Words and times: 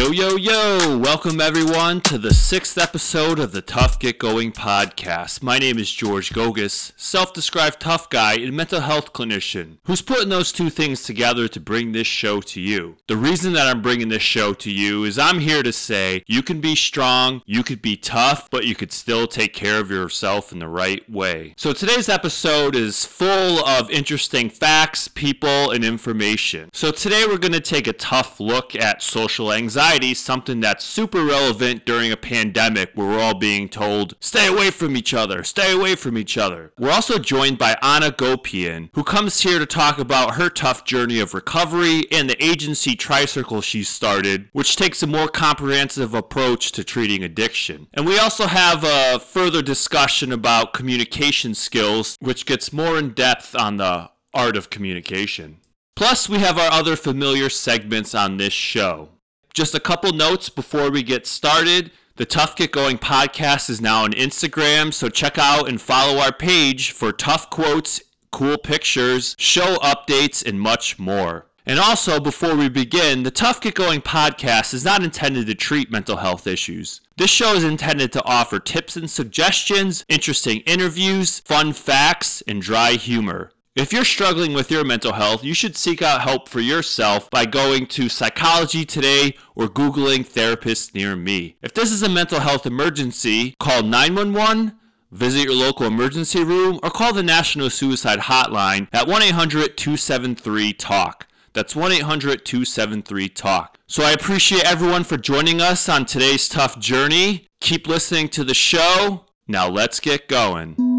Yo, 0.00 0.12
yo, 0.12 0.36
yo! 0.36 0.96
Welcome 0.96 1.42
everyone 1.42 2.00
to 2.02 2.16
the 2.16 2.32
sixth 2.32 2.78
episode 2.78 3.38
of 3.38 3.52
the 3.52 3.60
Tough 3.60 3.98
Get 3.98 4.18
Going 4.18 4.50
podcast. 4.50 5.42
My 5.42 5.58
name 5.58 5.78
is 5.78 5.92
George 5.92 6.30
Gogus, 6.30 6.92
self 6.96 7.34
described 7.34 7.80
tough 7.80 8.08
guy 8.08 8.36
and 8.36 8.56
mental 8.56 8.80
health 8.80 9.12
clinician, 9.12 9.76
who's 9.84 10.00
putting 10.00 10.30
those 10.30 10.52
two 10.52 10.70
things 10.70 11.02
together 11.02 11.48
to 11.48 11.60
bring 11.60 11.92
this 11.92 12.06
show 12.06 12.40
to 12.40 12.62
you. 12.62 12.96
The 13.08 13.18
reason 13.18 13.52
that 13.52 13.66
I'm 13.66 13.82
bringing 13.82 14.08
this 14.08 14.22
show 14.22 14.54
to 14.54 14.72
you 14.72 15.04
is 15.04 15.18
I'm 15.18 15.40
here 15.40 15.62
to 15.62 15.70
say 15.70 16.24
you 16.26 16.42
can 16.42 16.62
be 16.62 16.74
strong, 16.74 17.42
you 17.44 17.62
could 17.62 17.82
be 17.82 17.98
tough, 17.98 18.48
but 18.48 18.64
you 18.64 18.74
could 18.74 18.92
still 18.92 19.26
take 19.26 19.52
care 19.52 19.78
of 19.78 19.90
yourself 19.90 20.50
in 20.50 20.60
the 20.60 20.68
right 20.68 21.06
way. 21.10 21.52
So 21.58 21.74
today's 21.74 22.08
episode 22.08 22.74
is 22.74 23.04
full 23.04 23.62
of 23.66 23.90
interesting 23.90 24.48
facts, 24.48 25.08
people, 25.08 25.70
and 25.70 25.84
information. 25.84 26.70
So 26.72 26.90
today 26.90 27.24
we're 27.28 27.36
going 27.36 27.52
to 27.52 27.60
take 27.60 27.86
a 27.86 27.92
tough 27.92 28.40
look 28.40 28.74
at 28.74 29.02
social 29.02 29.52
anxiety, 29.52 29.89
something 30.14 30.60
that's 30.60 30.84
super 30.84 31.24
relevant 31.24 31.84
during 31.84 32.12
a 32.12 32.16
pandemic 32.16 32.92
where 32.94 33.08
we're 33.08 33.20
all 33.20 33.34
being 33.34 33.68
told, 33.68 34.14
stay 34.20 34.46
away 34.46 34.70
from 34.70 34.96
each 34.96 35.12
other, 35.12 35.42
stay 35.42 35.72
away 35.72 35.96
from 35.96 36.16
each 36.16 36.38
other. 36.38 36.72
We're 36.78 36.92
also 36.92 37.18
joined 37.18 37.58
by 37.58 37.76
Anna 37.82 38.12
Gopian, 38.12 38.90
who 38.94 39.02
comes 39.02 39.40
here 39.40 39.58
to 39.58 39.66
talk 39.66 39.98
about 39.98 40.36
her 40.36 40.48
tough 40.48 40.84
journey 40.84 41.18
of 41.18 41.34
recovery 41.34 42.04
and 42.12 42.30
the 42.30 42.42
agency 42.42 42.94
Tricircle 42.94 43.64
she 43.64 43.82
started, 43.82 44.48
which 44.52 44.76
takes 44.76 45.02
a 45.02 45.08
more 45.08 45.26
comprehensive 45.26 46.14
approach 46.14 46.70
to 46.72 46.84
treating 46.84 47.24
addiction. 47.24 47.88
And 47.92 48.06
we 48.06 48.18
also 48.18 48.46
have 48.46 48.84
a 48.84 49.18
further 49.18 49.60
discussion 49.60 50.32
about 50.32 50.72
communication 50.72 51.54
skills, 51.54 52.16
which 52.20 52.46
gets 52.46 52.72
more 52.72 52.96
in 52.96 53.12
depth 53.12 53.56
on 53.56 53.78
the 53.78 54.10
art 54.32 54.56
of 54.56 54.70
communication. 54.70 55.58
Plus, 55.96 56.28
we 56.28 56.38
have 56.38 56.56
our 56.58 56.70
other 56.70 56.96
familiar 56.96 57.50
segments 57.50 58.14
on 58.14 58.36
this 58.36 58.52
show. 58.52 59.08
Just 59.52 59.74
a 59.74 59.80
couple 59.80 60.12
notes 60.12 60.48
before 60.48 60.90
we 60.90 61.02
get 61.02 61.26
started. 61.26 61.90
The 62.16 62.24
Tough 62.24 62.54
Get 62.54 62.70
Going 62.70 62.98
podcast 62.98 63.68
is 63.68 63.80
now 63.80 64.04
on 64.04 64.12
Instagram, 64.12 64.92
so 64.94 65.08
check 65.08 65.38
out 65.38 65.68
and 65.68 65.80
follow 65.80 66.20
our 66.20 66.32
page 66.32 66.92
for 66.92 67.12
tough 67.12 67.50
quotes, 67.50 68.00
cool 68.30 68.58
pictures, 68.58 69.34
show 69.38 69.76
updates, 69.76 70.46
and 70.46 70.60
much 70.60 70.98
more. 70.98 71.46
And 71.66 71.78
also, 71.78 72.20
before 72.20 72.54
we 72.54 72.68
begin, 72.68 73.22
the 73.22 73.30
Tough 73.30 73.60
Get 73.60 73.74
Going 73.74 74.02
podcast 74.02 74.72
is 74.72 74.84
not 74.84 75.02
intended 75.02 75.46
to 75.46 75.54
treat 75.54 75.90
mental 75.90 76.16
health 76.16 76.46
issues. 76.46 77.00
This 77.16 77.30
show 77.30 77.54
is 77.54 77.64
intended 77.64 78.12
to 78.12 78.24
offer 78.24 78.58
tips 78.60 78.96
and 78.96 79.10
suggestions, 79.10 80.04
interesting 80.08 80.60
interviews, 80.60 81.40
fun 81.40 81.72
facts, 81.72 82.42
and 82.46 82.62
dry 82.62 82.92
humor. 82.92 83.52
If 83.76 83.92
you're 83.92 84.04
struggling 84.04 84.52
with 84.52 84.68
your 84.68 84.82
mental 84.82 85.12
health, 85.12 85.44
you 85.44 85.54
should 85.54 85.76
seek 85.76 86.02
out 86.02 86.22
help 86.22 86.48
for 86.48 86.58
yourself 86.58 87.30
by 87.30 87.46
going 87.46 87.86
to 87.86 88.08
Psychology 88.08 88.84
Today 88.84 89.36
or 89.54 89.68
Googling 89.68 90.26
therapists 90.28 90.92
near 90.92 91.14
me. 91.14 91.56
If 91.62 91.74
this 91.74 91.92
is 91.92 92.02
a 92.02 92.08
mental 92.08 92.40
health 92.40 92.66
emergency, 92.66 93.54
call 93.60 93.84
911, 93.84 94.76
visit 95.12 95.44
your 95.44 95.54
local 95.54 95.86
emergency 95.86 96.42
room, 96.42 96.80
or 96.82 96.90
call 96.90 97.12
the 97.12 97.22
National 97.22 97.70
Suicide 97.70 98.18
Hotline 98.18 98.88
at 98.92 99.06
1 99.06 99.22
800 99.22 99.76
273 99.76 100.72
TALK. 100.72 101.28
That's 101.52 101.76
1 101.76 101.92
800 101.92 102.44
273 102.44 103.28
TALK. 103.28 103.78
So 103.86 104.02
I 104.02 104.10
appreciate 104.10 104.64
everyone 104.64 105.04
for 105.04 105.16
joining 105.16 105.60
us 105.60 105.88
on 105.88 106.06
today's 106.06 106.48
tough 106.48 106.80
journey. 106.80 107.46
Keep 107.60 107.86
listening 107.86 108.30
to 108.30 108.42
the 108.42 108.52
show. 108.52 109.26
Now 109.46 109.68
let's 109.68 110.00
get 110.00 110.26
going. 110.26 110.89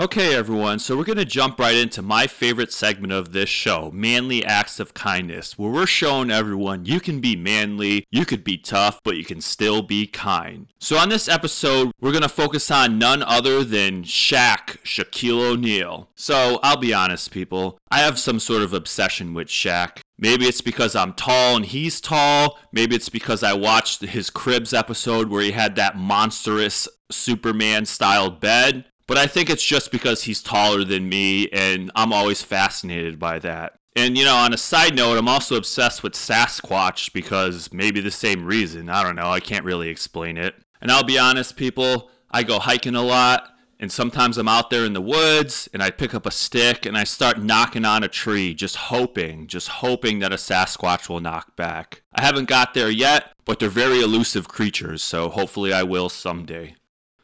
Okay, 0.00 0.34
everyone, 0.34 0.78
so 0.78 0.96
we're 0.96 1.04
going 1.04 1.18
to 1.18 1.26
jump 1.26 1.60
right 1.60 1.76
into 1.76 2.00
my 2.00 2.26
favorite 2.26 2.72
segment 2.72 3.12
of 3.12 3.32
this 3.32 3.50
show 3.50 3.90
Manly 3.92 4.42
Acts 4.42 4.80
of 4.80 4.94
Kindness, 4.94 5.58
where 5.58 5.70
we're 5.70 5.84
showing 5.84 6.30
everyone 6.30 6.86
you 6.86 7.00
can 7.00 7.20
be 7.20 7.36
manly, 7.36 8.06
you 8.10 8.24
could 8.24 8.42
be 8.42 8.56
tough, 8.56 8.98
but 9.04 9.18
you 9.18 9.26
can 9.26 9.42
still 9.42 9.82
be 9.82 10.06
kind. 10.06 10.68
So, 10.78 10.96
on 10.96 11.10
this 11.10 11.28
episode, 11.28 11.92
we're 12.00 12.12
going 12.12 12.22
to 12.22 12.30
focus 12.30 12.70
on 12.70 12.98
none 12.98 13.22
other 13.22 13.62
than 13.62 14.02
Shaq, 14.02 14.78
Shaquille 14.84 15.52
O'Neal. 15.52 16.08
So, 16.14 16.60
I'll 16.62 16.78
be 16.78 16.94
honest, 16.94 17.30
people, 17.30 17.78
I 17.90 17.98
have 17.98 18.18
some 18.18 18.40
sort 18.40 18.62
of 18.62 18.72
obsession 18.72 19.34
with 19.34 19.48
Shaq. 19.48 19.98
Maybe 20.16 20.46
it's 20.46 20.62
because 20.62 20.96
I'm 20.96 21.12
tall 21.12 21.56
and 21.56 21.66
he's 21.66 22.00
tall. 22.00 22.58
Maybe 22.72 22.96
it's 22.96 23.10
because 23.10 23.42
I 23.42 23.52
watched 23.52 24.00
his 24.00 24.30
Cribs 24.30 24.72
episode 24.72 25.28
where 25.28 25.42
he 25.42 25.50
had 25.50 25.76
that 25.76 25.98
monstrous 25.98 26.88
Superman 27.10 27.84
styled 27.84 28.40
bed. 28.40 28.86
But 29.10 29.18
I 29.18 29.26
think 29.26 29.50
it's 29.50 29.64
just 29.64 29.90
because 29.90 30.22
he's 30.22 30.40
taller 30.40 30.84
than 30.84 31.08
me, 31.08 31.48
and 31.48 31.90
I'm 31.96 32.12
always 32.12 32.42
fascinated 32.42 33.18
by 33.18 33.40
that. 33.40 33.72
And 33.96 34.16
you 34.16 34.24
know, 34.24 34.36
on 34.36 34.54
a 34.54 34.56
side 34.56 34.94
note, 34.94 35.18
I'm 35.18 35.26
also 35.26 35.56
obsessed 35.56 36.04
with 36.04 36.12
Sasquatch 36.12 37.12
because 37.12 37.72
maybe 37.72 38.00
the 38.00 38.12
same 38.12 38.46
reason. 38.46 38.88
I 38.88 39.02
don't 39.02 39.16
know. 39.16 39.28
I 39.28 39.40
can't 39.40 39.64
really 39.64 39.88
explain 39.88 40.36
it. 40.36 40.54
And 40.80 40.92
I'll 40.92 41.02
be 41.02 41.18
honest, 41.18 41.56
people, 41.56 42.08
I 42.30 42.44
go 42.44 42.60
hiking 42.60 42.94
a 42.94 43.02
lot, 43.02 43.48
and 43.80 43.90
sometimes 43.90 44.38
I'm 44.38 44.46
out 44.46 44.70
there 44.70 44.84
in 44.84 44.92
the 44.92 45.00
woods 45.00 45.68
and 45.74 45.82
I 45.82 45.90
pick 45.90 46.14
up 46.14 46.24
a 46.24 46.30
stick 46.30 46.86
and 46.86 46.96
I 46.96 47.02
start 47.02 47.42
knocking 47.42 47.84
on 47.84 48.04
a 48.04 48.08
tree, 48.08 48.54
just 48.54 48.76
hoping, 48.76 49.48
just 49.48 49.66
hoping 49.66 50.20
that 50.20 50.32
a 50.32 50.36
Sasquatch 50.36 51.08
will 51.08 51.18
knock 51.18 51.56
back. 51.56 52.02
I 52.14 52.22
haven't 52.22 52.48
got 52.48 52.74
there 52.74 52.90
yet, 52.90 53.32
but 53.44 53.58
they're 53.58 53.70
very 53.70 54.02
elusive 54.02 54.46
creatures, 54.46 55.02
so 55.02 55.30
hopefully 55.30 55.72
I 55.72 55.82
will 55.82 56.10
someday. 56.10 56.76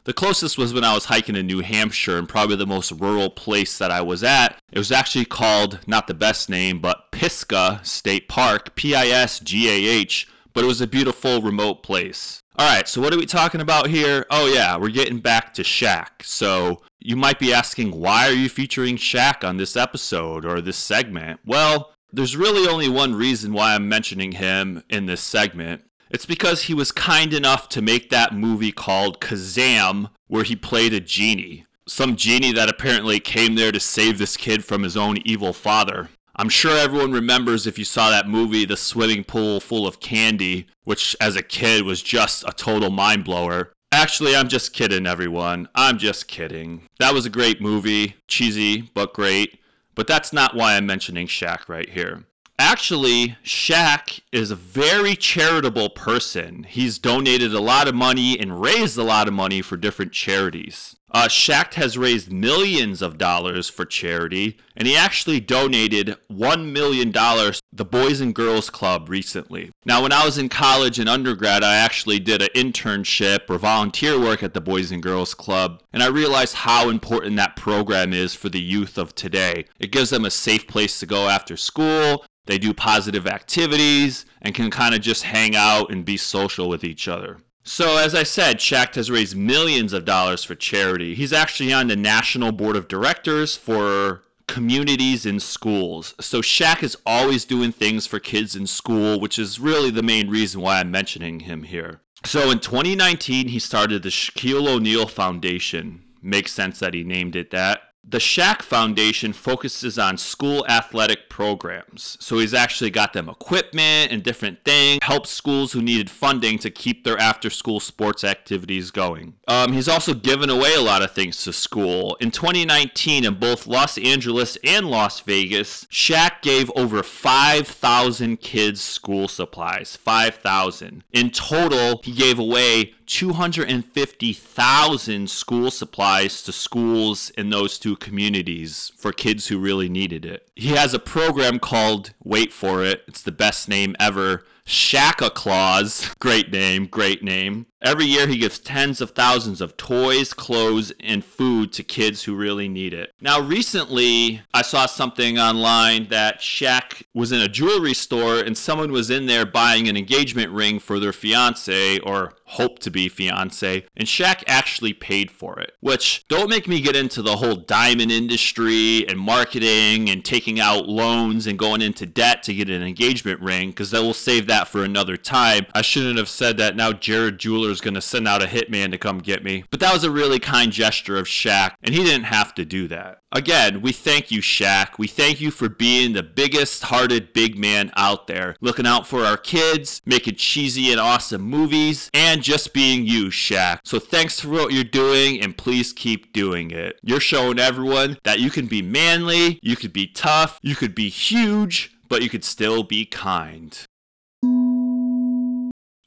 The 0.06 0.12
closest 0.12 0.56
was 0.56 0.72
when 0.72 0.84
I 0.84 0.94
was 0.94 1.06
hiking 1.06 1.34
in 1.34 1.48
New 1.48 1.62
Hampshire, 1.62 2.16
and 2.16 2.28
probably 2.28 2.54
the 2.54 2.64
most 2.64 2.92
rural 2.92 3.28
place 3.28 3.76
that 3.78 3.90
I 3.90 4.02
was 4.02 4.22
at. 4.22 4.56
It 4.70 4.78
was 4.78 4.92
actually 4.92 5.24
called, 5.24 5.80
not 5.88 6.06
the 6.06 6.14
best 6.14 6.48
name, 6.48 6.78
but 6.78 7.10
Pisgah 7.10 7.80
State 7.82 8.28
Park, 8.28 8.76
P 8.76 8.94
I 8.94 9.06
S 9.06 9.40
G 9.40 9.68
A 9.68 9.90
H, 9.90 10.28
but 10.52 10.62
it 10.62 10.68
was 10.68 10.80
a 10.80 10.86
beautiful 10.86 11.42
remote 11.42 11.82
place. 11.82 12.40
All 12.56 12.72
right, 12.72 12.86
so 12.86 13.00
what 13.00 13.12
are 13.12 13.18
we 13.18 13.26
talking 13.26 13.60
about 13.60 13.88
here? 13.88 14.24
Oh, 14.30 14.46
yeah, 14.46 14.76
we're 14.76 14.90
getting 14.90 15.18
back 15.18 15.52
to 15.54 15.64
Shaq. 15.64 16.22
So 16.22 16.82
you 17.00 17.16
might 17.16 17.40
be 17.40 17.52
asking, 17.52 17.90
why 17.90 18.28
are 18.28 18.32
you 18.32 18.48
featuring 18.48 18.96
Shaq 18.96 19.42
on 19.42 19.56
this 19.56 19.76
episode 19.76 20.44
or 20.44 20.60
this 20.60 20.76
segment? 20.76 21.40
Well, 21.44 21.94
there's 22.12 22.36
really 22.36 22.68
only 22.68 22.88
one 22.88 23.16
reason 23.16 23.52
why 23.52 23.74
I'm 23.74 23.88
mentioning 23.88 24.30
him 24.32 24.84
in 24.88 25.06
this 25.06 25.20
segment. 25.20 25.82
It's 26.10 26.26
because 26.26 26.62
he 26.62 26.74
was 26.74 26.92
kind 26.92 27.34
enough 27.34 27.68
to 27.70 27.82
make 27.82 28.10
that 28.10 28.34
movie 28.34 28.72
called 28.72 29.20
Kazam, 29.20 30.10
where 30.28 30.44
he 30.44 30.56
played 30.56 30.92
a 30.92 31.00
genie. 31.00 31.64
Some 31.88 32.16
genie 32.16 32.52
that 32.52 32.68
apparently 32.68 33.20
came 33.20 33.54
there 33.54 33.72
to 33.72 33.80
save 33.80 34.18
this 34.18 34.36
kid 34.36 34.64
from 34.64 34.82
his 34.82 34.96
own 34.96 35.18
evil 35.24 35.52
father. 35.52 36.08
I'm 36.36 36.48
sure 36.48 36.76
everyone 36.76 37.12
remembers 37.12 37.66
if 37.66 37.78
you 37.78 37.84
saw 37.84 38.10
that 38.10 38.28
movie, 38.28 38.64
The 38.64 38.76
Swimming 38.76 39.24
Pool 39.24 39.58
Full 39.58 39.86
of 39.86 40.00
Candy, 40.00 40.66
which 40.84 41.16
as 41.20 41.34
a 41.34 41.42
kid 41.42 41.84
was 41.84 42.02
just 42.02 42.44
a 42.44 42.52
total 42.52 42.90
mind 42.90 43.24
blower. 43.24 43.72
Actually, 43.90 44.36
I'm 44.36 44.48
just 44.48 44.72
kidding, 44.74 45.06
everyone. 45.06 45.68
I'm 45.74 45.96
just 45.96 46.28
kidding. 46.28 46.82
That 46.98 47.14
was 47.14 47.24
a 47.24 47.30
great 47.30 47.60
movie, 47.60 48.16
cheesy, 48.28 48.90
but 48.94 49.14
great. 49.14 49.58
But 49.94 50.06
that's 50.06 50.32
not 50.32 50.54
why 50.54 50.76
I'm 50.76 50.86
mentioning 50.86 51.26
Shaq 51.26 51.68
right 51.68 51.88
here. 51.88 52.24
Actually, 52.58 53.36
Shaq 53.44 54.20
is 54.32 54.50
a 54.50 54.56
very 54.56 55.14
charitable 55.14 55.90
person. 55.90 56.64
He's 56.64 56.98
donated 56.98 57.52
a 57.52 57.60
lot 57.60 57.86
of 57.86 57.94
money 57.94 58.38
and 58.38 58.60
raised 58.60 58.96
a 58.96 59.02
lot 59.02 59.28
of 59.28 59.34
money 59.34 59.60
for 59.60 59.76
different 59.76 60.12
charities. 60.12 60.96
Uh, 61.12 61.28
Shaq 61.28 61.74
has 61.74 61.96
raised 61.96 62.32
millions 62.32 63.00
of 63.00 63.16
dollars 63.16 63.68
for 63.68 63.84
charity, 63.84 64.58
and 64.76 64.88
he 64.88 64.96
actually 64.96 65.38
donated 65.38 66.16
$1 66.30 66.72
million 66.72 67.12
to 67.12 67.60
the 67.72 67.84
Boys 67.84 68.20
and 68.20 68.34
Girls 68.34 68.70
Club 68.70 69.08
recently. 69.08 69.70
Now, 69.84 70.02
when 70.02 70.12
I 70.12 70.24
was 70.24 70.36
in 70.36 70.48
college 70.48 70.98
and 70.98 71.08
undergrad, 71.08 71.62
I 71.62 71.76
actually 71.76 72.18
did 72.18 72.42
an 72.42 72.48
internship 72.54 73.48
or 73.48 73.58
volunteer 73.58 74.18
work 74.18 74.42
at 74.42 74.52
the 74.52 74.60
Boys 74.60 74.90
and 74.90 75.02
Girls 75.02 75.32
Club, 75.32 75.82
and 75.92 76.02
I 76.02 76.08
realized 76.08 76.54
how 76.54 76.90
important 76.90 77.36
that 77.36 77.56
program 77.56 78.12
is 78.12 78.34
for 78.34 78.48
the 78.48 78.60
youth 78.60 78.98
of 78.98 79.14
today. 79.14 79.66
It 79.78 79.92
gives 79.92 80.10
them 80.10 80.24
a 80.24 80.30
safe 80.30 80.66
place 80.66 80.98
to 81.00 81.06
go 81.06 81.28
after 81.28 81.56
school, 81.56 82.24
they 82.47 82.59
do 82.59 82.72
positive 82.72 83.27
activities 83.27 84.25
and 84.41 84.54
can 84.54 84.71
kind 84.71 84.95
of 84.95 85.01
just 85.01 85.25
hang 85.25 85.54
out 85.54 85.91
and 85.91 86.04
be 86.04 86.16
social 86.16 86.69
with 86.69 86.84
each 86.84 87.09
other. 87.09 87.39
So, 87.69 87.97
as 87.97 88.15
I 88.15 88.22
said, 88.22 88.59
Shaq 88.59 88.95
has 88.95 89.10
raised 89.10 89.37
millions 89.37 89.93
of 89.93 90.04
dollars 90.04 90.45
for 90.45 90.54
charity. 90.54 91.16
He's 91.16 91.33
actually 91.33 91.72
on 91.72 91.89
the 91.89 91.97
National 91.97 92.53
Board 92.53 92.77
of 92.77 92.87
Directors 92.87 93.57
for 93.57 94.22
communities 94.47 95.27
in 95.27 95.41
schools. 95.41 96.15
So, 96.21 96.41
Shaq 96.41 96.84
is 96.84 96.97
always 97.04 97.45
doing 97.45 97.72
things 97.72 98.07
for 98.07 98.21
kids 98.21 98.54
in 98.54 98.69
school, 98.69 99.19
which 99.19 99.37
is 99.37 99.59
really 99.59 99.91
the 99.91 100.04
main 100.04 100.31
reason 100.31 100.60
why 100.60 100.78
I'm 100.78 100.93
mentioning 100.93 101.41
him 101.41 101.65
here. 101.65 102.03
So, 102.25 102.53
in 102.53 102.60
2019, 102.60 103.48
he 103.48 103.59
started 103.59 104.04
the 104.04 104.10
Shaquille 104.10 104.69
O'Neal 104.69 105.09
Foundation. 105.09 106.04
Makes 106.22 106.53
sense 106.53 106.78
that 106.78 106.95
he 106.95 107.03
named 107.03 107.34
it 107.34 107.51
that. 107.51 107.81
The 108.08 108.18
Shaq 108.18 108.62
Foundation 108.62 109.32
focuses 109.32 109.98
on 109.98 110.16
school 110.16 110.64
athletic 110.68 111.28
programs. 111.28 112.16
So 112.20 112.38
he's 112.38 112.54
actually 112.54 112.91
got 112.91 113.12
them 113.12 113.28
equipment 113.28 114.12
and 114.12 114.22
different 114.22 114.64
things, 114.64 115.00
helps 115.03 115.30
schools 115.30 115.72
who 115.72 115.82
needed 115.82 116.08
funding 116.08 116.60
to 116.60 116.70
keep 116.70 117.03
their 117.03 117.18
after 117.18 117.50
school 117.50 117.80
sports 117.80 118.22
activities 118.22 118.92
going. 118.92 119.34
Um, 119.48 119.72
he's 119.72 119.88
also 119.88 120.14
given 120.14 120.50
away 120.50 120.72
a 120.74 120.80
lot 120.80 121.03
of 121.03 121.10
things 121.10 121.42
to 121.42 121.53
school. 121.53 122.16
In 122.20 122.30
2019, 122.30 123.24
in 123.24 123.34
both 123.41 123.66
Los 123.66 123.98
Angeles 123.98 124.56
and 124.62 124.88
Las 124.88 125.18
Vegas, 125.20 125.86
Shaq 125.86 126.42
gave 126.42 126.70
over 126.76 127.02
5,000 127.02 128.41
kids 128.41 128.80
school 128.80 129.26
supplies. 129.26 129.97
5,000. 129.97 131.02
In 131.12 131.30
total, 131.30 132.00
he 132.04 132.12
gave 132.12 132.38
away 132.38 132.94
250,000 133.06 135.30
school 135.30 135.70
supplies 135.70 136.42
to 136.42 136.53
schools 136.53 137.30
in 137.30 137.50
those 137.50 137.78
two 137.78 137.97
communities 137.97 138.92
for 138.97 139.12
kids 139.12 139.48
who 139.48 139.58
really 139.58 139.88
needed 139.88 140.24
it. 140.24 140.48
He 140.54 140.70
has 140.70 140.92
a 140.92 140.98
program 140.98 141.58
called, 141.58 142.12
wait 142.22 142.53
for 142.53 142.84
it, 142.84 143.03
it's 143.06 143.22
the 143.22 143.32
best 143.32 143.68
name 143.68 143.97
ever, 144.00 144.44
Shaq-a-Claus. 144.66 146.15
Great 146.18 146.53
name, 146.53 146.86
great 146.86 147.22
name. 147.22 147.66
Every 147.83 148.07
year, 148.07 148.27
he 148.27 148.39
gives 148.39 148.59
tens 148.59 149.01
of 149.01 149.10
thousands 149.10 149.60
of 149.60 149.77
toys, 149.77 150.33
clothes, 150.33 150.92
and 150.98 151.24
food 151.24 151.72
to 151.74 151.84
kids 151.84 152.24
who 152.24 152.34
really 152.34 152.68
need 152.68 152.92
it. 152.92 153.13
Now, 153.21 153.39
recently, 153.39 154.41
I 154.53 154.63
saw 154.63 154.86
something 154.86 155.39
online 155.39 156.09
that 156.09 156.41
Shaq 156.41 157.04
was 157.15 157.30
in 157.30 157.41
a 157.41 157.48
jewelry 157.48 157.95
store 157.95 158.41
and 158.41 158.59
someone 158.59 158.91
was 158.91 159.10
in 159.10 159.27
there 159.27 159.47
buying 159.47 159.89
an 159.89 159.97
engagement 159.97 160.51
ring 160.51 160.80
for 160.80 160.98
their 160.98 161.12
fiance 161.12 161.98
or 162.01 162.33
hope 162.47 162.78
to 162.78 162.91
be 162.91 163.09
fiance, 163.09 163.84
and 163.97 164.09
Shaq 164.09 164.42
actually 164.47 164.92
paid 164.92 165.30
for 165.30 165.59
it. 165.59 165.72
Which, 165.80 166.24
don't 166.28 166.48
make 166.48 166.66
me 166.66 166.80
get 166.80 166.97
into 166.97 167.21
the 167.21 167.36
whole 167.36 167.57
diamond 167.57 168.10
industry 168.10 169.07
and 169.09 169.19
marketing 169.19 170.09
and 170.09 170.24
taking 170.24 170.60
out 170.60 170.89
loans 170.89 171.47
and 171.47 171.59
going 171.59 171.83
into 171.83 172.07
debt 172.07 172.42
to 172.45 172.54
get 172.54 172.71
an 172.71 172.83
engagement 172.83 173.41
ring, 173.41 173.71
because 173.71 173.91
that 173.91 174.03
will 174.03 174.15
save 174.15 174.47
that 174.47 174.55
for 174.64 174.84
another 174.84 175.16
time. 175.16 175.66
I 175.74 175.82
shouldn't 175.82 176.18
have 176.18 176.28
said 176.28 176.56
that. 176.58 176.76
Now, 176.76 176.92
Jared 176.92 177.38
Jewelers 177.38 177.80
going 177.80 177.94
to 177.94 178.00
send 178.00 178.26
out 178.26 178.42
a 178.42 178.47
hitman 178.47 178.91
to 178.91 178.98
come 178.98 179.18
get 179.18 179.44
me. 179.44 179.64
But 179.70 179.80
that 179.80 179.92
was 179.92 180.04
a 180.04 180.10
really 180.10 180.38
kind 180.38 180.72
gesture 180.72 181.16
of 181.16 181.26
Shaq, 181.26 181.74
and 181.82 181.94
he 181.94 182.04
didn't 182.04 182.24
have 182.24 182.54
to 182.54 182.64
do 182.64 182.88
that. 182.88 183.20
Again, 183.32 183.82
we 183.82 183.92
thank 183.92 184.30
you, 184.30 184.41
Shaq. 184.41 184.98
We 184.98 185.08
thank 185.08 185.41
you 185.41 185.50
for 185.50 185.68
being 185.68 186.12
the 186.12 186.22
biggest 186.22 186.84
hearted 186.84 187.32
big 187.32 187.58
man 187.58 187.92
out 187.97 188.28
there, 188.28 188.56
looking 188.60 188.86
out 188.86 189.06
for 189.06 189.24
our 189.24 189.36
kids, 189.36 190.00
making 190.06 190.36
cheesy 190.36 190.91
and 190.91 191.00
awesome 191.00 191.42
movies, 191.42 192.10
and 192.14 192.42
just 192.42 192.72
being 192.72 193.06
you, 193.06 193.26
Shaq. 193.26 193.80
So 193.84 193.98
thanks 193.98 194.41
for 194.41 194.48
what 194.48 194.72
you're 194.72 194.84
doing, 194.84 195.41
and 195.42 195.56
please 195.56 195.92
keep 195.92 196.32
doing 196.32 196.70
it. 196.70 196.98
You're 197.02 197.20
showing 197.20 197.59
everyone 197.59 198.16
that 198.24 198.41
you 198.41 198.50
can 198.50 198.66
be 198.66 198.80
manly, 198.80 199.59
you 199.62 199.76
could 199.76 199.92
be 199.92 200.06
tough, 200.06 200.59
you 200.62 200.74
could 200.74 200.94
be 200.94 201.09
huge, 201.09 201.92
but 202.09 202.22
you 202.22 202.28
could 202.28 202.44
still 202.44 202.84
be 202.84 203.04
kind. 203.04 203.85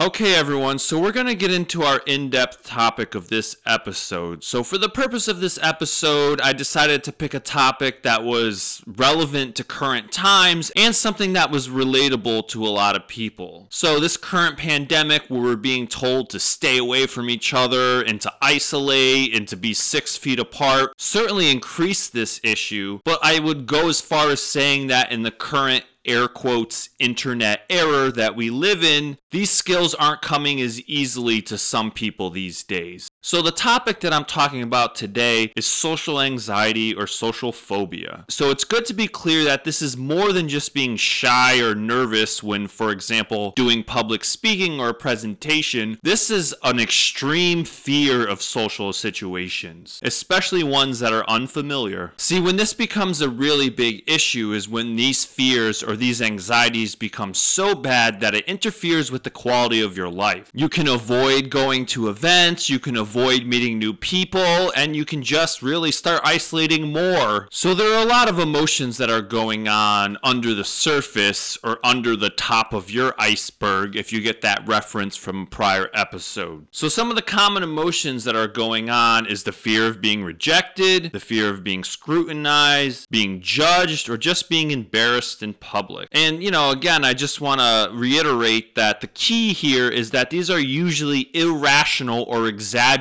Okay, 0.01 0.33
everyone, 0.33 0.79
so 0.79 0.97
we're 0.97 1.11
going 1.11 1.25
to 1.25 1.35
get 1.35 1.51
into 1.51 1.83
our 1.83 2.01
in 2.05 2.29
depth 2.29 2.63
topic 2.63 3.15
of 3.15 3.27
this 3.27 3.57
episode. 3.65 4.45
So, 4.45 4.63
for 4.63 4.77
the 4.77 4.87
purpose 4.87 5.27
of 5.27 5.41
this 5.41 5.59
episode, 5.61 6.39
I 6.39 6.53
decided 6.53 7.03
to 7.03 7.11
pick 7.11 7.33
a 7.33 7.39
topic 7.41 8.03
that 8.03 8.23
was 8.23 8.81
relevant 8.87 9.57
to 9.57 9.65
current 9.65 10.09
times 10.13 10.71
and 10.77 10.95
something 10.95 11.33
that 11.33 11.51
was 11.51 11.67
relatable 11.67 12.47
to 12.47 12.65
a 12.65 12.69
lot 12.69 12.95
of 12.95 13.09
people. 13.09 13.67
So, 13.71 13.99
this 13.99 14.15
current 14.15 14.57
pandemic, 14.57 15.23
where 15.27 15.41
we're 15.41 15.57
being 15.57 15.85
told 15.85 16.29
to 16.29 16.39
stay 16.39 16.77
away 16.77 17.05
from 17.05 17.29
each 17.29 17.53
other 17.53 18.01
and 18.01 18.21
to 18.21 18.31
isolate 18.41 19.35
and 19.35 19.49
to 19.49 19.57
be 19.57 19.73
six 19.73 20.15
feet 20.15 20.39
apart, 20.39 20.93
certainly 20.97 21.51
increased 21.51 22.13
this 22.13 22.39
issue. 22.41 23.01
But 23.03 23.19
I 23.21 23.39
would 23.39 23.67
go 23.67 23.89
as 23.89 23.99
far 23.99 24.29
as 24.29 24.41
saying 24.41 24.87
that 24.87 25.11
in 25.11 25.23
the 25.23 25.31
current 25.31 25.83
air 26.09 26.27
quotes 26.27 26.89
internet 26.99 27.61
era 27.69 28.11
that 28.11 28.35
we 28.35 28.49
live 28.49 28.83
in, 28.83 29.17
these 29.31 29.51
skills 29.51 29.93
aren't 29.93 30.21
coming 30.21 30.59
as 30.59 30.81
easily 30.81 31.41
to 31.43 31.57
some 31.57 31.91
people 31.91 32.29
these 32.29 32.63
days. 32.63 33.08
So, 33.21 33.41
the 33.41 33.51
topic 33.51 33.99
that 33.99 34.13
I'm 34.13 34.23
talking 34.23 34.61
about 34.61 34.95
today 34.95 35.51
is 35.57 35.67
social 35.67 36.21
anxiety 36.21 36.93
or 36.93 37.05
social 37.05 37.51
phobia. 37.51 38.23
So, 38.29 38.49
it's 38.49 38.63
good 38.63 38.85
to 38.85 38.93
be 38.93 39.09
clear 39.09 39.43
that 39.43 39.65
this 39.65 39.81
is 39.81 39.97
more 39.97 40.31
than 40.31 40.47
just 40.47 40.73
being 40.73 40.95
shy 40.95 41.59
or 41.59 41.75
nervous 41.75 42.41
when, 42.41 42.67
for 42.67 42.91
example, 42.91 43.51
doing 43.57 43.83
public 43.83 44.23
speaking 44.23 44.79
or 44.79 44.89
a 44.89 44.93
presentation. 44.93 45.99
This 46.01 46.29
is 46.29 46.55
an 46.63 46.79
extreme 46.79 47.65
fear 47.65 48.25
of 48.25 48.41
social 48.41 48.93
situations, 48.93 49.99
especially 50.01 50.63
ones 50.63 50.99
that 50.99 51.11
are 51.11 51.29
unfamiliar. 51.29 52.13
See, 52.15 52.39
when 52.39 52.55
this 52.55 52.73
becomes 52.73 53.19
a 53.19 53.29
really 53.29 53.69
big 53.69 54.09
issue 54.09 54.53
is 54.53 54.69
when 54.69 54.95
these 54.95 55.25
fears 55.25 55.83
or 55.83 55.97
these 55.97 56.21
anxieties 56.21 56.95
become 56.95 57.33
so 57.33 57.75
bad 57.75 58.21
that 58.21 58.33
it 58.33 58.45
interferes 58.45 59.11
with 59.11 59.23
the 59.23 59.29
quality 59.29 59.81
of 59.81 59.97
your 59.97 60.09
life. 60.09 60.49
You 60.53 60.69
can 60.69 60.87
avoid 60.87 61.49
going 61.49 61.85
to 61.87 62.07
events, 62.07 62.69
you 62.69 62.79
can 62.79 62.95
avoid 62.95 63.08
meeting 63.15 63.79
new 63.79 63.93
people, 63.93 64.71
and 64.75 64.95
you 64.95 65.03
can 65.03 65.23
just 65.23 65.61
really 65.61 65.91
start 65.91 66.21
isolating 66.23 66.93
more. 66.93 67.47
So 67.51 67.73
there 67.73 67.93
are 67.93 68.03
a 68.03 68.09
lot 68.09 68.29
of 68.29 68.39
emotions 68.39 68.97
that 68.97 69.09
are 69.09 69.21
going 69.21 69.67
on 69.67 70.17
under 70.23 70.53
the 70.53 70.63
surface 70.63 71.57
or 71.63 71.79
under 71.83 72.15
the 72.15 72.29
top 72.29 72.73
of 72.73 72.91
your 72.91 73.15
iceberg 73.17 73.95
if 73.95 74.13
you 74.13 74.21
get 74.21 74.41
that 74.41 74.67
reference 74.67 75.15
from 75.15 75.43
a 75.43 75.45
prior 75.47 75.89
episode. 75.93 76.67
So 76.71 76.87
some 76.87 77.09
of 77.09 77.15
the 77.15 77.21
common 77.21 77.63
emotions 77.63 78.23
that 78.25 78.35
are 78.35 78.47
going 78.47 78.89
on 78.89 79.25
is 79.25 79.43
the 79.43 79.51
fear 79.51 79.87
of 79.87 80.01
being 80.01 80.23
rejected, 80.23 81.11
the 81.11 81.19
fear 81.19 81.49
of 81.49 81.63
being 81.63 81.83
scrutinized, 81.83 83.09
being 83.09 83.41
judged, 83.41 84.09
or 84.09 84.17
just 84.17 84.49
being 84.49 84.71
embarrassed 84.71 85.41
in 85.41 85.53
public. 85.55 86.07
And, 86.11 86.43
you 86.43 86.51
know, 86.51 86.71
again, 86.71 87.03
I 87.03 87.13
just 87.13 87.41
want 87.41 87.59
to 87.59 87.89
reiterate 87.93 88.75
that 88.75 89.01
the 89.01 89.07
key 89.07 89.53
here 89.53 89.89
is 89.89 90.11
that 90.11 90.29
these 90.29 90.49
are 90.49 90.59
usually 90.59 91.29
irrational 91.33 92.23
or 92.23 92.47
exaggerated 92.47 92.98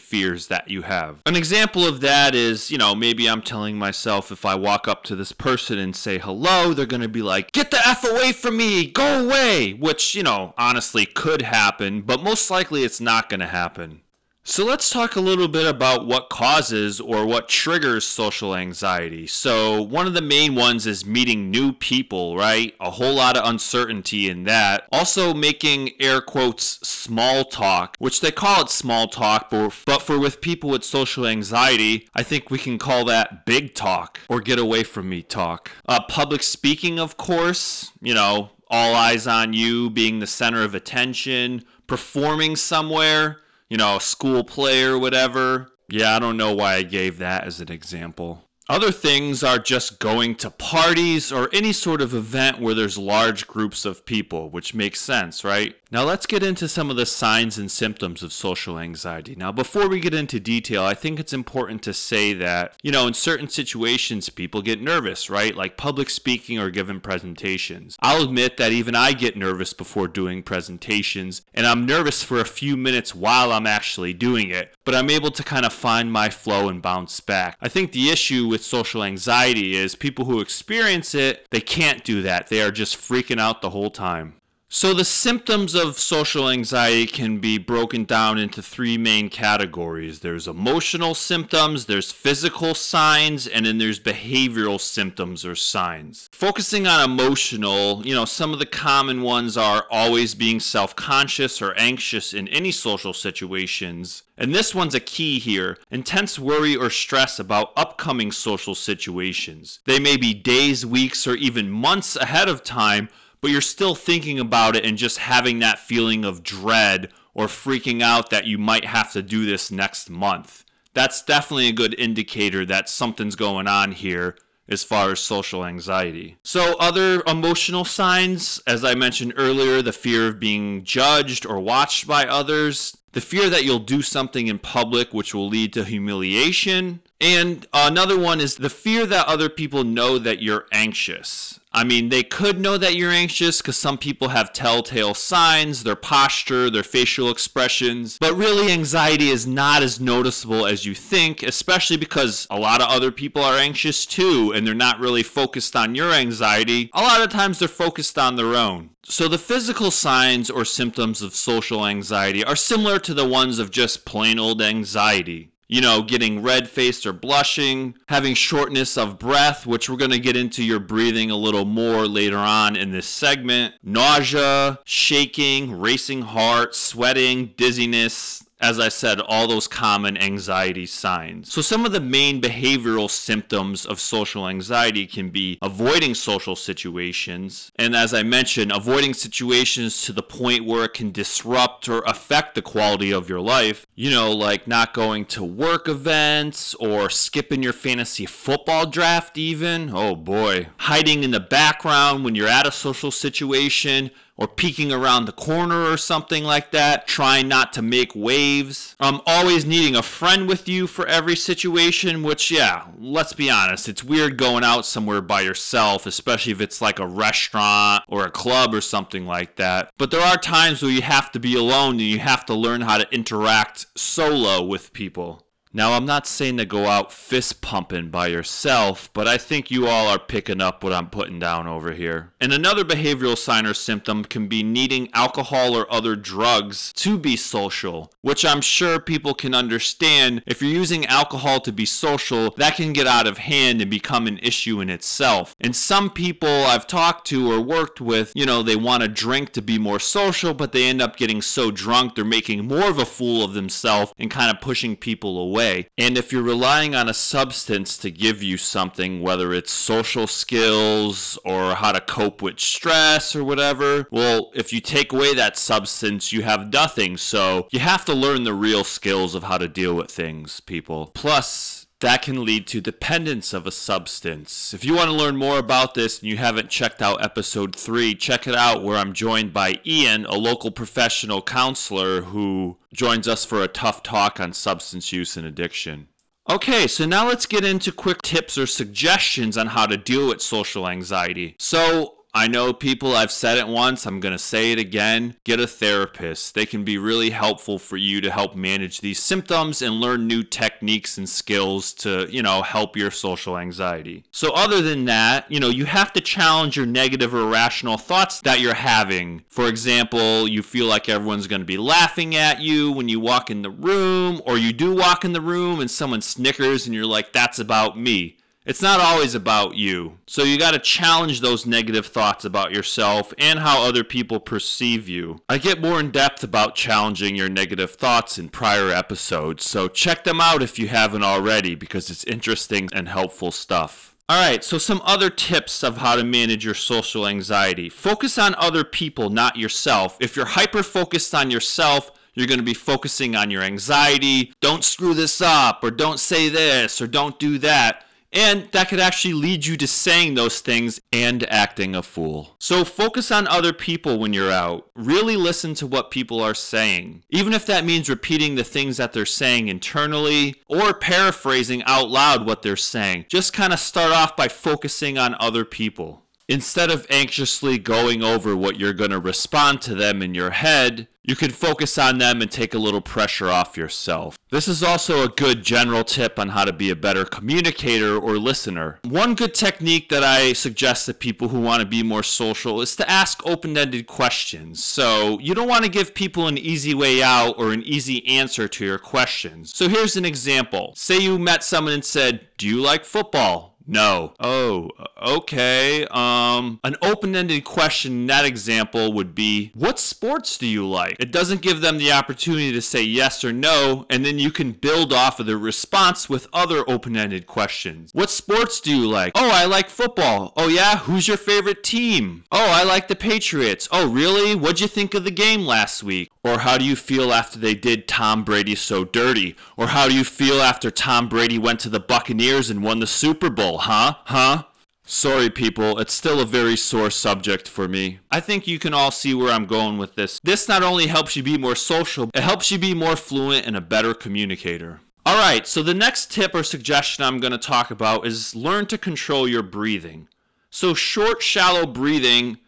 fears 0.00 0.48
that 0.48 0.68
you 0.68 0.82
have. 0.82 1.20
An 1.26 1.36
example 1.36 1.84
of 1.86 2.00
that 2.00 2.34
is, 2.34 2.70
you 2.70 2.78
know, 2.78 2.94
maybe 2.94 3.28
I'm 3.28 3.42
telling 3.42 3.78
myself 3.78 4.30
if 4.30 4.44
I 4.44 4.54
walk 4.54 4.88
up 4.88 5.04
to 5.04 5.16
this 5.16 5.32
person 5.32 5.78
and 5.78 5.94
say 5.94 6.18
hello, 6.18 6.72
they're 6.72 6.86
going 6.86 7.02
to 7.02 7.08
be 7.08 7.22
like, 7.22 7.52
get 7.52 7.70
the 7.70 7.86
F 7.86 8.04
away 8.04 8.32
from 8.32 8.56
me, 8.56 8.90
go 8.90 9.24
away, 9.24 9.72
which, 9.72 10.14
you 10.14 10.22
know, 10.22 10.54
honestly 10.58 11.06
could 11.06 11.42
happen, 11.42 12.02
but 12.02 12.22
most 12.22 12.50
likely 12.50 12.84
it's 12.84 13.00
not 13.00 13.28
going 13.28 13.40
to 13.40 13.46
happen. 13.46 14.02
So 14.50 14.64
let's 14.64 14.88
talk 14.88 15.14
a 15.14 15.20
little 15.20 15.46
bit 15.46 15.66
about 15.66 16.06
what 16.06 16.30
causes 16.30 17.02
or 17.02 17.26
what 17.26 17.50
triggers 17.50 18.06
social 18.06 18.56
anxiety. 18.56 19.26
So, 19.26 19.82
one 19.82 20.06
of 20.06 20.14
the 20.14 20.22
main 20.22 20.54
ones 20.54 20.86
is 20.86 21.04
meeting 21.04 21.50
new 21.50 21.74
people, 21.74 22.34
right? 22.34 22.74
A 22.80 22.92
whole 22.92 23.12
lot 23.12 23.36
of 23.36 23.46
uncertainty 23.46 24.30
in 24.30 24.44
that. 24.44 24.88
Also, 24.90 25.34
making 25.34 25.90
air 26.00 26.22
quotes 26.22 26.64
small 26.88 27.44
talk, 27.44 27.94
which 27.98 28.22
they 28.22 28.30
call 28.30 28.62
it 28.62 28.70
small 28.70 29.06
talk, 29.06 29.50
but 29.50 30.00
for 30.00 30.18
with 30.18 30.40
people 30.40 30.70
with 30.70 30.82
social 30.82 31.26
anxiety, 31.26 32.08
I 32.14 32.22
think 32.22 32.50
we 32.50 32.56
can 32.56 32.78
call 32.78 33.04
that 33.04 33.44
big 33.44 33.74
talk 33.74 34.18
or 34.30 34.40
get 34.40 34.58
away 34.58 34.82
from 34.82 35.10
me 35.10 35.22
talk. 35.22 35.70
Uh, 35.86 36.00
public 36.08 36.42
speaking, 36.42 36.98
of 36.98 37.18
course, 37.18 37.92
you 38.00 38.14
know, 38.14 38.52
all 38.70 38.94
eyes 38.94 39.26
on 39.26 39.52
you, 39.52 39.90
being 39.90 40.20
the 40.20 40.26
center 40.26 40.62
of 40.62 40.74
attention, 40.74 41.66
performing 41.86 42.56
somewhere 42.56 43.42
you 43.68 43.76
know, 43.76 43.98
school 43.98 44.44
play 44.44 44.84
or 44.84 44.98
whatever. 44.98 45.70
Yeah, 45.88 46.16
I 46.16 46.18
don't 46.18 46.36
know 46.36 46.54
why 46.54 46.74
I 46.74 46.82
gave 46.82 47.18
that 47.18 47.44
as 47.44 47.60
an 47.60 47.72
example. 47.72 48.44
Other 48.68 48.92
things 48.92 49.42
are 49.42 49.58
just 49.58 49.98
going 49.98 50.34
to 50.36 50.50
parties 50.50 51.32
or 51.32 51.48
any 51.54 51.72
sort 51.72 52.02
of 52.02 52.12
event 52.12 52.60
where 52.60 52.74
there's 52.74 52.98
large 52.98 53.46
groups 53.46 53.86
of 53.86 54.04
people, 54.04 54.50
which 54.50 54.74
makes 54.74 55.00
sense, 55.00 55.42
right? 55.42 55.74
Now 55.90 56.04
let's 56.04 56.26
get 56.26 56.42
into 56.42 56.68
some 56.68 56.90
of 56.90 56.96
the 56.96 57.06
signs 57.06 57.56
and 57.56 57.70
symptoms 57.70 58.22
of 58.22 58.30
social 58.30 58.78
anxiety. 58.78 59.34
Now, 59.34 59.52
before 59.52 59.88
we 59.88 60.00
get 60.00 60.12
into 60.12 60.38
detail, 60.38 60.82
I 60.84 60.92
think 60.92 61.18
it's 61.18 61.32
important 61.32 61.82
to 61.84 61.94
say 61.94 62.34
that, 62.34 62.74
you 62.82 62.92
know, 62.92 63.06
in 63.06 63.14
certain 63.14 63.48
situations, 63.48 64.28
people 64.28 64.60
get 64.60 64.82
nervous, 64.82 65.30
right? 65.30 65.56
Like 65.56 65.78
public 65.78 66.10
speaking 66.10 66.58
or 66.58 66.68
giving 66.68 67.00
presentations. 67.00 67.96
I'll 68.00 68.22
admit 68.22 68.58
that 68.58 68.70
even 68.70 68.94
I 68.94 69.12
get 69.12 69.34
nervous 69.34 69.72
before 69.72 70.08
doing 70.08 70.42
presentations, 70.42 71.40
and 71.54 71.66
I'm 71.66 71.86
nervous 71.86 72.22
for 72.22 72.38
a 72.38 72.44
few 72.44 72.76
minutes 72.76 73.14
while 73.14 73.50
I'm 73.50 73.66
actually 73.66 74.12
doing 74.12 74.50
it, 74.50 74.74
but 74.84 74.94
I'm 74.94 75.08
able 75.08 75.30
to 75.30 75.42
kind 75.42 75.64
of 75.64 75.72
find 75.72 76.12
my 76.12 76.28
flow 76.28 76.68
and 76.68 76.82
bounce 76.82 77.18
back. 77.20 77.56
I 77.62 77.68
think 77.68 77.92
the 77.92 78.10
issue 78.10 78.46
with 78.46 78.62
social 78.62 79.02
anxiety 79.02 79.74
is 79.74 79.94
people 79.94 80.26
who 80.26 80.40
experience 80.40 81.14
it, 81.14 81.46
they 81.48 81.62
can't 81.62 82.04
do 82.04 82.20
that. 82.22 82.48
They 82.48 82.60
are 82.60 82.70
just 82.70 82.98
freaking 82.98 83.40
out 83.40 83.62
the 83.62 83.70
whole 83.70 83.90
time. 83.90 84.34
So, 84.70 84.92
the 84.92 85.02
symptoms 85.02 85.74
of 85.74 85.98
social 85.98 86.50
anxiety 86.50 87.06
can 87.06 87.38
be 87.38 87.56
broken 87.56 88.04
down 88.04 88.36
into 88.36 88.60
three 88.60 88.98
main 88.98 89.30
categories 89.30 90.20
there's 90.20 90.46
emotional 90.46 91.14
symptoms, 91.14 91.86
there's 91.86 92.12
physical 92.12 92.74
signs, 92.74 93.46
and 93.46 93.64
then 93.64 93.78
there's 93.78 93.98
behavioral 93.98 94.78
symptoms 94.78 95.46
or 95.46 95.54
signs. 95.54 96.28
Focusing 96.32 96.86
on 96.86 97.02
emotional, 97.02 98.06
you 98.06 98.14
know, 98.14 98.26
some 98.26 98.52
of 98.52 98.58
the 98.58 98.66
common 98.66 99.22
ones 99.22 99.56
are 99.56 99.86
always 99.90 100.34
being 100.34 100.60
self 100.60 100.94
conscious 100.94 101.62
or 101.62 101.72
anxious 101.78 102.34
in 102.34 102.46
any 102.48 102.70
social 102.70 103.14
situations. 103.14 104.22
And 104.36 104.54
this 104.54 104.74
one's 104.74 104.94
a 104.94 105.00
key 105.00 105.38
here 105.38 105.78
intense 105.90 106.38
worry 106.38 106.76
or 106.76 106.90
stress 106.90 107.38
about 107.38 107.72
upcoming 107.74 108.30
social 108.30 108.74
situations. 108.74 109.80
They 109.86 109.98
may 109.98 110.18
be 110.18 110.34
days, 110.34 110.84
weeks, 110.84 111.26
or 111.26 111.36
even 111.36 111.70
months 111.70 112.16
ahead 112.16 112.50
of 112.50 112.62
time 112.62 113.08
but 113.40 113.50
you're 113.50 113.60
still 113.60 113.94
thinking 113.94 114.38
about 114.38 114.76
it 114.76 114.84
and 114.84 114.98
just 114.98 115.18
having 115.18 115.58
that 115.60 115.78
feeling 115.78 116.24
of 116.24 116.42
dread 116.42 117.10
or 117.34 117.46
freaking 117.46 118.02
out 118.02 118.30
that 118.30 118.46
you 118.46 118.58
might 118.58 118.84
have 118.84 119.12
to 119.12 119.22
do 119.22 119.46
this 119.46 119.70
next 119.70 120.10
month. 120.10 120.64
That's 120.94 121.22
definitely 121.22 121.68
a 121.68 121.72
good 121.72 121.94
indicator 121.98 122.64
that 122.66 122.88
something's 122.88 123.36
going 123.36 123.68
on 123.68 123.92
here 123.92 124.36
as 124.68 124.84
far 124.84 125.12
as 125.12 125.20
social 125.20 125.64
anxiety. 125.64 126.36
So, 126.42 126.76
other 126.78 127.22
emotional 127.26 127.84
signs, 127.84 128.60
as 128.66 128.84
I 128.84 128.94
mentioned 128.94 129.34
earlier, 129.36 129.80
the 129.82 129.92
fear 129.92 130.28
of 130.28 130.40
being 130.40 130.84
judged 130.84 131.46
or 131.46 131.60
watched 131.60 132.06
by 132.06 132.26
others, 132.26 132.96
the 133.12 133.20
fear 133.20 133.48
that 133.48 133.64
you'll 133.64 133.78
do 133.78 134.02
something 134.02 134.48
in 134.48 134.58
public 134.58 135.14
which 135.14 135.34
will 135.34 135.48
lead 135.48 135.72
to 135.72 135.84
humiliation, 135.84 137.00
and 137.20 137.66
another 137.72 138.18
one 138.18 138.40
is 138.40 138.56
the 138.56 138.70
fear 138.70 139.06
that 139.06 139.26
other 139.26 139.48
people 139.48 139.84
know 139.84 140.18
that 140.18 140.42
you're 140.42 140.66
anxious. 140.72 141.57
I 141.72 141.84
mean, 141.84 142.08
they 142.08 142.22
could 142.22 142.58
know 142.58 142.78
that 142.78 142.96
you're 142.96 143.10
anxious 143.10 143.60
because 143.60 143.76
some 143.76 143.98
people 143.98 144.28
have 144.28 144.52
telltale 144.52 145.14
signs, 145.14 145.82
their 145.82 145.96
posture, 145.96 146.70
their 146.70 146.82
facial 146.82 147.30
expressions. 147.30 148.18
But 148.18 148.34
really, 148.34 148.72
anxiety 148.72 149.28
is 149.28 149.46
not 149.46 149.82
as 149.82 150.00
noticeable 150.00 150.66
as 150.66 150.86
you 150.86 150.94
think, 150.94 151.42
especially 151.42 151.96
because 151.96 152.46
a 152.50 152.58
lot 152.58 152.80
of 152.80 152.88
other 152.88 153.10
people 153.10 153.42
are 153.42 153.58
anxious 153.58 154.06
too, 154.06 154.52
and 154.54 154.66
they're 154.66 154.74
not 154.74 154.98
really 154.98 155.22
focused 155.22 155.76
on 155.76 155.94
your 155.94 156.12
anxiety. 156.12 156.90
A 156.94 157.02
lot 157.02 157.22
of 157.22 157.28
times 157.30 157.58
they're 157.58 157.68
focused 157.68 158.18
on 158.18 158.36
their 158.36 158.54
own. 158.54 158.90
So, 159.04 159.28
the 159.28 159.38
physical 159.38 159.90
signs 159.90 160.50
or 160.50 160.64
symptoms 160.64 161.22
of 161.22 161.34
social 161.34 161.86
anxiety 161.86 162.44
are 162.44 162.56
similar 162.56 162.98
to 163.00 163.14
the 163.14 163.26
ones 163.26 163.58
of 163.58 163.70
just 163.70 164.04
plain 164.04 164.38
old 164.38 164.60
anxiety 164.60 165.50
you 165.68 165.82
know, 165.82 166.02
getting 166.02 166.42
red 166.42 166.68
faced 166.68 167.06
or 167.06 167.12
blushing, 167.12 167.94
having 168.08 168.34
shortness 168.34 168.96
of 168.96 169.18
breath, 169.18 169.66
which 169.66 169.88
we're 169.88 169.96
going 169.96 170.10
to 170.10 170.18
get 170.18 170.36
into 170.36 170.64
your 170.64 170.80
breathing 170.80 171.30
a 171.30 171.36
little 171.36 171.66
more 171.66 172.06
later 172.06 172.38
on 172.38 172.74
in 172.74 172.90
this 172.90 173.06
segment, 173.06 173.74
nausea, 173.82 174.78
shaking, 174.84 175.78
racing 175.78 176.22
heart, 176.22 176.74
sweating, 176.74 177.52
dizziness, 177.56 178.44
as 178.60 178.80
I 178.80 178.88
said, 178.88 179.20
all 179.20 179.46
those 179.46 179.68
common 179.68 180.16
anxiety 180.16 180.86
signs. 180.86 181.52
So, 181.52 181.62
some 181.62 181.84
of 181.84 181.92
the 181.92 182.00
main 182.00 182.40
behavioral 182.40 183.10
symptoms 183.10 183.86
of 183.86 184.00
social 184.00 184.48
anxiety 184.48 185.06
can 185.06 185.30
be 185.30 185.58
avoiding 185.62 186.14
social 186.14 186.56
situations. 186.56 187.70
And 187.76 187.94
as 187.94 188.12
I 188.12 188.22
mentioned, 188.22 188.72
avoiding 188.72 189.14
situations 189.14 190.02
to 190.02 190.12
the 190.12 190.22
point 190.22 190.64
where 190.64 190.84
it 190.84 190.94
can 190.94 191.12
disrupt 191.12 191.88
or 191.88 192.02
affect 192.06 192.54
the 192.54 192.62
quality 192.62 193.12
of 193.12 193.28
your 193.28 193.40
life. 193.40 193.86
You 193.94 194.10
know, 194.10 194.32
like 194.32 194.66
not 194.66 194.94
going 194.94 195.26
to 195.26 195.44
work 195.44 195.88
events 195.88 196.74
or 196.74 197.10
skipping 197.10 197.62
your 197.62 197.72
fantasy 197.72 198.26
football 198.26 198.86
draft, 198.86 199.38
even. 199.38 199.90
Oh 199.94 200.16
boy. 200.16 200.68
Hiding 200.78 201.22
in 201.22 201.30
the 201.30 201.40
background 201.40 202.24
when 202.24 202.34
you're 202.34 202.48
at 202.48 202.66
a 202.66 202.72
social 202.72 203.10
situation 203.10 204.10
or 204.38 204.46
peeking 204.46 204.92
around 204.92 205.24
the 205.24 205.32
corner 205.32 205.82
or 205.82 205.96
something 205.96 206.44
like 206.44 206.70
that, 206.70 207.06
trying 207.06 207.48
not 207.48 207.72
to 207.72 207.82
make 207.82 208.14
waves. 208.14 208.94
Um, 209.00 209.20
always 209.26 209.66
needing 209.66 209.96
a 209.96 210.02
friend 210.02 210.48
with 210.48 210.68
you 210.68 210.86
for 210.86 211.04
every 211.06 211.34
situation, 211.36 212.22
which, 212.22 212.50
yeah, 212.50 212.84
let's 212.98 213.32
be 213.32 213.50
honest, 213.50 213.88
it's 213.88 214.04
weird 214.04 214.38
going 214.38 214.62
out 214.62 214.86
somewhere 214.86 215.20
by 215.20 215.40
yourself, 215.40 216.06
especially 216.06 216.52
if 216.52 216.60
it's 216.60 216.80
like 216.80 217.00
a 217.00 217.06
restaurant 217.06 218.04
or 218.06 218.24
a 218.24 218.30
club 218.30 218.72
or 218.72 218.80
something 218.80 219.26
like 219.26 219.56
that. 219.56 219.90
But 219.98 220.12
there 220.12 220.22
are 220.22 220.36
times 220.36 220.82
where 220.82 220.92
you 220.92 221.02
have 221.02 221.32
to 221.32 221.40
be 221.40 221.56
alone 221.56 221.94
and 221.94 222.02
you 222.02 222.20
have 222.20 222.46
to 222.46 222.54
learn 222.54 222.82
how 222.82 222.98
to 222.98 223.12
interact 223.12 223.86
solo 223.96 224.62
with 224.62 224.92
people. 224.92 225.44
Now, 225.72 225.92
I'm 225.92 226.06
not 226.06 226.26
saying 226.26 226.56
to 226.56 226.64
go 226.64 226.86
out 226.86 227.12
fist 227.12 227.60
pumping 227.60 228.08
by 228.08 228.28
yourself, 228.28 229.10
but 229.12 229.28
I 229.28 229.36
think 229.36 229.70
you 229.70 229.86
all 229.86 230.08
are 230.08 230.18
picking 230.18 230.62
up 230.62 230.82
what 230.82 230.92
I'm 230.92 231.10
putting 231.10 231.38
down 231.38 231.66
over 231.66 231.92
here. 231.92 232.32
And 232.40 232.52
another 232.52 232.84
behavioral 232.84 233.36
sign 233.36 233.66
or 233.66 233.74
symptom 233.74 234.24
can 234.24 234.48
be 234.48 234.62
needing 234.62 235.10
alcohol 235.12 235.76
or 235.76 235.92
other 235.92 236.16
drugs 236.16 236.92
to 236.94 237.18
be 237.18 237.36
social, 237.36 238.10
which 238.22 238.44
I'm 238.44 238.62
sure 238.62 238.98
people 238.98 239.34
can 239.34 239.54
understand. 239.54 240.42
If 240.46 240.62
you're 240.62 240.70
using 240.70 241.04
alcohol 241.06 241.60
to 241.60 241.72
be 241.72 241.84
social, 241.84 242.50
that 242.56 242.76
can 242.76 242.94
get 242.94 243.06
out 243.06 243.26
of 243.26 243.38
hand 243.38 243.82
and 243.82 243.90
become 243.90 244.26
an 244.26 244.38
issue 244.38 244.80
in 244.80 244.88
itself. 244.88 245.54
And 245.60 245.76
some 245.76 246.08
people 246.08 246.48
I've 246.48 246.86
talked 246.86 247.26
to 247.28 247.52
or 247.52 247.60
worked 247.60 248.00
with, 248.00 248.32
you 248.34 248.46
know, 248.46 248.62
they 248.62 248.76
want 248.76 249.02
to 249.02 249.08
drink 249.08 249.52
to 249.52 249.62
be 249.62 249.78
more 249.78 250.00
social, 250.00 250.54
but 250.54 250.72
they 250.72 250.88
end 250.88 251.02
up 251.02 251.16
getting 251.16 251.42
so 251.42 251.70
drunk 251.70 252.14
they're 252.14 252.24
making 252.24 252.66
more 252.66 252.88
of 252.88 252.98
a 252.98 253.04
fool 253.04 253.44
of 253.44 253.52
themselves 253.52 254.14
and 254.18 254.30
kind 254.30 254.50
of 254.50 254.62
pushing 254.62 254.96
people 254.96 255.38
away 255.38 255.57
way. 255.58 255.88
And 255.98 256.16
if 256.16 256.32
you're 256.32 256.42
relying 256.42 256.94
on 256.94 257.08
a 257.08 257.14
substance 257.14 257.98
to 257.98 258.12
give 258.12 258.44
you 258.44 258.56
something, 258.56 259.20
whether 259.20 259.52
it's 259.52 259.72
social 259.72 260.28
skills 260.28 261.36
or 261.44 261.74
how 261.74 261.90
to 261.90 262.00
cope 262.00 262.40
with 262.42 262.60
stress 262.60 263.34
or 263.34 263.42
whatever, 263.42 264.06
well, 264.12 264.52
if 264.54 264.72
you 264.72 264.80
take 264.80 265.12
away 265.12 265.34
that 265.34 265.58
substance, 265.58 266.32
you 266.32 266.42
have 266.42 266.72
nothing. 266.72 267.16
So 267.16 267.66
you 267.72 267.80
have 267.80 268.04
to 268.04 268.14
learn 268.14 268.44
the 268.44 268.54
real 268.54 268.84
skills 268.84 269.34
of 269.34 269.42
how 269.42 269.58
to 269.58 269.66
deal 269.66 269.94
with 269.94 270.10
things, 270.12 270.60
people. 270.60 271.10
Plus, 271.12 271.77
that 272.00 272.22
can 272.22 272.44
lead 272.44 272.66
to 272.68 272.80
dependence 272.80 273.52
of 273.52 273.66
a 273.66 273.72
substance. 273.72 274.72
If 274.72 274.84
you 274.84 274.94
want 274.94 275.10
to 275.10 275.16
learn 275.16 275.36
more 275.36 275.58
about 275.58 275.94
this 275.94 276.20
and 276.20 276.28
you 276.28 276.36
haven't 276.36 276.70
checked 276.70 277.02
out 277.02 277.24
episode 277.24 277.74
3, 277.74 278.14
check 278.14 278.46
it 278.46 278.54
out 278.54 278.84
where 278.84 278.96
I'm 278.96 279.12
joined 279.12 279.52
by 279.52 279.80
Ian, 279.84 280.24
a 280.24 280.34
local 280.34 280.70
professional 280.70 281.42
counselor 281.42 282.22
who 282.22 282.78
joins 282.92 283.26
us 283.26 283.44
for 283.44 283.62
a 283.62 283.68
tough 283.68 284.02
talk 284.02 284.38
on 284.38 284.52
substance 284.52 285.12
use 285.12 285.36
and 285.36 285.46
addiction. 285.46 286.08
Okay, 286.48 286.86
so 286.86 287.04
now 287.04 287.26
let's 287.28 287.46
get 287.46 287.64
into 287.64 287.92
quick 287.92 288.22
tips 288.22 288.56
or 288.56 288.66
suggestions 288.66 289.58
on 289.58 289.66
how 289.66 289.84
to 289.84 289.98
deal 289.98 290.28
with 290.28 290.40
social 290.40 290.88
anxiety. 290.88 291.56
So, 291.58 292.17
I 292.34 292.46
know 292.46 292.72
people, 292.72 293.16
I've 293.16 293.32
said 293.32 293.58
it 293.58 293.66
once, 293.66 294.06
I'm 294.06 294.20
going 294.20 294.32
to 294.34 294.38
say 294.38 294.70
it 294.70 294.78
again. 294.78 295.36
Get 295.44 295.60
a 295.60 295.66
therapist. 295.66 296.54
They 296.54 296.66
can 296.66 296.84
be 296.84 296.98
really 296.98 297.30
helpful 297.30 297.78
for 297.78 297.96
you 297.96 298.20
to 298.20 298.30
help 298.30 298.54
manage 298.54 299.00
these 299.00 299.20
symptoms 299.20 299.80
and 299.80 299.94
learn 299.94 300.26
new 300.26 300.42
techniques 300.42 301.16
and 301.16 301.28
skills 301.28 301.92
to, 301.94 302.28
you 302.30 302.42
know, 302.42 302.62
help 302.62 302.96
your 302.96 303.10
social 303.10 303.56
anxiety. 303.56 304.24
So, 304.30 304.52
other 304.52 304.82
than 304.82 305.06
that, 305.06 305.50
you 305.50 305.58
know, 305.58 305.70
you 305.70 305.86
have 305.86 306.12
to 306.12 306.20
challenge 306.20 306.76
your 306.76 306.86
negative 306.86 307.34
or 307.34 307.40
irrational 307.40 307.96
thoughts 307.96 308.40
that 308.42 308.60
you're 308.60 308.74
having. 308.74 309.42
For 309.48 309.66
example, 309.66 310.46
you 310.46 310.62
feel 310.62 310.86
like 310.86 311.08
everyone's 311.08 311.46
going 311.46 311.62
to 311.62 311.66
be 311.66 311.78
laughing 311.78 312.36
at 312.36 312.60
you 312.60 312.92
when 312.92 313.08
you 313.08 313.20
walk 313.20 313.50
in 313.50 313.62
the 313.62 313.70
room, 313.70 314.42
or 314.44 314.58
you 314.58 314.72
do 314.72 314.94
walk 314.94 315.24
in 315.24 315.32
the 315.32 315.40
room 315.40 315.80
and 315.80 315.90
someone 315.90 316.20
snickers 316.20 316.86
and 316.86 316.94
you're 316.94 317.06
like, 317.06 317.32
that's 317.32 317.58
about 317.58 317.98
me. 317.98 318.37
It's 318.68 318.82
not 318.82 319.00
always 319.00 319.34
about 319.34 319.76
you. 319.76 320.18
So 320.26 320.42
you 320.42 320.58
got 320.58 320.72
to 320.72 320.78
challenge 320.78 321.40
those 321.40 321.64
negative 321.64 322.04
thoughts 322.04 322.44
about 322.44 322.70
yourself 322.70 323.32
and 323.38 323.60
how 323.60 323.82
other 323.82 324.04
people 324.04 324.38
perceive 324.40 325.08
you. 325.08 325.40
I 325.48 325.56
get 325.56 325.80
more 325.80 325.98
in 325.98 326.10
depth 326.10 326.44
about 326.44 326.74
challenging 326.74 327.34
your 327.34 327.48
negative 327.48 327.92
thoughts 327.92 328.36
in 328.36 328.50
prior 328.50 328.90
episodes, 328.90 329.64
so 329.64 329.88
check 329.88 330.24
them 330.24 330.38
out 330.38 330.62
if 330.62 330.78
you 330.78 330.88
haven't 330.88 331.24
already 331.24 331.76
because 331.76 332.10
it's 332.10 332.24
interesting 332.24 332.90
and 332.92 333.08
helpful 333.08 333.50
stuff. 333.52 334.14
All 334.28 334.38
right, 334.38 334.62
so 334.62 334.76
some 334.76 335.00
other 335.02 335.30
tips 335.30 335.82
of 335.82 335.96
how 335.96 336.16
to 336.16 336.22
manage 336.22 336.62
your 336.62 336.74
social 336.74 337.26
anxiety. 337.26 337.88
Focus 337.88 338.36
on 338.36 338.54
other 338.56 338.84
people, 338.84 339.30
not 339.30 339.56
yourself. 339.56 340.18
If 340.20 340.36
you're 340.36 340.44
hyper 340.44 340.82
focused 340.82 341.34
on 341.34 341.50
yourself, 341.50 342.10
you're 342.34 342.46
going 342.46 342.60
to 342.60 342.64
be 342.64 342.74
focusing 342.74 343.34
on 343.34 343.50
your 343.50 343.62
anxiety. 343.62 344.52
Don't 344.60 344.84
screw 344.84 345.14
this 345.14 345.40
up, 345.40 345.82
or 345.82 345.90
don't 345.90 346.20
say 346.20 346.50
this, 346.50 347.00
or 347.00 347.06
don't 347.06 347.38
do 347.38 347.56
that. 347.60 348.04
And 348.32 348.68
that 348.72 348.88
could 348.88 349.00
actually 349.00 349.34
lead 349.34 349.64
you 349.64 349.76
to 349.78 349.86
saying 349.86 350.34
those 350.34 350.60
things 350.60 351.00
and 351.12 351.48
acting 351.50 351.94
a 351.94 352.02
fool. 352.02 352.56
So 352.58 352.84
focus 352.84 353.30
on 353.30 353.48
other 353.48 353.72
people 353.72 354.18
when 354.18 354.32
you're 354.32 354.52
out. 354.52 354.90
Really 354.94 355.36
listen 355.36 355.74
to 355.74 355.86
what 355.86 356.10
people 356.10 356.42
are 356.42 356.54
saying. 356.54 357.24
Even 357.30 357.52
if 357.52 357.64
that 357.66 357.84
means 357.84 358.10
repeating 358.10 358.54
the 358.54 358.64
things 358.64 358.98
that 358.98 359.12
they're 359.12 359.26
saying 359.26 359.68
internally 359.68 360.56
or 360.68 360.92
paraphrasing 360.92 361.82
out 361.84 362.10
loud 362.10 362.46
what 362.46 362.62
they're 362.62 362.76
saying. 362.76 363.26
Just 363.28 363.52
kind 363.52 363.72
of 363.72 363.80
start 363.80 364.12
off 364.12 364.36
by 364.36 364.48
focusing 364.48 365.16
on 365.16 365.34
other 365.40 365.64
people. 365.64 366.22
Instead 366.50 366.90
of 366.90 367.06
anxiously 367.10 367.76
going 367.76 368.22
over 368.22 368.56
what 368.56 368.80
you're 368.80 368.94
going 368.94 369.10
to 369.10 369.20
respond 369.20 369.82
to 369.82 369.94
them 369.94 370.22
in 370.22 370.34
your 370.34 370.48
head, 370.50 371.06
you 371.22 371.36
can 371.36 371.50
focus 371.50 371.98
on 371.98 372.16
them 372.16 372.40
and 372.40 372.50
take 372.50 372.72
a 372.72 372.78
little 372.78 373.02
pressure 373.02 373.50
off 373.50 373.76
yourself. 373.76 374.38
This 374.50 374.66
is 374.66 374.82
also 374.82 375.22
a 375.22 375.28
good 375.28 375.62
general 375.62 376.04
tip 376.04 376.38
on 376.38 376.48
how 376.48 376.64
to 376.64 376.72
be 376.72 376.88
a 376.88 376.96
better 376.96 377.26
communicator 377.26 378.16
or 378.16 378.38
listener. 378.38 378.98
One 379.04 379.34
good 379.34 379.52
technique 379.52 380.08
that 380.08 380.24
I 380.24 380.54
suggest 380.54 381.04
to 381.04 381.12
people 381.12 381.48
who 381.48 381.60
want 381.60 381.80
to 381.80 381.86
be 381.86 382.02
more 382.02 382.22
social 382.22 382.80
is 382.80 382.96
to 382.96 383.10
ask 383.10 383.46
open 383.46 383.76
ended 383.76 384.06
questions. 384.06 384.82
So, 384.82 385.38
you 385.40 385.54
don't 385.54 385.68
want 385.68 385.84
to 385.84 385.90
give 385.90 386.14
people 386.14 386.48
an 386.48 386.56
easy 386.56 386.94
way 386.94 387.22
out 387.22 387.58
or 387.58 387.74
an 387.74 387.82
easy 387.82 388.26
answer 388.26 388.66
to 388.66 388.86
your 388.86 388.98
questions. 388.98 389.76
So, 389.76 389.86
here's 389.86 390.16
an 390.16 390.24
example 390.24 390.94
Say 390.96 391.18
you 391.18 391.38
met 391.38 391.62
someone 391.62 391.92
and 391.92 392.04
said, 392.04 392.48
Do 392.56 392.66
you 392.66 392.80
like 392.80 393.04
football? 393.04 393.67
No. 393.88 394.34
Oh, 394.38 394.90
okay. 395.20 396.06
Um, 396.10 396.78
an 396.84 396.96
open-ended 397.00 397.64
question 397.64 398.12
in 398.12 398.26
that 398.26 398.44
example 398.44 399.14
would 399.14 399.34
be, 399.34 399.72
what 399.74 399.98
sports 399.98 400.58
do 400.58 400.66
you 400.66 400.86
like? 400.86 401.16
It 401.18 401.32
doesn't 401.32 401.62
give 401.62 401.80
them 401.80 401.96
the 401.96 402.12
opportunity 402.12 402.70
to 402.72 402.82
say 402.82 403.02
yes 403.02 403.42
or 403.42 403.52
no, 403.52 404.04
and 404.10 404.26
then 404.26 404.38
you 404.38 404.50
can 404.50 404.72
build 404.72 405.12
off 405.14 405.40
of 405.40 405.46
the 405.46 405.56
response 405.56 406.28
with 406.28 406.48
other 406.52 406.84
open-ended 406.88 407.46
questions. 407.46 408.10
What 408.12 408.30
sports 408.30 408.80
do 408.80 408.94
you 408.94 409.08
like? 409.08 409.32
Oh, 409.34 409.50
I 409.50 409.64
like 409.64 409.88
football. 409.88 410.52
Oh 410.56 410.68
yeah, 410.68 410.98
who's 410.98 411.26
your 411.26 411.38
favorite 411.38 411.82
team? 411.82 412.44
Oh, 412.52 412.70
I 412.70 412.84
like 412.84 413.08
the 413.08 413.16
Patriots. 413.16 413.88
Oh, 413.90 414.08
really? 414.08 414.54
What'd 414.54 414.80
you 414.80 414.88
think 414.88 415.14
of 415.14 415.24
the 415.24 415.30
game 415.30 415.64
last 415.64 416.02
week? 416.02 416.30
Or 416.44 416.58
how 416.60 416.78
do 416.78 416.84
you 416.84 416.96
feel 416.96 417.32
after 417.32 417.58
they 417.58 417.74
did 417.74 418.06
Tom 418.06 418.44
Brady 418.44 418.74
so 418.74 419.04
dirty? 419.04 419.56
Or 419.76 419.88
how 419.88 420.08
do 420.08 420.14
you 420.14 420.24
feel 420.24 420.60
after 420.60 420.90
Tom 420.90 421.28
Brady 421.28 421.58
went 421.58 421.80
to 421.80 421.88
the 421.88 422.00
Buccaneers 422.00 422.70
and 422.70 422.82
won 422.82 423.00
the 423.00 423.06
Super 423.06 423.50
Bowl, 423.50 423.78
huh? 423.78 424.14
Huh? 424.24 424.64
Sorry, 425.04 425.48
people, 425.48 425.98
it's 425.98 426.12
still 426.12 426.38
a 426.38 426.44
very 426.44 426.76
sore 426.76 427.10
subject 427.10 427.66
for 427.66 427.88
me. 427.88 428.20
I 428.30 428.40
think 428.40 428.66
you 428.66 428.78
can 428.78 428.92
all 428.92 429.10
see 429.10 429.32
where 429.32 429.50
I'm 429.50 429.64
going 429.64 429.96
with 429.96 430.14
this. 430.16 430.38
This 430.44 430.68
not 430.68 430.82
only 430.82 431.06
helps 431.06 431.34
you 431.34 431.42
be 431.42 431.56
more 431.56 431.76
social, 431.76 432.28
it 432.34 432.42
helps 432.42 432.70
you 432.70 432.78
be 432.78 432.92
more 432.92 433.16
fluent 433.16 433.66
and 433.66 433.74
a 433.74 433.80
better 433.80 434.12
communicator. 434.12 435.00
Alright, 435.26 435.66
so 435.66 435.82
the 435.82 435.94
next 435.94 436.30
tip 436.30 436.54
or 436.54 436.62
suggestion 436.62 437.24
I'm 437.24 437.40
going 437.40 437.52
to 437.52 437.58
talk 437.58 437.90
about 437.90 438.26
is 438.26 438.54
learn 438.54 438.84
to 438.86 438.98
control 438.98 439.48
your 439.48 439.62
breathing. 439.62 440.28
So, 440.70 440.92
short, 440.92 441.42
shallow 441.42 441.86
breathing 441.86 442.58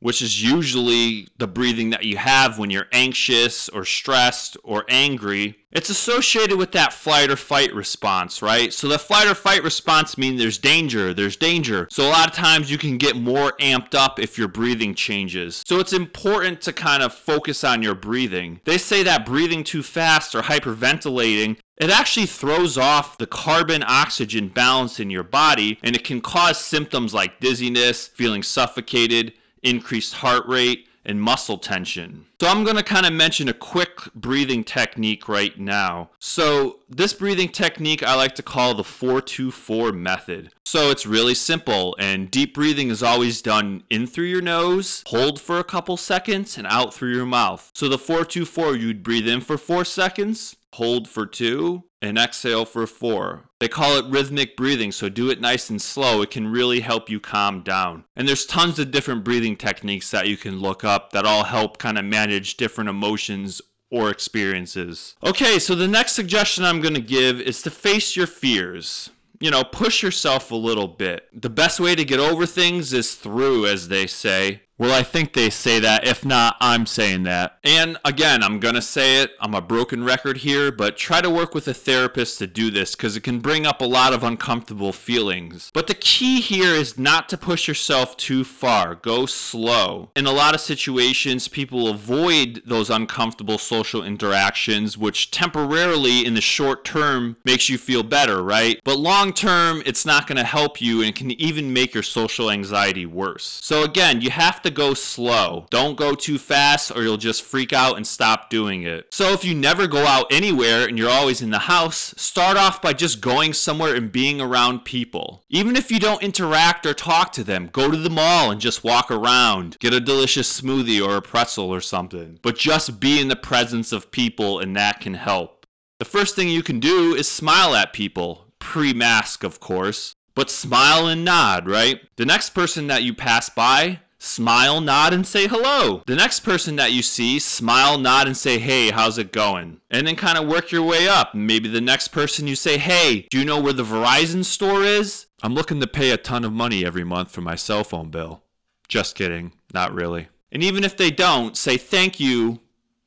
which 0.00 0.22
is 0.22 0.42
usually 0.42 1.28
the 1.38 1.46
breathing 1.46 1.90
that 1.90 2.04
you 2.04 2.16
have 2.16 2.58
when 2.58 2.70
you're 2.70 2.88
anxious 2.92 3.68
or 3.68 3.84
stressed 3.84 4.56
or 4.64 4.84
angry, 4.88 5.56
it's 5.72 5.90
associated 5.90 6.58
with 6.58 6.72
that 6.72 6.92
flight 6.92 7.30
or 7.30 7.36
fight 7.36 7.72
response, 7.72 8.42
right? 8.42 8.72
So 8.72 8.88
the 8.88 8.98
flight 8.98 9.28
or 9.28 9.34
fight 9.34 9.62
response 9.62 10.18
means 10.18 10.40
there's 10.40 10.58
danger, 10.58 11.14
there's 11.14 11.36
danger. 11.36 11.86
So 11.90 12.08
a 12.08 12.10
lot 12.10 12.28
of 12.28 12.34
times 12.34 12.70
you 12.70 12.78
can 12.78 12.98
get 12.98 13.14
more 13.14 13.52
amped 13.60 13.94
up 13.94 14.18
if 14.18 14.36
your 14.36 14.48
breathing 14.48 14.94
changes. 14.94 15.62
So 15.66 15.78
it's 15.78 15.92
important 15.92 16.60
to 16.62 16.72
kind 16.72 17.02
of 17.02 17.14
focus 17.14 17.62
on 17.62 17.82
your 17.82 17.94
breathing. 17.94 18.60
They 18.64 18.78
say 18.78 19.02
that 19.04 19.24
breathing 19.24 19.62
too 19.62 19.82
fast 19.82 20.34
or 20.34 20.42
hyperventilating 20.42 21.58
it 21.80 21.88
actually 21.88 22.26
throws 22.26 22.76
off 22.76 23.16
the 23.16 23.26
carbon 23.26 23.82
oxygen 23.86 24.48
balance 24.48 25.00
in 25.00 25.08
your 25.08 25.22
body 25.22 25.78
and 25.82 25.96
it 25.96 26.04
can 26.04 26.20
cause 26.20 26.60
symptoms 26.60 27.14
like 27.14 27.40
dizziness, 27.40 28.06
feeling 28.06 28.42
suffocated, 28.42 29.32
increased 29.62 30.14
heart 30.14 30.46
rate, 30.46 30.86
and 31.04 31.20
muscle 31.20 31.58
tension. 31.58 32.26
So 32.40 32.48
I'm 32.48 32.64
going 32.64 32.76
to 32.76 32.82
kind 32.82 33.06
of 33.06 33.12
mention 33.12 33.48
a 33.48 33.54
quick 33.54 34.12
breathing 34.14 34.64
technique 34.64 35.28
right 35.28 35.58
now. 35.58 36.10
So 36.18 36.80
this 36.88 37.12
breathing 37.12 37.48
technique 37.48 38.02
I 38.02 38.14
like 38.14 38.34
to 38.36 38.42
call 38.42 38.74
the 38.74 38.84
424 38.84 39.92
method. 39.92 40.52
So 40.64 40.90
it's 40.90 41.06
really 41.06 41.34
simple 41.34 41.96
and 41.98 42.30
deep 42.30 42.54
breathing 42.54 42.90
is 42.90 43.02
always 43.02 43.42
done 43.42 43.82
in 43.90 44.06
through 44.06 44.26
your 44.26 44.42
nose, 44.42 45.02
hold 45.06 45.40
for 45.40 45.58
a 45.58 45.64
couple 45.64 45.96
seconds 45.96 46.58
and 46.58 46.66
out 46.66 46.94
through 46.94 47.14
your 47.14 47.26
mouth. 47.26 47.70
So 47.74 47.88
the 47.88 47.98
424 47.98 48.76
you'd 48.76 49.02
breathe 49.02 49.28
in 49.28 49.40
for 49.40 49.58
4 49.58 49.84
seconds, 49.84 50.56
hold 50.74 51.08
for 51.08 51.26
2 51.26 51.82
and 52.02 52.18
exhale 52.18 52.64
for 52.64 52.86
4. 52.86 53.50
They 53.58 53.68
call 53.68 53.96
it 53.96 54.06
rhythmic 54.06 54.56
breathing, 54.56 54.92
so 54.92 55.08
do 55.08 55.30
it 55.30 55.40
nice 55.40 55.68
and 55.68 55.80
slow. 55.80 56.22
It 56.22 56.30
can 56.30 56.46
really 56.46 56.80
help 56.80 57.10
you 57.10 57.20
calm 57.20 57.62
down. 57.62 58.04
And 58.16 58.26
there's 58.26 58.46
tons 58.46 58.78
of 58.78 58.90
different 58.90 59.24
breathing 59.24 59.56
techniques 59.56 60.10
that 60.10 60.28
you 60.28 60.36
can 60.36 60.60
look 60.60 60.82
up 60.84 61.12
that 61.12 61.26
all 61.26 61.44
help 61.44 61.78
kind 61.78 61.98
of 61.98 62.04
manage 62.04 62.56
different 62.56 62.88
emotions 62.88 63.60
or 63.90 64.10
experiences. 64.10 65.16
Okay, 65.22 65.58
so 65.58 65.74
the 65.74 65.88
next 65.88 66.12
suggestion 66.12 66.64
I'm 66.64 66.80
going 66.80 66.94
to 66.94 67.00
give 67.00 67.40
is 67.40 67.60
to 67.62 67.70
face 67.70 68.16
your 68.16 68.26
fears. 68.26 69.10
You 69.40 69.50
know, 69.50 69.64
push 69.64 70.02
yourself 70.02 70.50
a 70.50 70.56
little 70.56 70.88
bit. 70.88 71.26
The 71.32 71.50
best 71.50 71.80
way 71.80 71.94
to 71.94 72.04
get 72.04 72.20
over 72.20 72.46
things 72.46 72.92
is 72.92 73.14
through, 73.14 73.66
as 73.66 73.88
they 73.88 74.06
say. 74.06 74.62
Well, 74.80 74.98
I 74.98 75.02
think 75.02 75.34
they 75.34 75.50
say 75.50 75.78
that. 75.80 76.06
If 76.06 76.24
not, 76.24 76.56
I'm 76.58 76.86
saying 76.86 77.24
that. 77.24 77.58
And 77.64 77.98
again, 78.02 78.42
I'm 78.42 78.60
going 78.60 78.76
to 78.76 78.80
say 78.80 79.22
it. 79.22 79.32
I'm 79.38 79.52
a 79.52 79.60
broken 79.60 80.04
record 80.04 80.38
here, 80.38 80.72
but 80.72 80.96
try 80.96 81.20
to 81.20 81.28
work 81.28 81.54
with 81.54 81.68
a 81.68 81.74
therapist 81.74 82.38
to 82.38 82.46
do 82.46 82.70
this 82.70 82.94
because 82.94 83.14
it 83.14 83.22
can 83.22 83.40
bring 83.40 83.66
up 83.66 83.82
a 83.82 83.84
lot 83.84 84.14
of 84.14 84.24
uncomfortable 84.24 84.94
feelings. 84.94 85.70
But 85.74 85.86
the 85.86 85.92
key 85.92 86.40
here 86.40 86.72
is 86.72 86.96
not 86.96 87.28
to 87.28 87.36
push 87.36 87.68
yourself 87.68 88.16
too 88.16 88.42
far. 88.42 88.94
Go 88.94 89.26
slow. 89.26 90.12
In 90.16 90.24
a 90.24 90.32
lot 90.32 90.54
of 90.54 90.62
situations, 90.62 91.46
people 91.46 91.88
avoid 91.88 92.62
those 92.64 92.88
uncomfortable 92.88 93.58
social 93.58 94.02
interactions, 94.02 94.96
which 94.96 95.30
temporarily 95.30 96.24
in 96.24 96.32
the 96.32 96.40
short 96.40 96.86
term 96.86 97.36
makes 97.44 97.68
you 97.68 97.76
feel 97.76 98.02
better, 98.02 98.42
right? 98.42 98.80
But 98.84 98.98
long 98.98 99.34
term, 99.34 99.82
it's 99.84 100.06
not 100.06 100.26
going 100.26 100.38
to 100.38 100.44
help 100.44 100.80
you 100.80 101.02
and 101.02 101.14
can 101.14 101.32
even 101.32 101.70
make 101.70 101.92
your 101.92 102.02
social 102.02 102.50
anxiety 102.50 103.04
worse. 103.04 103.60
So 103.62 103.84
again, 103.84 104.22
you 104.22 104.30
have 104.30 104.62
to 104.62 104.69
go 104.70 104.94
slow. 104.94 105.66
Don't 105.70 105.96
go 105.96 106.14
too 106.14 106.38
fast 106.38 106.90
or 106.90 107.02
you'll 107.02 107.16
just 107.16 107.42
freak 107.42 107.72
out 107.72 107.96
and 107.96 108.06
stop 108.06 108.50
doing 108.50 108.82
it. 108.82 109.06
So 109.12 109.32
if 109.32 109.44
you 109.44 109.54
never 109.54 109.86
go 109.86 110.06
out 110.06 110.32
anywhere 110.32 110.86
and 110.86 110.96
you're 110.98 111.10
always 111.10 111.42
in 111.42 111.50
the 111.50 111.58
house, 111.58 112.14
start 112.16 112.56
off 112.56 112.80
by 112.80 112.92
just 112.92 113.20
going 113.20 113.52
somewhere 113.52 113.94
and 113.94 114.10
being 114.10 114.40
around 114.40 114.84
people. 114.84 115.44
Even 115.48 115.76
if 115.76 115.90
you 115.90 115.98
don't 115.98 116.22
interact 116.22 116.86
or 116.86 116.94
talk 116.94 117.32
to 117.32 117.44
them, 117.44 117.68
go 117.72 117.90
to 117.90 117.96
the 117.96 118.10
mall 118.10 118.50
and 118.50 118.60
just 118.60 118.84
walk 118.84 119.10
around. 119.10 119.76
Get 119.80 119.94
a 119.94 120.00
delicious 120.00 120.60
smoothie 120.60 121.06
or 121.06 121.16
a 121.16 121.22
pretzel 121.22 121.70
or 121.70 121.80
something. 121.80 122.38
But 122.42 122.56
just 122.56 123.00
be 123.00 123.20
in 123.20 123.28
the 123.28 123.36
presence 123.36 123.92
of 123.92 124.10
people 124.10 124.60
and 124.60 124.76
that 124.76 125.00
can 125.00 125.14
help. 125.14 125.66
The 125.98 126.04
first 126.06 126.34
thing 126.34 126.48
you 126.48 126.62
can 126.62 126.80
do 126.80 127.14
is 127.14 127.28
smile 127.28 127.74
at 127.74 127.92
people, 127.92 128.46
pre 128.58 128.94
mask, 128.94 129.44
of 129.44 129.60
course. 129.60 130.14
But 130.34 130.48
smile 130.48 131.08
and 131.08 131.24
nod, 131.24 131.68
right? 131.68 132.00
The 132.16 132.24
next 132.24 132.50
person 132.50 132.86
that 132.86 133.02
you 133.02 133.12
pass 133.12 133.50
by, 133.50 134.00
smile, 134.20 134.80
nod, 134.80 135.12
and 135.12 135.26
say 135.26 135.48
hello. 135.48 136.02
The 136.06 136.14
next 136.14 136.40
person 136.40 136.76
that 136.76 136.92
you 136.92 137.02
see, 137.02 137.38
smile, 137.38 137.98
nod, 137.98 138.26
and 138.26 138.36
say, 138.36 138.58
hey, 138.58 138.90
how's 138.90 139.18
it 139.18 139.32
going? 139.32 139.80
And 139.90 140.06
then 140.06 140.14
kind 140.14 140.38
of 140.38 140.46
work 140.46 140.70
your 140.70 140.84
way 140.84 141.08
up. 141.08 141.34
Maybe 141.34 141.68
the 141.68 141.80
next 141.80 142.08
person 142.08 142.46
you 142.46 142.54
say, 142.54 142.76
hey, 142.78 143.26
do 143.30 143.38
you 143.38 143.44
know 143.44 143.60
where 143.60 143.72
the 143.72 143.82
Verizon 143.82 144.44
store 144.44 144.82
is? 144.82 145.26
I'm 145.42 145.54
looking 145.54 145.80
to 145.80 145.86
pay 145.86 146.10
a 146.10 146.18
ton 146.18 146.44
of 146.44 146.52
money 146.52 146.84
every 146.84 147.02
month 147.02 147.32
for 147.32 147.40
my 147.40 147.56
cell 147.56 147.82
phone 147.82 148.10
bill. 148.10 148.42
Just 148.88 149.16
kidding, 149.16 149.52
not 149.72 149.94
really. 149.94 150.28
And 150.52 150.62
even 150.62 150.84
if 150.84 150.96
they 150.96 151.10
don't, 151.10 151.56
say 151.56 151.78
thank 151.78 152.20
you, 152.20 152.60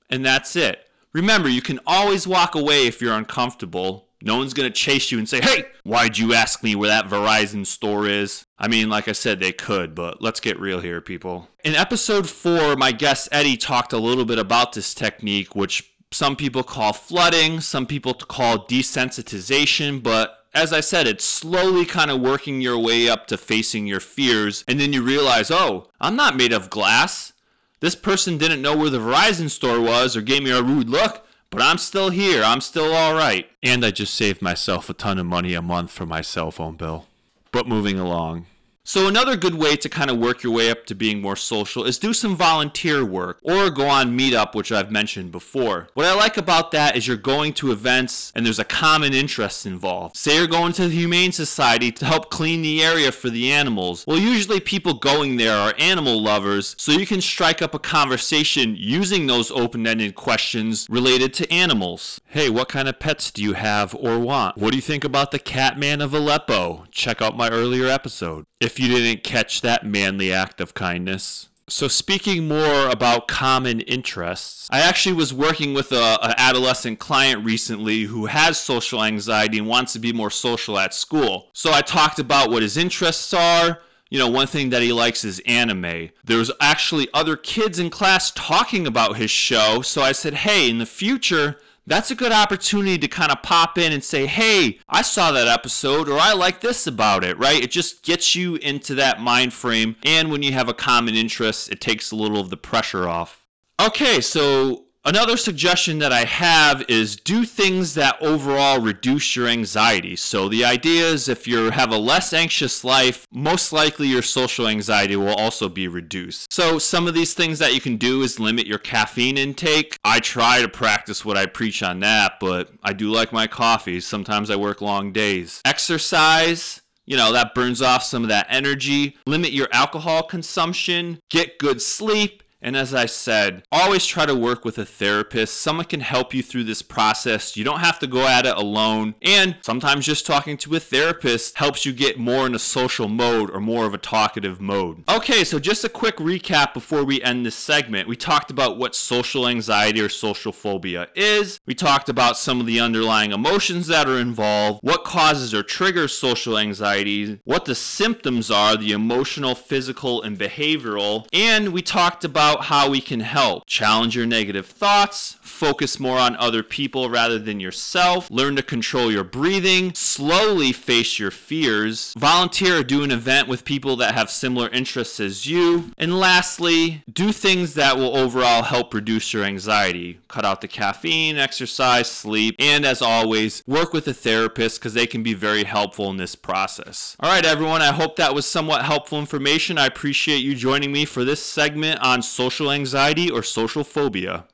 and 0.09 0.25
that's 0.25 0.55
it. 0.55 0.89
Remember, 1.13 1.47
you 1.47 1.61
can 1.61 1.79
always 1.85 2.25
walk 2.25 2.55
away 2.55 2.87
if 2.87 2.99
you're 2.99 3.13
uncomfortable 3.13 4.07
no 4.23 4.37
one's 4.37 4.53
going 4.53 4.71
to 4.71 4.73
chase 4.73 5.11
you 5.11 5.19
and 5.19 5.27
say, 5.27 5.41
hey, 5.41 5.65
why'd 5.83 6.17
you 6.17 6.33
ask 6.33 6.63
me 6.63 6.75
where 6.75 6.89
that 6.89 7.07
Verizon 7.07 7.65
store 7.65 8.07
is? 8.07 8.45
I 8.57 8.69
mean, 8.69 8.89
like 8.89 9.07
I 9.09 9.11
said, 9.11 9.39
they 9.39 9.51
could, 9.51 9.93
but 9.93 10.21
let's 10.21 10.39
get 10.39 10.59
real 10.59 10.79
here, 10.79 11.01
people. 11.01 11.49
In 11.63 11.75
episode 11.75 12.29
four, 12.29 12.77
my 12.77 12.93
guest 12.93 13.27
Eddie 13.31 13.57
talked 13.57 13.91
a 13.91 13.97
little 13.97 14.25
bit 14.25 14.39
about 14.39 14.71
this 14.71 14.93
technique, 14.93 15.55
which 15.55 15.93
some 16.11 16.35
people 16.35 16.63
call 16.63 16.93
flooding, 16.93 17.59
some 17.59 17.85
people 17.85 18.13
call 18.13 18.65
desensitization, 18.65 20.01
but 20.01 20.45
as 20.53 20.71
I 20.71 20.79
said, 20.79 21.07
it's 21.07 21.25
slowly 21.25 21.83
kind 21.83 22.11
of 22.11 22.21
working 22.21 22.61
your 22.61 22.77
way 22.77 23.09
up 23.09 23.27
to 23.27 23.37
facing 23.37 23.87
your 23.87 23.99
fears, 23.99 24.63
and 24.67 24.79
then 24.79 24.93
you 24.93 25.01
realize, 25.01 25.51
oh, 25.51 25.89
I'm 25.99 26.15
not 26.15 26.37
made 26.37 26.53
of 26.53 26.69
glass. 26.69 27.33
This 27.79 27.95
person 27.95 28.37
didn't 28.37 28.61
know 28.61 28.77
where 28.77 28.89
the 28.89 28.99
Verizon 28.99 29.49
store 29.49 29.81
was 29.81 30.15
or 30.15 30.21
gave 30.21 30.43
me 30.43 30.51
a 30.51 30.61
rude 30.61 30.89
look. 30.89 31.25
But 31.53 31.61
I'm 31.61 31.77
still 31.77 32.09
here. 32.09 32.41
I'm 32.43 32.61
still 32.61 32.93
all 32.93 33.13
right. 33.13 33.47
And 33.61 33.85
I 33.85 33.91
just 33.91 34.15
saved 34.15 34.41
myself 34.41 34.89
a 34.89 34.93
ton 34.93 35.19
of 35.19 35.27
money 35.27 35.53
a 35.53 35.61
month 35.61 35.91
for 35.91 36.03
my 36.03 36.21
cell 36.21 36.49
phone 36.49 36.77
bill. 36.77 37.05
But 37.51 37.67
moving 37.67 37.99
along. 37.99 38.47
So, 38.85 39.07
another 39.07 39.37
good 39.37 39.55
way 39.55 39.77
to 39.77 39.87
kind 39.87 40.11
of 40.11 40.17
work 40.17 40.43
your 40.43 40.51
way 40.51 40.69
up 40.69 40.85
to 40.87 40.93
being 40.93 41.21
more 41.21 41.37
social 41.37 41.85
is 41.85 41.97
do 41.97 42.11
some 42.11 42.35
volunteer 42.35 43.05
work 43.05 43.39
or 43.41 43.69
go 43.69 43.87
on 43.87 44.17
Meetup, 44.17 44.55
which 44.55 44.73
I've 44.73 44.91
mentioned 44.91 45.31
before. 45.31 45.87
What 45.93 46.05
I 46.05 46.13
like 46.13 46.35
about 46.35 46.71
that 46.71 46.97
is 46.97 47.07
you're 47.07 47.15
going 47.15 47.53
to 47.53 47.71
events 47.71 48.33
and 48.35 48.45
there's 48.45 48.59
a 48.59 48.65
common 48.65 49.13
interest 49.13 49.65
involved. 49.65 50.17
Say 50.17 50.35
you're 50.35 50.47
going 50.47 50.73
to 50.73 50.89
the 50.89 50.95
Humane 50.95 51.31
Society 51.31 51.93
to 51.93 52.05
help 52.05 52.29
clean 52.29 52.61
the 52.61 52.83
area 52.83 53.13
for 53.13 53.29
the 53.29 53.53
animals. 53.53 54.03
Well, 54.05 54.19
usually 54.19 54.59
people 54.59 54.95
going 54.95 55.37
there 55.37 55.55
are 55.55 55.73
animal 55.79 56.21
lovers, 56.21 56.75
so 56.77 56.91
you 56.91 57.05
can 57.05 57.21
strike 57.21 57.61
up 57.61 57.73
a 57.73 57.79
conversation 57.79 58.75
using 58.77 59.27
those 59.27 59.49
open 59.51 59.87
ended 59.87 60.15
questions 60.15 60.87
related 60.89 61.33
to 61.35 61.49
animals. 61.53 62.19
Hey, 62.25 62.49
what 62.49 62.67
kind 62.67 62.89
of 62.89 62.99
pets 62.99 63.31
do 63.31 63.41
you 63.41 63.53
have 63.53 63.95
or 63.95 64.19
want? 64.19 64.57
What 64.57 64.71
do 64.71 64.75
you 64.75 64.81
think 64.81 65.05
about 65.05 65.31
the 65.31 65.39
Catman 65.39 66.01
of 66.01 66.13
Aleppo? 66.13 66.83
Check 66.91 67.21
out 67.21 67.37
my 67.37 67.49
earlier 67.49 67.87
episode. 67.87 68.45
If 68.59 68.72
if 68.73 68.79
you 68.79 68.87
didn't 68.87 69.23
catch 69.23 69.61
that 69.61 69.85
manly 69.85 70.33
act 70.33 70.59
of 70.59 70.73
kindness. 70.73 71.49
So, 71.69 71.87
speaking 71.87 72.47
more 72.47 72.89
about 72.89 73.27
common 73.27 73.81
interests, 73.81 74.67
I 74.71 74.81
actually 74.81 75.13
was 75.13 75.31
working 75.31 75.75
with 75.75 75.91
a, 75.91 76.17
an 76.23 76.33
adolescent 76.37 76.97
client 76.97 77.45
recently 77.45 78.01
who 78.01 78.25
has 78.25 78.59
social 78.59 79.03
anxiety 79.03 79.59
and 79.59 79.67
wants 79.67 79.93
to 79.93 79.99
be 79.99 80.11
more 80.11 80.31
social 80.31 80.79
at 80.79 80.93
school. 80.93 81.51
So, 81.53 81.71
I 81.71 81.81
talked 81.81 82.17
about 82.17 82.49
what 82.49 82.63
his 82.63 82.75
interests 82.75 83.33
are. 83.33 83.79
You 84.09 84.19
know, 84.19 84.29
one 84.29 84.47
thing 84.47 84.71
that 84.71 84.81
he 84.81 84.91
likes 84.91 85.23
is 85.23 85.41
anime. 85.45 86.09
There 86.23 86.37
was 86.37 86.51
actually 86.59 87.07
other 87.13 87.37
kids 87.37 87.79
in 87.79 87.91
class 87.91 88.31
talking 88.31 88.87
about 88.87 89.17
his 89.17 89.31
show, 89.31 89.81
so 89.83 90.01
I 90.01 90.11
said, 90.11 90.33
hey, 90.33 90.69
in 90.69 90.79
the 90.79 90.85
future, 90.85 91.59
that's 91.85 92.11
a 92.11 92.15
good 92.15 92.31
opportunity 92.31 92.97
to 92.97 93.07
kind 93.07 93.31
of 93.31 93.41
pop 93.41 93.77
in 93.77 93.91
and 93.91 94.03
say, 94.03 94.25
hey, 94.25 94.79
I 94.87 95.01
saw 95.01 95.31
that 95.31 95.47
episode 95.47 96.07
or 96.07 96.17
I 96.17 96.33
like 96.33 96.61
this 96.61 96.87
about 96.87 97.23
it, 97.23 97.37
right? 97.37 97.61
It 97.61 97.71
just 97.71 98.03
gets 98.03 98.35
you 98.35 98.55
into 98.55 98.95
that 98.95 99.21
mind 99.21 99.53
frame. 99.53 99.95
And 100.03 100.31
when 100.31 100.43
you 100.43 100.53
have 100.53 100.69
a 100.69 100.73
common 100.73 101.15
interest, 101.15 101.71
it 101.71 101.81
takes 101.81 102.11
a 102.11 102.15
little 102.15 102.39
of 102.39 102.49
the 102.49 102.57
pressure 102.57 103.07
off. 103.07 103.45
Okay, 103.81 104.21
so 104.21 104.85
Another 105.05 105.35
suggestion 105.35 105.99
that 105.99 106.13
I 106.13 106.23
have 106.23 106.85
is 106.87 107.17
do 107.17 107.43
things 107.43 107.93
that 107.95 108.21
overall 108.21 108.79
reduce 108.79 109.35
your 109.35 109.49
anxiety. 109.49 110.15
So 110.15 110.47
the 110.47 110.63
idea 110.63 111.05
is 111.05 111.27
if 111.27 111.45
you 111.45 111.71
have 111.71 111.91
a 111.91 111.97
less 111.97 112.31
anxious 112.31 112.85
life, 112.85 113.27
most 113.29 113.73
likely 113.73 114.07
your 114.07 114.21
social 114.21 114.65
anxiety 114.65 115.17
will 115.17 115.35
also 115.35 115.67
be 115.67 115.89
reduced. 115.89 116.53
So 116.53 116.79
some 116.79 117.05
of 117.05 117.13
these 117.13 117.33
things 117.33 117.59
that 117.59 117.73
you 117.73 117.81
can 117.81 117.97
do 117.97 118.21
is 118.21 118.39
limit 118.39 118.65
your 118.65 118.77
caffeine 118.77 119.37
intake. 119.37 119.97
I 120.05 120.21
try 120.21 120.61
to 120.61 120.69
practice 120.69 121.25
what 121.25 121.35
I 121.35 121.47
preach 121.47 121.83
on 121.83 121.99
that, 121.99 122.39
but 122.39 122.69
I 122.81 122.93
do 122.93 123.11
like 123.11 123.33
my 123.33 123.45
coffee. 123.45 123.99
Sometimes 123.99 124.49
I 124.49 124.55
work 124.55 124.79
long 124.79 125.11
days. 125.11 125.59
Exercise, 125.65 126.81
you 127.05 127.17
know, 127.17 127.33
that 127.33 127.53
burns 127.53 127.81
off 127.81 128.03
some 128.03 128.23
of 128.23 128.29
that 128.29 128.47
energy. 128.49 129.17
Limit 129.25 129.51
your 129.51 129.67
alcohol 129.73 130.23
consumption, 130.23 131.19
get 131.29 131.59
good 131.59 131.81
sleep, 131.81 132.41
and 132.63 132.75
as 132.75 132.93
I 132.93 133.05
said, 133.05 133.63
always 133.71 134.05
try 134.05 134.25
to 134.25 134.35
work 134.35 134.65
with 134.65 134.77
a 134.77 134.85
therapist. 134.85 135.61
Someone 135.61 135.85
can 135.85 135.99
help 135.99 136.33
you 136.33 136.41
through 136.41 136.63
this 136.63 136.81
process. 136.81 137.55
You 137.57 137.63
don't 137.63 137.79
have 137.79 137.99
to 137.99 138.07
go 138.07 138.25
at 138.27 138.45
it 138.45 138.55
alone. 138.55 139.15
And 139.21 139.57
sometimes 139.61 140.05
just 140.05 140.25
talking 140.25 140.57
to 140.57 140.75
a 140.75 140.79
therapist 140.79 141.57
helps 141.57 141.85
you 141.85 141.93
get 141.93 142.17
more 142.17 142.45
in 142.45 142.55
a 142.55 142.59
social 142.59 143.07
mode 143.07 143.51
or 143.51 143.59
more 143.59 143.85
of 143.85 143.93
a 143.93 143.97
talkative 143.97 144.61
mode. 144.61 145.03
Okay, 145.09 145.43
so 145.43 145.59
just 145.59 145.83
a 145.83 145.89
quick 145.89 146.17
recap 146.17 146.73
before 146.73 147.03
we 147.03 147.21
end 147.21 147.45
this 147.45 147.55
segment. 147.55 148.07
We 148.07 148.15
talked 148.15 148.51
about 148.51 148.77
what 148.77 148.95
social 148.95 149.47
anxiety 149.47 150.01
or 150.01 150.09
social 150.09 150.51
phobia 150.51 151.09
is. 151.15 151.59
We 151.65 151.75
talked 151.75 152.09
about 152.09 152.37
some 152.37 152.59
of 152.59 152.65
the 152.65 152.79
underlying 152.79 153.31
emotions 153.31 153.87
that 153.87 154.07
are 154.07 154.19
involved, 154.19 154.79
what 154.83 155.03
causes 155.03 155.53
or 155.53 155.63
triggers 155.63 156.15
social 156.15 156.57
anxiety, 156.57 157.39
what 157.43 157.65
the 157.65 157.75
symptoms 157.75 158.49
are, 158.49 158.77
the 158.77 158.91
emotional, 158.91 159.55
physical, 159.55 160.21
and 160.21 160.37
behavioral. 160.37 161.27
And 161.33 161.73
we 161.73 161.81
talked 161.81 162.23
about 162.23 162.52
about 162.53 162.65
how 162.65 162.89
we 162.89 163.01
can 163.01 163.19
help. 163.19 163.65
Challenge 163.65 164.15
your 164.15 164.25
negative 164.25 164.67
thoughts, 164.67 165.37
focus 165.41 165.99
more 165.99 166.17
on 166.17 166.35
other 166.35 166.61
people 166.61 167.09
rather 167.09 167.39
than 167.39 167.59
yourself, 167.59 168.29
learn 168.29 168.55
to 168.55 168.61
control 168.61 169.11
your 169.11 169.23
breathing, 169.23 169.93
slowly 169.95 170.71
face 170.71 171.17
your 171.17 171.31
fears, 171.31 172.13
volunteer 172.17 172.79
or 172.79 172.83
do 172.83 173.03
an 173.03 173.11
event 173.11 173.47
with 173.47 173.65
people 173.65 173.95
that 173.95 174.13
have 174.13 174.29
similar 174.29 174.69
interests 174.69 175.19
as 175.19 175.47
you, 175.47 175.91
and 175.97 176.19
lastly, 176.19 177.03
do 177.11 177.31
things 177.31 177.73
that 177.73 177.97
will 177.97 178.15
overall 178.15 178.63
help 178.63 178.93
reduce 178.93 179.33
your 179.33 179.43
anxiety. 179.43 180.19
Cut 180.27 180.45
out 180.45 180.61
the 180.61 180.67
caffeine, 180.67 181.37
exercise, 181.37 182.09
sleep, 182.09 182.55
and 182.59 182.85
as 182.85 183.01
always, 183.01 183.63
work 183.65 183.93
with 183.93 184.07
a 184.07 184.13
therapist 184.13 184.79
because 184.79 184.93
they 184.93 185.07
can 185.07 185.23
be 185.23 185.33
very 185.33 185.63
helpful 185.63 186.09
in 186.09 186.17
this 186.17 186.35
process. 186.35 187.15
All 187.19 187.31
right, 187.31 187.45
everyone, 187.45 187.81
I 187.81 187.91
hope 187.91 188.15
that 188.17 188.35
was 188.35 188.45
somewhat 188.45 188.83
helpful 188.83 189.19
information. 189.19 189.77
I 189.77 189.85
appreciate 189.85 190.43
you 190.43 190.55
joining 190.55 190.91
me 190.91 191.05
for 191.05 191.23
this 191.23 191.43
segment 191.43 191.99
on 192.01 192.21
social 192.21 192.42
social 192.43 192.71
anxiety 192.71 193.31
or 193.31 193.41
social 193.41 193.85
phobia. 193.85 194.45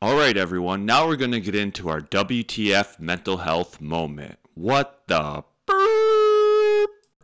All 0.00 0.16
right, 0.16 0.36
everyone, 0.36 0.86
now 0.86 1.08
we're 1.08 1.16
going 1.16 1.32
to 1.32 1.40
get 1.40 1.56
into 1.56 1.88
our 1.88 2.00
WTF 2.00 3.00
mental 3.00 3.38
health 3.38 3.80
moment. 3.80 4.38
What 4.54 5.02
the 5.08 5.42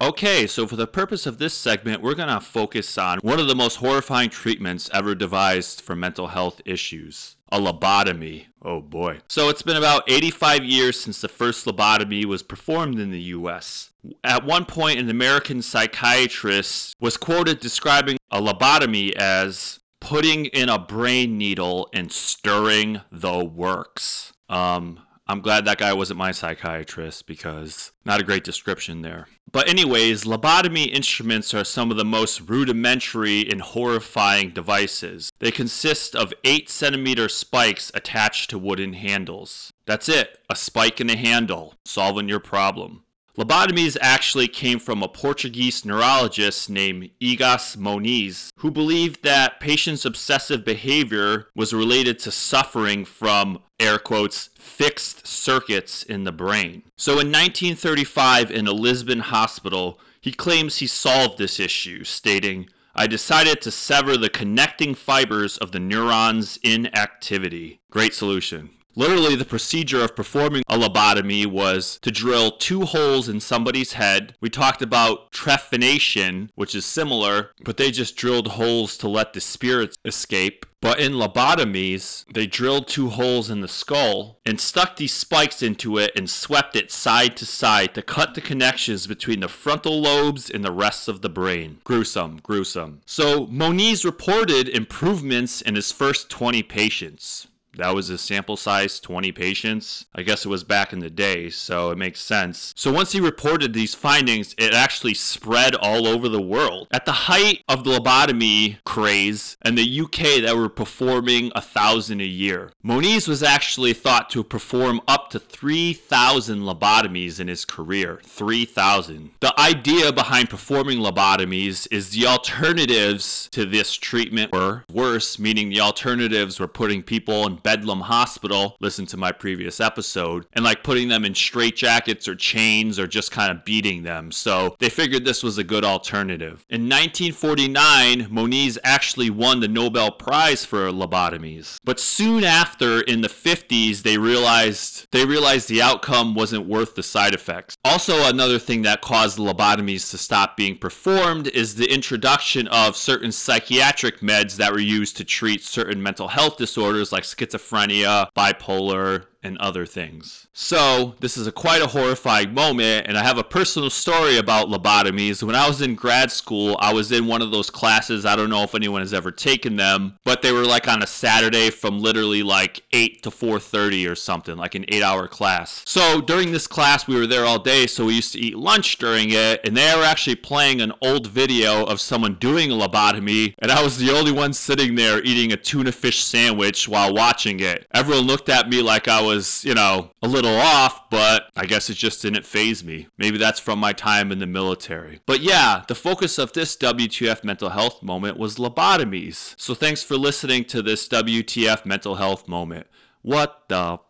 Okay, 0.02 0.46
so 0.46 0.66
for 0.66 0.76
the 0.76 0.86
purpose 0.86 1.26
of 1.26 1.36
this 1.36 1.52
segment, 1.52 2.00
we're 2.00 2.14
going 2.14 2.30
to 2.30 2.40
focus 2.40 2.96
on 2.96 3.18
one 3.18 3.38
of 3.38 3.48
the 3.48 3.54
most 3.54 3.76
horrifying 3.76 4.30
treatments 4.30 4.88
ever 4.94 5.14
devised 5.14 5.82
for 5.82 5.94
mental 5.94 6.28
health 6.28 6.62
issues 6.64 7.36
a 7.52 7.58
lobotomy. 7.58 8.46
Oh 8.62 8.80
boy. 8.80 9.18
So 9.28 9.48
it's 9.48 9.62
been 9.62 9.76
about 9.76 10.04
85 10.08 10.64
years 10.64 11.00
since 11.00 11.20
the 11.20 11.28
first 11.28 11.66
lobotomy 11.66 12.24
was 12.24 12.42
performed 12.42 12.98
in 12.98 13.10
the 13.10 13.20
US. 13.20 13.90
At 14.22 14.44
one 14.44 14.64
point, 14.64 15.00
an 15.00 15.10
American 15.10 15.60
psychiatrist 15.60 16.94
was 17.00 17.16
quoted 17.16 17.60
describing 17.60 18.18
a 18.30 18.40
lobotomy 18.40 19.12
as 19.16 19.80
putting 20.00 20.46
in 20.46 20.68
a 20.68 20.78
brain 20.78 21.36
needle 21.36 21.88
and 21.92 22.10
stirring 22.10 23.00
the 23.10 23.44
works. 23.44 24.32
Um, 24.48 25.00
I'm 25.30 25.42
glad 25.42 25.64
that 25.64 25.78
guy 25.78 25.92
wasn't 25.92 26.18
my 26.18 26.32
psychiatrist 26.32 27.26
because 27.26 27.92
not 28.04 28.20
a 28.20 28.24
great 28.24 28.42
description 28.42 29.02
there. 29.02 29.28
But, 29.52 29.68
anyways, 29.68 30.24
lobotomy 30.24 30.86
instruments 30.92 31.52
are 31.54 31.64
some 31.64 31.90
of 31.90 31.96
the 31.96 32.04
most 32.04 32.48
rudimentary 32.48 33.50
and 33.50 33.60
horrifying 33.60 34.50
devices. 34.50 35.32
They 35.40 35.50
consist 35.50 36.14
of 36.14 36.32
8 36.44 36.68
centimeter 36.68 37.28
spikes 37.28 37.90
attached 37.92 38.50
to 38.50 38.58
wooden 38.58 38.92
handles. 38.92 39.72
That's 39.86 40.08
it, 40.08 40.38
a 40.48 40.54
spike 40.54 41.00
and 41.00 41.10
a 41.10 41.16
handle, 41.16 41.74
solving 41.84 42.28
your 42.28 42.38
problem. 42.38 43.02
Lobotomies 43.40 43.96
actually 44.02 44.48
came 44.48 44.78
from 44.78 45.02
a 45.02 45.08
Portuguese 45.08 45.86
neurologist 45.86 46.68
named 46.68 47.08
Egas 47.22 47.74
Moniz, 47.74 48.52
who 48.56 48.70
believed 48.70 49.22
that 49.22 49.60
patients' 49.60 50.04
obsessive 50.04 50.62
behavior 50.62 51.46
was 51.56 51.72
related 51.72 52.18
to 52.18 52.30
suffering 52.30 53.06
from, 53.06 53.62
air 53.78 53.98
quotes, 53.98 54.50
fixed 54.58 55.26
circuits 55.26 56.02
in 56.02 56.24
the 56.24 56.32
brain. 56.32 56.82
So 56.98 57.12
in 57.12 57.32
1935, 57.32 58.50
in 58.50 58.66
a 58.66 58.72
Lisbon 58.72 59.20
hospital, 59.20 59.98
he 60.20 60.32
claims 60.32 60.76
he 60.76 60.86
solved 60.86 61.38
this 61.38 61.58
issue, 61.58 62.04
stating, 62.04 62.68
I 62.94 63.06
decided 63.06 63.62
to 63.62 63.70
sever 63.70 64.18
the 64.18 64.28
connecting 64.28 64.94
fibers 64.94 65.56
of 65.56 65.72
the 65.72 65.80
neurons 65.80 66.58
in 66.62 66.94
activity. 66.94 67.80
Great 67.90 68.12
solution. 68.12 68.68
Literally, 68.96 69.36
the 69.36 69.44
procedure 69.44 70.02
of 70.02 70.16
performing 70.16 70.62
a 70.68 70.76
lobotomy 70.76 71.46
was 71.46 71.98
to 72.02 72.10
drill 72.10 72.50
two 72.50 72.82
holes 72.82 73.28
in 73.28 73.40
somebody's 73.40 73.94
head. 73.94 74.34
We 74.40 74.50
talked 74.50 74.82
about 74.82 75.30
trephination, 75.32 76.48
which 76.54 76.74
is 76.74 76.84
similar, 76.84 77.50
but 77.64 77.76
they 77.76 77.92
just 77.92 78.16
drilled 78.16 78.48
holes 78.48 78.96
to 78.98 79.08
let 79.08 79.32
the 79.32 79.40
spirits 79.40 79.96
escape. 80.04 80.66
But 80.82 80.98
in 80.98 81.12
lobotomies, 81.12 82.24
they 82.32 82.46
drilled 82.46 82.88
two 82.88 83.10
holes 83.10 83.50
in 83.50 83.60
the 83.60 83.68
skull 83.68 84.38
and 84.46 84.58
stuck 84.58 84.96
these 84.96 85.12
spikes 85.12 85.62
into 85.62 85.98
it 85.98 86.10
and 86.16 86.28
swept 86.28 86.74
it 86.74 86.90
side 86.90 87.36
to 87.36 87.46
side 87.46 87.94
to 87.94 88.02
cut 88.02 88.34
the 88.34 88.40
connections 88.40 89.06
between 89.06 89.40
the 89.40 89.48
frontal 89.48 90.00
lobes 90.00 90.48
and 90.48 90.64
the 90.64 90.72
rest 90.72 91.06
of 91.06 91.20
the 91.20 91.28
brain. 91.28 91.78
Gruesome, 91.84 92.40
gruesome. 92.42 93.02
So 93.04 93.46
Moniz 93.48 94.06
reported 94.06 94.68
improvements 94.70 95.60
in 95.60 95.74
his 95.74 95.92
first 95.92 96.30
20 96.30 96.62
patients 96.62 97.46
that 97.76 97.94
was 97.94 98.10
a 98.10 98.18
sample 98.18 98.56
size 98.56 99.00
20 99.00 99.32
patients. 99.32 100.06
I 100.14 100.22
guess 100.22 100.44
it 100.44 100.48
was 100.48 100.64
back 100.64 100.92
in 100.92 100.98
the 100.98 101.10
day 101.10 101.50
so 101.50 101.90
it 101.90 101.98
makes 101.98 102.20
sense. 102.20 102.72
So 102.76 102.92
once 102.92 103.12
he 103.12 103.20
reported 103.20 103.72
these 103.72 103.94
findings 103.94 104.54
it 104.58 104.74
actually 104.74 105.14
spread 105.14 105.74
all 105.74 106.06
over 106.06 106.28
the 106.28 106.40
world. 106.40 106.88
At 106.92 107.04
the 107.04 107.12
height 107.12 107.62
of 107.68 107.84
the 107.84 107.98
lobotomy 107.98 108.78
craze 108.84 109.56
in 109.64 109.74
the 109.74 110.00
uk 110.00 110.16
that 110.16 110.56
were 110.56 110.68
performing 110.68 111.52
a 111.54 111.60
thousand 111.60 112.20
a 112.20 112.24
year 112.24 112.72
moniz 112.82 113.28
was 113.28 113.42
actually 113.42 113.92
thought 113.92 114.30
to 114.30 114.42
perform 114.42 115.00
up 115.06 115.30
to 115.30 115.38
3000 115.38 116.60
lobotomies 116.60 117.40
in 117.40 117.48
his 117.48 117.64
career. 117.64 118.20
3000 118.24 119.30
the 119.40 119.58
idea 119.60 120.12
behind 120.12 120.50
performing 120.50 120.98
lobotomies 120.98 121.86
is 121.90 122.10
the 122.10 122.26
alternatives 122.26 123.48
to 123.52 123.64
this 123.64 123.94
treatment 123.94 124.52
were 124.52 124.84
worse 124.92 125.38
meaning 125.38 125.68
the 125.68 125.80
alternatives 125.80 126.58
were 126.58 126.68
putting 126.68 127.02
people 127.02 127.46
in 127.46 127.59
Bedlam 127.62 128.00
Hospital, 128.00 128.76
listen 128.80 129.06
to 129.06 129.16
my 129.16 129.32
previous 129.32 129.80
episode, 129.80 130.46
and 130.52 130.64
like 130.64 130.82
putting 130.82 131.08
them 131.08 131.24
in 131.24 131.32
straitjackets 131.34 132.26
or 132.26 132.34
chains 132.34 132.98
or 132.98 133.06
just 133.06 133.30
kind 133.30 133.50
of 133.50 133.64
beating 133.64 134.02
them. 134.02 134.32
So 134.32 134.76
they 134.78 134.88
figured 134.88 135.24
this 135.24 135.42
was 135.42 135.58
a 135.58 135.64
good 135.64 135.84
alternative. 135.84 136.64
In 136.70 136.82
1949, 136.82 138.28
Moniz 138.30 138.78
actually 138.82 139.30
won 139.30 139.60
the 139.60 139.68
Nobel 139.68 140.10
Prize 140.10 140.64
for 140.64 140.90
lobotomies. 140.90 141.78
But 141.84 142.00
soon 142.00 142.44
after, 142.44 143.00
in 143.02 143.20
the 143.20 143.28
50s, 143.28 144.02
they 144.02 144.18
realized 144.18 145.06
they 145.12 145.24
realized 145.24 145.68
the 145.68 145.82
outcome 145.82 146.34
wasn't 146.34 146.66
worth 146.66 146.94
the 146.94 147.02
side 147.02 147.34
effects. 147.34 147.76
Also, 147.84 148.28
another 148.28 148.58
thing 148.58 148.82
that 148.82 149.00
caused 149.00 149.38
lobotomies 149.38 150.10
to 150.10 150.18
stop 150.18 150.56
being 150.56 150.76
performed 150.76 151.48
is 151.48 151.74
the 151.74 151.92
introduction 151.92 152.68
of 152.68 152.96
certain 152.96 153.32
psychiatric 153.32 154.20
meds 154.20 154.56
that 154.56 154.72
were 154.72 154.78
used 154.78 155.16
to 155.16 155.24
treat 155.24 155.62
certain 155.62 156.02
mental 156.02 156.28
health 156.28 156.56
disorders 156.56 157.12
like 157.12 157.24
schizophrenia 157.24 157.49
schizophrenia, 157.50 158.28
bipolar, 158.36 159.26
and 159.42 159.56
other 159.58 159.86
things. 159.86 160.46
So, 160.52 161.14
this 161.20 161.36
is 161.36 161.46
a 161.46 161.52
quite 161.52 161.82
a 161.82 161.86
horrifying 161.86 162.52
moment, 162.52 163.06
and 163.06 163.16
I 163.16 163.22
have 163.22 163.38
a 163.38 163.44
personal 163.44 163.88
story 163.88 164.36
about 164.36 164.68
lobotomies. 164.68 165.42
When 165.42 165.54
I 165.54 165.66
was 165.66 165.80
in 165.80 165.94
grad 165.94 166.30
school, 166.30 166.76
I 166.80 166.92
was 166.92 167.10
in 167.10 167.26
one 167.26 167.40
of 167.40 167.50
those 167.50 167.70
classes. 167.70 168.26
I 168.26 168.36
don't 168.36 168.50
know 168.50 168.62
if 168.62 168.74
anyone 168.74 169.00
has 169.00 169.14
ever 169.14 169.30
taken 169.30 169.76
them, 169.76 170.18
but 170.24 170.42
they 170.42 170.52
were 170.52 170.64
like 170.64 170.88
on 170.88 171.02
a 171.02 171.06
Saturday 171.06 171.70
from 171.70 172.00
literally 172.00 172.42
like 172.42 172.82
8 172.92 173.22
to 173.22 173.30
4:30 173.30 174.10
or 174.10 174.14
something, 174.14 174.56
like 174.56 174.74
an 174.74 174.84
8-hour 174.84 175.28
class. 175.28 175.82
So, 175.86 176.20
during 176.20 176.52
this 176.52 176.66
class, 176.66 177.06
we 177.06 177.16
were 177.16 177.26
there 177.26 177.46
all 177.46 177.58
day, 177.58 177.86
so 177.86 178.06
we 178.06 178.14
used 178.14 178.32
to 178.34 178.40
eat 178.40 178.58
lunch 178.58 178.98
during 178.98 179.30
it, 179.30 179.60
and 179.64 179.76
they 179.76 179.94
were 179.96 180.04
actually 180.04 180.36
playing 180.36 180.80
an 180.80 180.92
old 181.00 181.26
video 181.28 181.84
of 181.84 182.00
someone 182.00 182.34
doing 182.34 182.70
a 182.70 182.74
lobotomy, 182.74 183.54
and 183.58 183.72
I 183.72 183.82
was 183.82 183.96
the 183.96 184.10
only 184.10 184.32
one 184.32 184.52
sitting 184.52 184.96
there 184.96 185.22
eating 185.22 185.52
a 185.52 185.56
tuna 185.56 185.92
fish 185.92 186.22
sandwich 186.22 186.88
while 186.88 187.14
watching 187.14 187.60
it. 187.60 187.86
Everyone 187.94 188.26
looked 188.26 188.48
at 188.48 188.68
me 188.68 188.82
like 188.82 189.08
I 189.08 189.22
was, 189.22 189.29
you 189.64 189.74
know, 189.74 190.10
a 190.22 190.28
little 190.28 190.56
off, 190.56 191.10
but 191.10 191.50
I 191.56 191.66
guess 191.66 191.90
it 191.90 191.94
just 191.94 192.22
didn't 192.22 192.46
phase 192.46 192.84
me. 192.84 193.08
Maybe 193.18 193.38
that's 193.38 193.60
from 193.60 193.78
my 193.78 193.92
time 193.92 194.32
in 194.32 194.38
the 194.38 194.46
military. 194.46 195.20
But 195.26 195.40
yeah, 195.40 195.84
the 195.88 195.94
focus 195.94 196.38
of 196.38 196.52
this 196.52 196.76
WTF 196.76 197.44
mental 197.44 197.70
health 197.70 198.02
moment 198.02 198.38
was 198.38 198.56
lobotomies. 198.56 199.54
So 199.58 199.74
thanks 199.74 200.02
for 200.02 200.16
listening 200.16 200.64
to 200.66 200.82
this 200.82 201.08
WTF 201.08 201.84
mental 201.86 202.16
health 202.16 202.48
moment. 202.48 202.86
What 203.22 203.64
the 203.68 204.00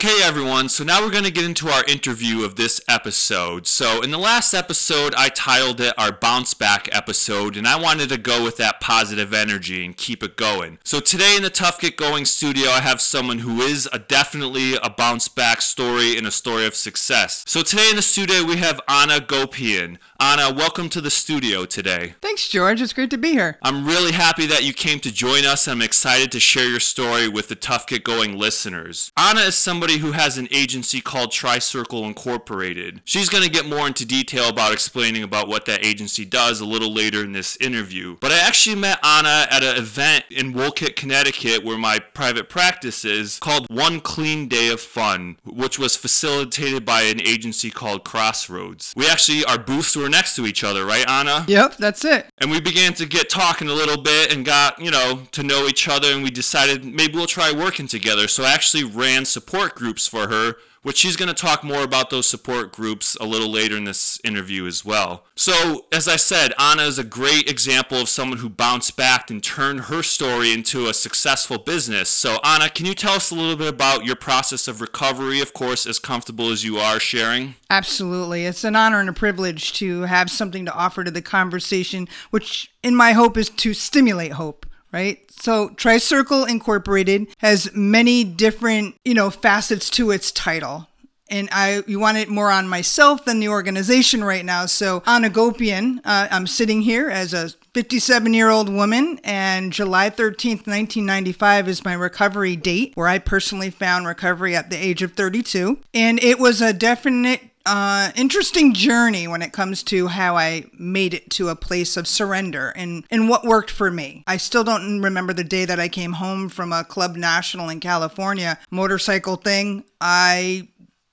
Okay, 0.00 0.22
everyone, 0.22 0.68
so 0.68 0.84
now 0.84 1.02
we're 1.02 1.10
going 1.10 1.24
to 1.24 1.30
get 1.32 1.44
into 1.44 1.68
our 1.68 1.82
interview 1.86 2.44
of 2.44 2.54
this 2.54 2.80
episode. 2.86 3.66
So, 3.66 4.00
in 4.00 4.12
the 4.12 4.16
last 4.16 4.54
episode, 4.54 5.12
I 5.16 5.28
titled 5.28 5.80
it 5.80 5.92
our 5.98 6.12
bounce 6.12 6.54
back 6.54 6.88
episode, 6.92 7.56
and 7.56 7.66
I 7.66 7.74
wanted 7.74 8.08
to 8.10 8.16
go 8.16 8.44
with 8.44 8.58
that 8.58 8.78
positive 8.80 9.34
energy 9.34 9.84
and 9.84 9.96
keep 9.96 10.22
it 10.22 10.36
going. 10.36 10.78
So, 10.84 11.00
today 11.00 11.34
in 11.36 11.42
the 11.42 11.50
Tough 11.50 11.80
Get 11.80 11.96
Going 11.96 12.26
studio, 12.26 12.68
I 12.70 12.78
have 12.78 13.00
someone 13.00 13.40
who 13.40 13.60
is 13.60 13.88
a 13.92 13.98
definitely 13.98 14.76
a 14.76 14.88
bounce 14.88 15.26
back 15.26 15.60
story 15.60 16.16
and 16.16 16.28
a 16.28 16.30
story 16.30 16.64
of 16.64 16.76
success. 16.76 17.42
So, 17.48 17.62
today 17.62 17.90
in 17.90 17.96
the 17.96 18.02
studio, 18.02 18.44
we 18.44 18.58
have 18.58 18.80
Anna 18.86 19.18
Gopian. 19.18 19.96
Anna, 20.20 20.54
welcome 20.54 20.88
to 20.90 21.00
the 21.00 21.10
studio 21.10 21.64
today. 21.64 22.14
Thanks, 22.20 22.48
George. 22.48 22.80
It's 22.80 22.92
great 22.92 23.10
to 23.10 23.18
be 23.18 23.32
here. 23.32 23.58
I'm 23.62 23.84
really 23.84 24.12
happy 24.12 24.46
that 24.46 24.62
you 24.62 24.72
came 24.72 25.00
to 25.00 25.12
join 25.12 25.44
us. 25.44 25.66
I'm 25.66 25.82
excited 25.82 26.30
to 26.32 26.40
share 26.40 26.68
your 26.68 26.80
story 26.80 27.28
with 27.28 27.48
the 27.48 27.56
Tough 27.56 27.88
Get 27.88 28.04
Going 28.04 28.38
listeners. 28.38 29.10
Anna 29.16 29.40
is 29.40 29.56
someone 29.56 29.87
somebody 29.88 30.06
who 30.06 30.12
has 30.12 30.36
an 30.36 30.46
agency 30.50 31.00
called 31.00 31.30
Tricircle 31.30 32.06
Incorporated. 32.06 33.00
She's 33.06 33.30
going 33.30 33.42
to 33.42 33.48
get 33.48 33.64
more 33.64 33.86
into 33.86 34.04
detail 34.04 34.50
about 34.50 34.70
explaining 34.70 35.22
about 35.22 35.48
what 35.48 35.64
that 35.64 35.82
agency 35.82 36.26
does 36.26 36.60
a 36.60 36.66
little 36.66 36.92
later 36.92 37.24
in 37.24 37.32
this 37.32 37.56
interview. 37.56 38.18
But 38.20 38.32
I 38.32 38.38
actually 38.38 38.76
met 38.76 38.98
Anna 39.02 39.46
at 39.50 39.62
an 39.62 39.78
event 39.78 40.26
in 40.30 40.52
Wolcott, 40.52 40.94
Connecticut, 40.94 41.64
where 41.64 41.78
my 41.78 42.00
private 42.00 42.50
practice 42.50 43.06
is, 43.06 43.38
called 43.38 43.66
One 43.70 44.00
Clean 44.00 44.46
Day 44.46 44.70
of 44.70 44.78
Fun, 44.78 45.38
which 45.46 45.78
was 45.78 45.96
facilitated 45.96 46.84
by 46.84 47.02
an 47.02 47.22
agency 47.22 47.70
called 47.70 48.04
Crossroads. 48.04 48.92
We 48.94 49.08
actually, 49.08 49.46
our 49.46 49.58
booths 49.58 49.96
were 49.96 50.10
next 50.10 50.36
to 50.36 50.46
each 50.46 50.64
other, 50.64 50.84
right, 50.84 51.08
Anna? 51.08 51.46
Yep, 51.48 51.78
that's 51.78 52.04
it. 52.04 52.26
And 52.38 52.50
we 52.50 52.60
began 52.60 52.92
to 52.94 53.06
get 53.06 53.30
talking 53.30 53.68
a 53.68 53.72
little 53.72 54.02
bit 54.02 54.34
and 54.34 54.44
got, 54.44 54.78
you 54.78 54.90
know, 54.90 55.22
to 55.32 55.42
know 55.42 55.66
each 55.66 55.88
other, 55.88 56.12
and 56.12 56.22
we 56.22 56.30
decided 56.30 56.84
maybe 56.84 57.14
we'll 57.14 57.26
try 57.26 57.52
working 57.52 57.86
together. 57.86 58.28
So 58.28 58.44
I 58.44 58.52
actually 58.52 58.84
ran 58.84 59.24
support 59.24 59.38
support 59.38 59.77
groups 59.78 60.06
for 60.06 60.28
her, 60.28 60.56
which 60.82 60.96
she's 60.96 61.16
going 61.16 61.28
to 61.28 61.34
talk 61.34 61.62
more 61.62 61.82
about 61.82 62.10
those 62.10 62.28
support 62.28 62.72
groups 62.72 63.16
a 63.20 63.24
little 63.24 63.50
later 63.50 63.76
in 63.76 63.84
this 63.84 64.20
interview 64.24 64.66
as 64.66 64.84
well. 64.84 65.24
So, 65.36 65.86
as 65.92 66.08
I 66.08 66.16
said, 66.16 66.52
Anna 66.58 66.82
is 66.82 66.98
a 66.98 67.04
great 67.04 67.48
example 67.48 68.00
of 68.00 68.08
someone 68.08 68.38
who 68.38 68.48
bounced 68.48 68.96
back 68.96 69.30
and 69.30 69.42
turned 69.42 69.82
her 69.82 70.02
story 70.02 70.52
into 70.52 70.88
a 70.88 70.94
successful 70.94 71.58
business. 71.58 72.08
So, 72.08 72.38
Anna, 72.44 72.68
can 72.68 72.86
you 72.86 72.94
tell 72.94 73.14
us 73.14 73.30
a 73.30 73.34
little 73.34 73.56
bit 73.56 73.68
about 73.68 74.04
your 74.04 74.16
process 74.16 74.66
of 74.68 74.80
recovery, 74.80 75.40
of 75.40 75.52
course, 75.52 75.86
as 75.86 75.98
comfortable 75.98 76.50
as 76.50 76.64
you 76.64 76.78
are 76.78 76.98
sharing? 76.98 77.54
Absolutely. 77.70 78.46
It's 78.46 78.64
an 78.64 78.76
honor 78.76 79.00
and 79.00 79.08
a 79.08 79.12
privilege 79.12 79.72
to 79.74 80.02
have 80.02 80.30
something 80.30 80.64
to 80.64 80.74
offer 80.74 81.04
to 81.04 81.10
the 81.10 81.22
conversation, 81.22 82.08
which 82.30 82.72
in 82.82 82.94
my 82.94 83.12
hope 83.12 83.36
is 83.36 83.48
to 83.50 83.74
stimulate 83.74 84.32
hope 84.32 84.66
right? 84.92 85.18
So 85.30 85.70
Tricircle 85.70 86.48
Incorporated 86.48 87.28
has 87.38 87.70
many 87.74 88.24
different, 88.24 88.96
you 89.04 89.14
know, 89.14 89.30
facets 89.30 89.90
to 89.90 90.10
its 90.10 90.30
title. 90.32 90.88
And 91.30 91.48
I, 91.52 91.82
you 91.86 92.00
want 92.00 92.16
it 92.16 92.30
more 92.30 92.50
on 92.50 92.68
myself 92.68 93.26
than 93.26 93.38
the 93.38 93.50
organization 93.50 94.24
right 94.24 94.44
now. 94.44 94.64
So 94.64 95.02
Anna 95.06 95.28
Gopian, 95.28 95.98
uh, 95.98 96.28
I'm 96.30 96.46
sitting 96.46 96.80
here 96.80 97.10
as 97.10 97.34
a 97.34 97.50
57 97.74 98.32
year 98.32 98.48
old 98.48 98.70
woman, 98.70 99.20
and 99.24 99.72
July 99.72 100.08
13th, 100.08 100.66
1995 100.66 101.68
is 101.68 101.84
my 101.84 101.92
recovery 101.92 102.56
date, 102.56 102.92
where 102.94 103.08
I 103.08 103.18
personally 103.18 103.70
found 103.70 104.06
recovery 104.06 104.56
at 104.56 104.70
the 104.70 104.76
age 104.76 105.02
of 105.02 105.12
32. 105.12 105.78
And 105.92 106.22
it 106.22 106.38
was 106.38 106.62
a 106.62 106.72
definite 106.72 107.42
uh, 107.68 108.12
interesting 108.16 108.72
journey 108.72 109.28
when 109.28 109.42
it 109.42 109.52
comes 109.52 109.82
to 109.84 110.06
how 110.06 110.36
I 110.36 110.64
made 110.78 111.12
it 111.12 111.28
to 111.32 111.50
a 111.50 111.56
place 111.56 111.96
of 111.96 112.06
surrender 112.06 112.70
and, 112.70 113.04
and 113.10 113.28
what 113.28 113.44
worked 113.44 113.70
for 113.70 113.90
me. 113.90 114.24
I 114.26 114.38
still 114.38 114.64
don't 114.64 115.02
remember 115.02 115.34
the 115.34 115.44
day 115.44 115.64
that 115.66 115.78
I 115.78 115.88
came 115.88 116.14
home 116.14 116.48
from 116.48 116.72
a 116.72 116.84
Club 116.84 117.16
National 117.16 117.68
in 117.68 117.80
California 117.80 118.58
motorcycle 118.70 119.36
thing. 119.36 119.84
I 120.00 120.68